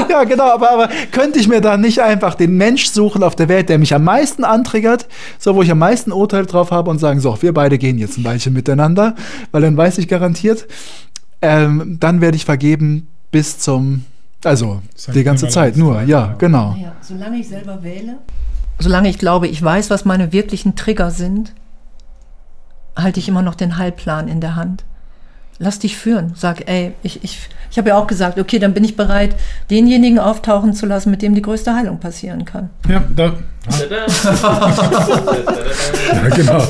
ja, 0.10 0.24
genau, 0.24 0.52
aber, 0.52 0.72
aber 0.72 0.90
könnte 1.12 1.40
ich 1.40 1.48
mir 1.48 1.60
da 1.60 1.76
nicht 1.78 2.00
einfach 2.02 2.36
den 2.36 2.56
Mensch 2.56 2.88
suchen 2.88 3.22
auf 3.24 3.36
der 3.36 3.50
Welt, 3.50 3.70
der 3.70 3.80
mich 3.80 3.94
am 3.94 4.04
meisten 4.04 4.44
antriggert, 4.46 5.08
so 5.40 5.56
wo 5.56 5.62
ich 5.62 5.72
am 5.72 5.80
meisten 5.80 6.12
Urteil 6.12 6.46
drauf 6.46 6.72
habe 6.72 6.90
und 6.90 7.00
sagen, 7.00 7.20
so, 7.20 7.42
wir 7.42 7.54
beide 7.54 7.78
gehen 7.78 7.98
jetzt 7.98 8.18
ein 8.18 8.24
Weilchen 8.24 8.54
miteinander, 8.54 9.16
weil 9.52 9.62
dann 9.62 9.76
weiß 9.76 9.98
ich 9.98 10.08
garantiert, 10.08 10.68
ähm, 11.42 11.98
dann 12.00 12.22
werde 12.22 12.38
ich 12.38 12.46
vergeben, 12.46 13.08
bis 13.34 13.58
zum, 13.58 14.06
also 14.46 14.82
die 15.14 15.24
ganze 15.24 15.50
Zeit 15.50 15.76
nur, 15.76 16.04
ja, 16.04 16.36
genau. 16.38 16.76
Ja, 16.80 16.94
solange 17.02 17.40
ich 17.40 17.50
selber 17.50 17.84
wähle, 17.84 18.20
solange 18.80 19.10
ich 19.10 19.18
glaube, 19.18 19.48
ich 19.48 19.62
weiß, 19.62 19.90
was 19.90 20.06
meine 20.06 20.32
wirklichen 20.32 20.76
Trigger 20.76 21.12
sind, 21.12 21.54
halte 22.96 23.20
ich 23.20 23.28
immer 23.28 23.42
noch 23.42 23.56
den 23.56 23.78
Heilplan 23.78 24.28
in 24.28 24.40
der 24.40 24.56
Hand. 24.56 24.86
Lass 25.60 25.80
dich 25.80 25.98
führen. 25.98 26.34
Sag, 26.36 26.68
ey, 26.68 26.94
ich, 27.04 27.24
ich, 27.24 27.50
ich 27.70 27.78
habe 27.78 27.90
ja 27.90 27.98
auch 27.98 28.08
gesagt, 28.08 28.40
okay, 28.40 28.60
dann 28.60 28.74
bin 28.74 28.84
ich 28.84 28.96
bereit, 28.96 29.36
denjenigen 29.70 30.20
auftauchen 30.20 30.74
zu 30.74 30.86
lassen, 30.86 31.12
mit 31.12 31.22
dem 31.22 31.36
die 31.36 31.42
größte 31.42 31.74
Heilung 31.76 32.00
passieren 32.00 32.46
kann. 32.46 32.70
Ja, 32.88 33.04
da. 33.16 33.34
ja, 36.12 36.30
genau. 36.36 36.68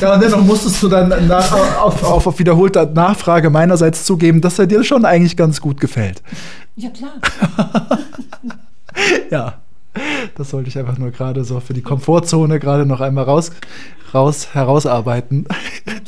ja, 0.00 0.14
und 0.14 0.22
dennoch 0.22 0.42
musstest 0.42 0.80
du 0.82 0.88
dann 0.88 1.26
nach, 1.26 1.52
auf, 1.80 2.04
auf, 2.04 2.26
auf 2.26 2.38
wiederholte 2.38 2.86
Nachfrage 2.94 3.50
meinerseits 3.50 4.04
zugeben, 4.04 4.40
dass 4.40 4.58
er 4.58 4.66
dir 4.66 4.84
schon 4.84 5.04
eigentlich 5.04 5.36
ganz 5.36 5.60
gut 5.60 5.80
gefällt. 5.80 6.22
Ja, 6.76 6.90
klar. 6.90 7.14
ja. 9.30 9.54
Das 10.36 10.50
sollte 10.50 10.68
ich 10.68 10.78
einfach 10.78 10.98
nur 10.98 11.10
gerade 11.10 11.44
so 11.44 11.60
für 11.60 11.72
die 11.74 11.82
Komfortzone 11.82 12.58
gerade 12.58 12.84
noch 12.84 13.00
einmal 13.00 13.24
raus, 13.24 13.52
raus 14.14 14.48
herausarbeiten. 14.52 15.46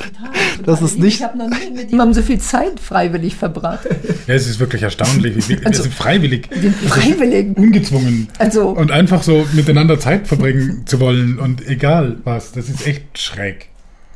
das 0.65 0.81
ist 0.81 0.97
nicht. 0.97 1.17
Ich 1.17 1.23
habe 1.23 1.37
noch 1.37 1.49
nie 1.49 1.71
mit 1.75 1.91
jemandem 1.91 2.13
so 2.13 2.21
viel 2.21 2.39
Zeit 2.39 2.79
freiwillig 2.79 3.35
verbracht. 3.35 3.87
Ja, 4.27 4.33
es 4.33 4.47
ist 4.47 4.59
wirklich 4.59 4.83
erstaunlich. 4.83 5.49
Wie, 5.49 5.57
also, 5.57 5.65
wir 5.65 5.83
sind 5.83 5.93
freiwillig. 5.93 6.49
Wir 6.51 6.61
sind 6.61 6.75
freiwillig. 6.75 7.57
Ungezwungen. 7.57 8.27
Also, 8.39 8.69
und 8.69 8.91
einfach 8.91 9.23
so 9.23 9.45
miteinander 9.53 9.99
Zeit 9.99 10.27
verbringen 10.27 10.83
zu 10.85 10.99
wollen 10.99 11.39
und 11.39 11.67
egal 11.67 12.17
was. 12.23 12.51
Das 12.51 12.69
ist 12.69 12.85
echt 12.87 13.17
schräg. 13.19 13.69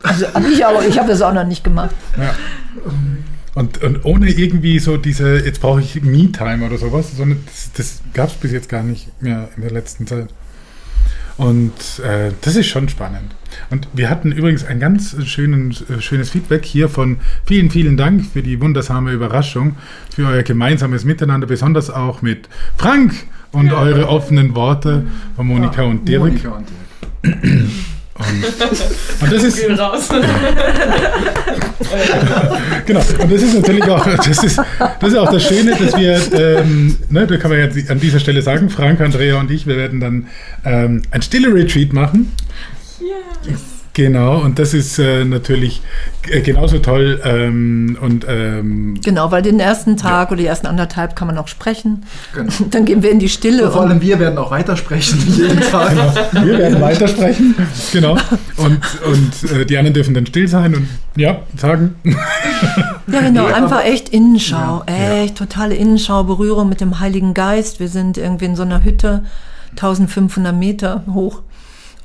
Also 0.03 0.25
ich 0.51 0.65
auch, 0.65 0.83
ich 0.83 0.97
habe 0.97 1.09
das 1.09 1.21
auch 1.21 1.33
noch 1.33 1.45
nicht 1.45 1.63
gemacht. 1.63 1.95
Ja. 2.17 2.33
Und, 3.53 3.83
und 3.83 4.05
ohne 4.05 4.29
irgendwie 4.29 4.79
so 4.79 4.97
diese, 4.97 5.37
jetzt 5.37 5.61
brauche 5.61 5.81
ich 5.81 6.01
Me-Time 6.01 6.65
oder 6.65 6.77
sowas, 6.77 7.11
sondern 7.15 7.43
das, 7.45 7.71
das 7.73 8.01
gab 8.13 8.29
es 8.29 8.35
bis 8.35 8.51
jetzt 8.51 8.69
gar 8.69 8.81
nicht 8.81 9.21
mehr 9.21 9.49
in 9.55 9.61
der 9.61 9.71
letzten 9.71 10.07
Zeit. 10.07 10.29
Und 11.37 11.99
äh, 12.03 12.31
das 12.41 12.55
ist 12.55 12.67
schon 12.67 12.89
spannend. 12.89 13.35
Und 13.69 13.87
wir 13.93 14.09
hatten 14.09 14.31
übrigens 14.31 14.63
ein 14.63 14.79
ganz 14.79 15.15
schönen, 15.25 15.71
äh, 15.89 16.01
schönes 16.01 16.29
Feedback 16.29 16.65
hier 16.65 16.89
von 16.89 17.17
vielen, 17.45 17.69
vielen 17.69 17.97
Dank 17.97 18.25
für 18.25 18.41
die 18.41 18.61
wundersame 18.61 19.11
Überraschung, 19.11 19.75
für 20.13 20.27
euer 20.27 20.43
gemeinsames 20.43 21.03
Miteinander, 21.05 21.47
besonders 21.47 21.89
auch 21.89 22.21
mit 22.21 22.47
Frank 22.77 23.13
und 23.51 23.67
ja. 23.67 23.77
eure 23.77 24.07
offenen 24.07 24.55
Worte 24.55 25.05
von 25.35 25.47
Monika 25.47 25.83
ja, 25.83 25.89
und 25.89 26.07
Dirk. 26.07 26.21
Monika 26.21 26.49
und 26.49 26.67
Dirk. 27.23 27.67
Und, 28.29 28.45
und 29.21 29.31
das 29.31 29.43
ist. 29.43 29.69
raus. 29.79 30.09
genau. 32.85 33.01
Und 33.19 33.31
das 33.31 33.41
ist 33.41 33.55
natürlich 33.55 33.83
auch, 33.83 34.05
das 34.05 34.43
ist, 34.43 34.59
das 34.99 35.11
ist 35.11 35.17
auch 35.17 35.31
das 35.31 35.43
Schöne, 35.43 35.75
dass 35.75 35.95
wir, 35.97 36.19
ähm, 36.33 36.97
ne, 37.09 37.27
da 37.27 37.37
kann 37.37 37.51
man 37.51 37.59
jetzt 37.59 37.89
an 37.89 37.99
dieser 37.99 38.19
Stelle 38.19 38.41
sagen, 38.41 38.69
Frank, 38.69 39.01
Andrea 39.01 39.39
und 39.39 39.51
ich, 39.51 39.67
wir 39.67 39.77
werden 39.77 39.99
dann 39.99 40.27
ähm, 40.65 41.01
ein 41.11 41.21
stille 41.21 41.53
Retreat 41.53 41.93
machen. 41.93 42.31
Yes. 42.99 43.70
Genau, 43.93 44.39
und 44.39 44.57
das 44.57 44.73
ist 44.73 44.99
äh, 44.99 45.25
natürlich 45.25 45.81
äh, 46.29 46.39
genauso 46.39 46.79
toll. 46.79 47.19
Ähm, 47.25 47.97
und, 47.99 48.25
ähm, 48.27 48.97
genau, 49.03 49.31
weil 49.31 49.41
den 49.41 49.59
ersten 49.59 49.97
Tag 49.97 50.29
ja. 50.29 50.31
oder 50.31 50.37
die 50.37 50.45
ersten 50.45 50.65
anderthalb 50.67 51.13
kann 51.17 51.27
man 51.27 51.37
auch 51.37 51.49
sprechen. 51.49 52.05
Genau. 52.33 52.51
Dann 52.71 52.85
gehen 52.85 53.03
wir 53.03 53.11
in 53.11 53.19
die 53.19 53.27
Stille. 53.27 53.65
Und 53.65 53.73
vor 53.73 53.81
allem 53.81 54.01
wir 54.01 54.17
werden 54.17 54.37
auch 54.37 54.49
weitersprechen 54.49 55.19
jeden 55.27 55.59
Tag. 55.71 55.89
Genau. 55.89 56.45
Wir 56.45 56.57
werden 56.57 56.79
weitersprechen. 56.79 57.55
Genau. 57.91 58.17
Und, 58.55 58.79
und 59.05 59.51
äh, 59.51 59.65
die 59.65 59.77
anderen 59.77 59.93
dürfen 59.93 60.13
dann 60.13 60.25
still 60.25 60.47
sein 60.47 60.73
und 60.73 60.87
ja, 61.17 61.41
sagen. 61.57 61.95
Ja, 63.07 63.19
genau, 63.19 63.49
ja, 63.49 63.55
einfach 63.55 63.83
echt 63.83 64.07
Innenschau. 64.09 64.83
Ja, 64.87 65.23
echt 65.23 65.37
totale 65.37 65.75
Innenschau, 65.75 66.23
Berührung 66.23 66.69
mit 66.69 66.79
dem 66.79 67.01
Heiligen 67.01 67.33
Geist. 67.33 67.81
Wir 67.81 67.89
sind 67.89 68.17
irgendwie 68.17 68.45
in 68.45 68.55
so 68.55 68.61
einer 68.61 68.85
Hütte, 68.85 69.25
1500 69.71 70.55
Meter 70.55 71.03
hoch. 71.13 71.41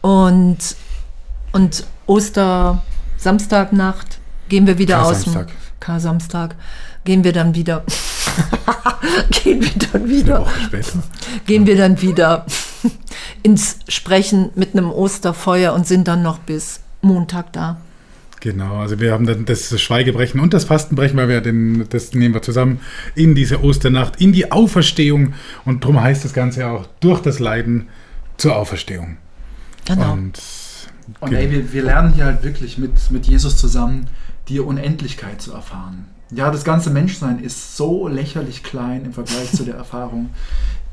Und 0.01 0.59
und 1.57 1.84
Oster-Samstagnacht 2.07 4.18
gehen 4.50 4.66
wir 4.66 4.76
wieder 4.76 5.02
aus 5.02 5.24
dem 5.24 5.46
K-Samstag. 5.80 6.54
Gehen 7.04 7.24
wir 7.24 7.32
dann 7.32 7.54
wieder. 7.54 7.82
gehen 9.30 9.62
wir 9.62 9.72
dann 9.90 10.07
wieder. 10.07 10.46
Gehen 11.46 11.66
wir 11.66 11.78
dann 11.78 12.02
wieder 12.02 12.44
ins 13.42 13.78
Sprechen 13.88 14.50
mit 14.54 14.74
einem 14.74 14.90
Osterfeuer 14.90 15.72
und 15.72 15.86
sind 15.86 16.09
dann 16.09 16.22
noch 16.22 16.40
bis 16.40 16.80
Montag 17.00 17.54
da. 17.54 17.78
Genau, 18.40 18.80
also 18.80 19.00
wir 19.00 19.12
haben 19.12 19.24
dann 19.24 19.46
das 19.46 19.80
Schweigebrechen 19.80 20.40
und 20.40 20.52
das 20.52 20.64
Fastenbrechen, 20.64 21.16
weil 21.16 21.30
wir 21.30 21.40
den, 21.40 21.86
das 21.88 22.12
nehmen 22.12 22.34
wir 22.34 22.42
zusammen 22.42 22.80
in 23.14 23.34
diese 23.34 23.64
Osternacht, 23.64 24.20
in 24.20 24.34
die 24.34 24.52
Auferstehung 24.52 25.32
und 25.64 25.84
darum 25.84 26.02
heißt 26.02 26.22
das 26.22 26.34
Ganze 26.34 26.66
auch 26.66 26.84
durch 27.00 27.22
das 27.22 27.38
Leiden 27.38 27.88
zur 28.36 28.57
Auferstehung. 28.57 29.16
Genau. 29.86 30.12
Und 30.12 30.38
und 31.27 31.35
ey, 31.35 31.51
wir, 31.51 31.72
wir 31.72 31.83
lernen 31.83 32.12
hier 32.12 32.24
halt 32.24 32.43
wirklich 32.43 32.79
mit, 32.79 33.11
mit 33.11 33.27
Jesus 33.27 33.57
zusammen 33.57 34.07
die 34.49 34.61
Unendlichkeit 34.61 35.43
zu 35.43 35.53
erfahren. 35.53 36.07
Ja, 36.33 36.51
das 36.51 36.64
ganze 36.64 36.91
Menschsein 36.91 37.39
ist 37.39 37.77
so 37.77 38.09
lächerlich 38.09 38.62
klein 38.62 39.05
im 39.05 39.12
Vergleich 39.12 39.53
zu 39.53 39.64
der 39.64 39.74
Erfahrung, 39.77 40.31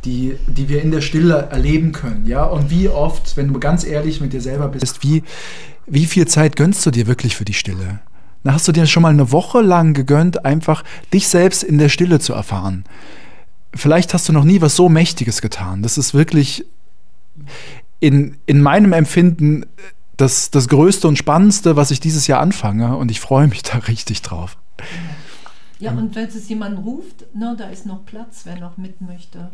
die, 0.06 0.38
die 0.48 0.70
wir 0.70 0.82
in 0.82 0.92
der 0.92 1.02
Stille 1.02 1.48
erleben 1.52 1.92
können. 1.92 2.26
Ja, 2.26 2.44
und 2.44 2.70
wie 2.70 2.90
oft, 2.90 3.38
wenn 3.38 3.52
du 3.52 3.60
ganz 3.60 3.84
ehrlich 3.84 4.22
mit 4.22 4.34
dir 4.34 4.42
selber 4.42 4.68
bist, 4.68 5.04
wie, 5.04 5.24
wie 5.88 6.06
viel 6.06 6.28
Zeit 6.28 6.56
gönnst 6.56 6.86
du 6.86 6.92
dir 6.92 7.08
wirklich 7.08 7.36
für 7.36 7.46
die 7.46 7.54
Stille? 7.54 8.00
Na, 8.44 8.54
hast 8.54 8.68
du 8.68 8.72
dir 8.72 8.86
schon 8.86 9.04
mal 9.04 9.10
eine 9.10 9.32
Woche 9.32 9.62
lang 9.62 9.94
gegönnt, 9.94 10.46
einfach 10.46 10.84
dich 11.14 11.28
selbst 11.28 11.64
in 11.64 11.78
der 11.78 11.90
Stille 11.90 12.20
zu 12.20 12.34
erfahren? 12.34 12.84
Vielleicht 13.74 14.14
hast 14.14 14.30
du 14.30 14.34
noch 14.34 14.44
nie 14.44 14.62
was 14.62 14.76
so 14.76 14.90
Mächtiges 14.90 15.42
getan. 15.42 15.82
Das 15.82 15.98
ist 15.98 16.14
wirklich 16.14 16.66
in, 18.00 18.36
in 18.46 18.62
meinem 18.62 18.94
Empfinden 18.94 19.66
das, 20.18 20.52
das 20.52 20.68
Größte 20.68 21.08
und 21.08 21.18
Spannendste, 21.18 21.76
was 21.76 21.92
ich 21.92 22.00
dieses 22.00 22.28
Jahr 22.28 22.40
anfange 22.40 22.98
und 22.98 23.12
ich 23.12 23.20
freue 23.20 23.48
mich 23.48 23.64
da 23.64 23.80
richtig 23.80 24.22
drauf. 24.22 24.58
Ja, 25.80 25.92
und 25.92 26.16
wenn 26.16 26.28
es 26.28 26.48
jemand 26.48 26.80
ruft, 26.86 27.36
ne, 27.36 27.56
da 27.58 27.66
ist 27.66 27.86
noch 27.86 28.06
Platz, 28.06 28.42
wer 28.46 28.58
noch 28.58 28.78
mit 28.78 29.02
möchte. 29.02 29.52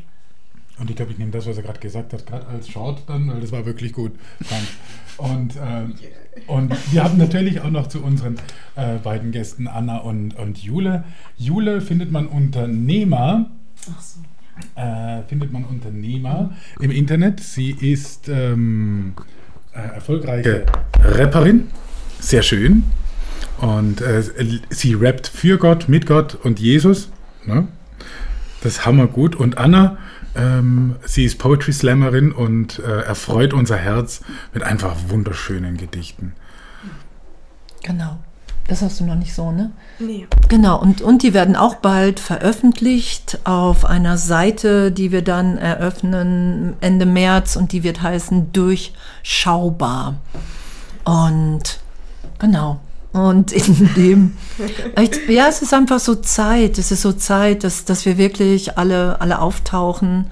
Und 0.79 0.89
ich 0.89 0.95
glaube, 0.95 1.11
ich 1.11 1.17
nehme 1.17 1.31
das, 1.31 1.45
was 1.45 1.57
er 1.57 1.63
gerade 1.63 1.79
gesagt 1.79 2.13
hat, 2.13 2.25
gerade 2.25 2.47
als 2.47 2.69
Short 2.69 3.03
dann, 3.07 3.27
weil 3.27 3.41
das 3.41 3.51
war 3.51 3.65
wirklich 3.65 3.91
gut. 3.91 4.13
Und, 5.17 5.55
äh, 5.57 5.87
und 6.47 6.93
wir 6.93 7.03
haben 7.03 7.17
natürlich 7.17 7.59
auch 7.59 7.69
noch 7.69 7.87
zu 7.87 8.01
unseren 8.01 8.37
äh, 8.75 8.97
beiden 8.97 9.31
Gästen 9.31 9.67
Anna 9.67 9.97
und, 9.97 10.37
und 10.37 10.57
Jule. 10.59 11.03
Jule 11.37 11.81
findet 11.81 12.11
man 12.11 12.27
Unternehmer. 12.27 13.51
Ach 13.91 14.01
so. 14.01 14.19
Äh, 14.75 15.23
findet 15.23 15.51
man 15.51 15.65
Unternehmer 15.65 16.51
im 16.79 16.91
Internet. 16.91 17.39
Sie 17.39 17.71
ist 17.71 18.29
ähm, 18.29 19.13
äh, 19.17 19.38
erfolgreiche 19.79 20.65
Rapperin. 21.01 21.69
Sehr 22.19 22.41
schön. 22.41 22.83
Und 23.59 24.01
äh, 24.01 24.23
sie 24.69 24.93
rappt 24.93 25.27
für 25.27 25.57
Gott, 25.57 25.89
mit 25.89 26.05
Gott 26.05 26.35
und 26.35 26.59
Jesus. 26.59 27.09
Ne? 27.45 27.67
Das 28.61 28.85
hammer 28.85 29.07
gut. 29.07 29.35
Und 29.35 29.57
Anna, 29.57 29.97
ähm, 30.35 30.95
sie 31.05 31.25
ist 31.25 31.39
Poetry 31.39 31.73
Slammerin 31.73 32.31
und 32.31 32.79
äh, 32.79 33.01
erfreut 33.01 33.53
unser 33.53 33.77
Herz 33.77 34.21
mit 34.53 34.63
einfach 34.63 34.95
wunderschönen 35.07 35.77
Gedichten. 35.77 36.33
Genau. 37.83 38.19
Das 38.69 38.83
hast 38.83 38.99
du 38.99 39.03
noch 39.03 39.15
nicht 39.15 39.33
so, 39.33 39.51
ne? 39.51 39.71
Nee. 39.97 40.27
Genau, 40.47 40.79
und, 40.79 41.01
und 41.01 41.23
die 41.23 41.33
werden 41.33 41.55
auch 41.55 41.75
bald 41.75 42.19
veröffentlicht 42.19 43.39
auf 43.43 43.83
einer 43.83 44.19
Seite, 44.19 44.91
die 44.91 45.11
wir 45.11 45.23
dann 45.23 45.57
eröffnen 45.57 46.75
Ende 46.79 47.07
März 47.07 47.55
und 47.55 47.71
die 47.71 47.83
wird 47.83 48.03
heißen 48.03 48.53
Durchschaubar. 48.53 50.17
Und 51.03 51.79
genau. 52.37 52.79
Und 53.11 53.51
in 53.51 53.89
dem, 53.97 54.37
ja, 55.27 55.47
es 55.47 55.63
ist 55.63 55.73
einfach 55.73 55.99
so 55.99 56.13
Zeit, 56.13 56.77
es 56.77 56.91
ist 56.91 57.01
so 57.01 57.11
Zeit, 57.11 57.63
dass, 57.63 57.85
dass 57.85 58.05
wir 58.05 58.19
wirklich 58.19 58.77
alle, 58.77 59.19
alle 59.19 59.39
auftauchen 59.39 60.27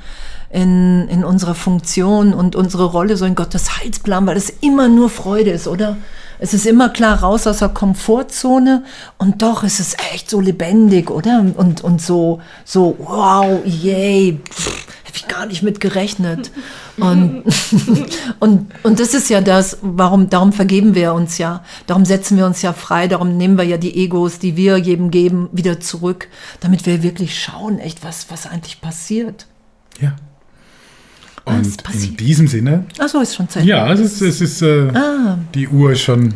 in, 0.52 1.08
in 1.08 1.24
unserer 1.24 1.56
Funktion 1.56 2.36
und 2.36 2.56
unsere 2.56 2.86
Rolle 2.86 3.18
so 3.18 3.26
in 3.26 3.34
Gottes 3.34 3.80
Heilsplan, 3.80 4.28
weil 4.28 4.38
es 4.38 4.54
immer 4.62 4.88
nur 4.90 5.10
Freude 5.10 5.50
ist, 5.50 5.68
oder? 5.68 5.98
Es 6.40 6.54
ist 6.54 6.66
immer 6.66 6.90
klar 6.90 7.20
raus 7.20 7.48
aus 7.48 7.60
der 7.60 7.70
Komfortzone 7.70 8.84
und 9.18 9.42
doch 9.42 9.64
ist 9.64 9.80
es 9.80 9.96
echt 10.14 10.30
so 10.30 10.40
lebendig, 10.40 11.10
oder? 11.10 11.40
Und, 11.56 11.84
und 11.84 12.02
so, 12.02 12.42
so, 12.64 12.96
wow, 13.00 13.62
yay, 13.66 14.40
habe 15.06 15.16
ich 15.16 15.28
gar 15.28 15.46
nicht 15.46 15.64
mit 15.64 15.80
gerechnet. 15.80 16.52
Und, 16.98 17.44
und, 18.40 18.72
und 18.84 19.00
das 19.00 19.14
ist 19.14 19.30
ja 19.30 19.42
das, 19.42 19.78
warum, 19.82 20.30
darum 20.30 20.54
vergeben 20.54 20.96
wir 20.96 21.14
uns 21.14 21.38
ja. 21.38 21.64
Darum 21.88 22.06
setzen 22.06 22.38
wir 22.38 22.46
uns 22.46 22.62
ja 22.62 22.74
frei, 22.74 23.08
darum 23.08 23.38
nehmen 23.38 23.58
wir 23.58 23.66
ja 23.66 23.78
die 23.78 23.96
Egos, 24.04 24.40
die 24.40 24.56
wir 24.56 24.78
jedem 24.78 25.12
geben, 25.12 25.50
wieder 25.52 25.80
zurück, 25.80 26.28
damit 26.60 26.86
wir 26.86 27.04
wirklich 27.04 27.40
schauen, 27.40 27.80
echt, 27.80 28.04
was, 28.04 28.30
was 28.30 28.46
eigentlich 28.46 28.82
passiert. 28.82 29.48
Ja. 30.00 30.16
Und 31.48 31.84
in 31.94 32.18
diesem 32.18 32.48
Sinne. 32.48 32.86
Achso, 33.00 33.20
ist 33.22 33.36
schon 33.36 33.48
Zeit. 33.50 33.66
Ja, 33.66 33.92
es 33.92 34.00
ist, 34.00 34.22
es 34.22 34.42
ist 34.42 34.62
äh, 34.62 34.90
ah. 34.94 35.38
die 35.54 35.68
Uhr 35.68 35.92
ist 35.92 36.02
schon, 36.02 36.34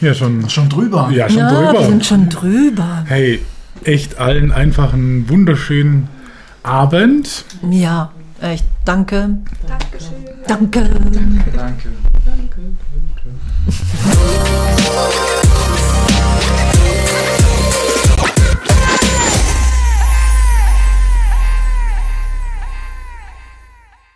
ja, 0.00 0.14
schon, 0.14 0.48
schon 0.48 0.68
drüber. 0.68 1.10
Ja, 1.12 1.28
schon 1.28 1.38
ja, 1.38 1.50
drüber. 1.50 1.80
Wir 1.80 1.86
sind 1.86 2.06
schon 2.06 2.28
drüber. 2.28 3.04
Hey, 3.06 3.40
echt 3.84 4.18
allen 4.18 4.52
einfach 4.52 4.92
einen 4.92 5.28
wunderschönen 5.28 6.08
Abend. 6.62 7.44
Ja, 7.70 8.10
echt. 8.40 8.64
Danke. 8.84 9.38
Dankeschön. 9.66 10.24
Danke. 10.46 10.82
Danke. 10.82 11.20
Danke. 11.54 11.88
Danke. 12.24 12.66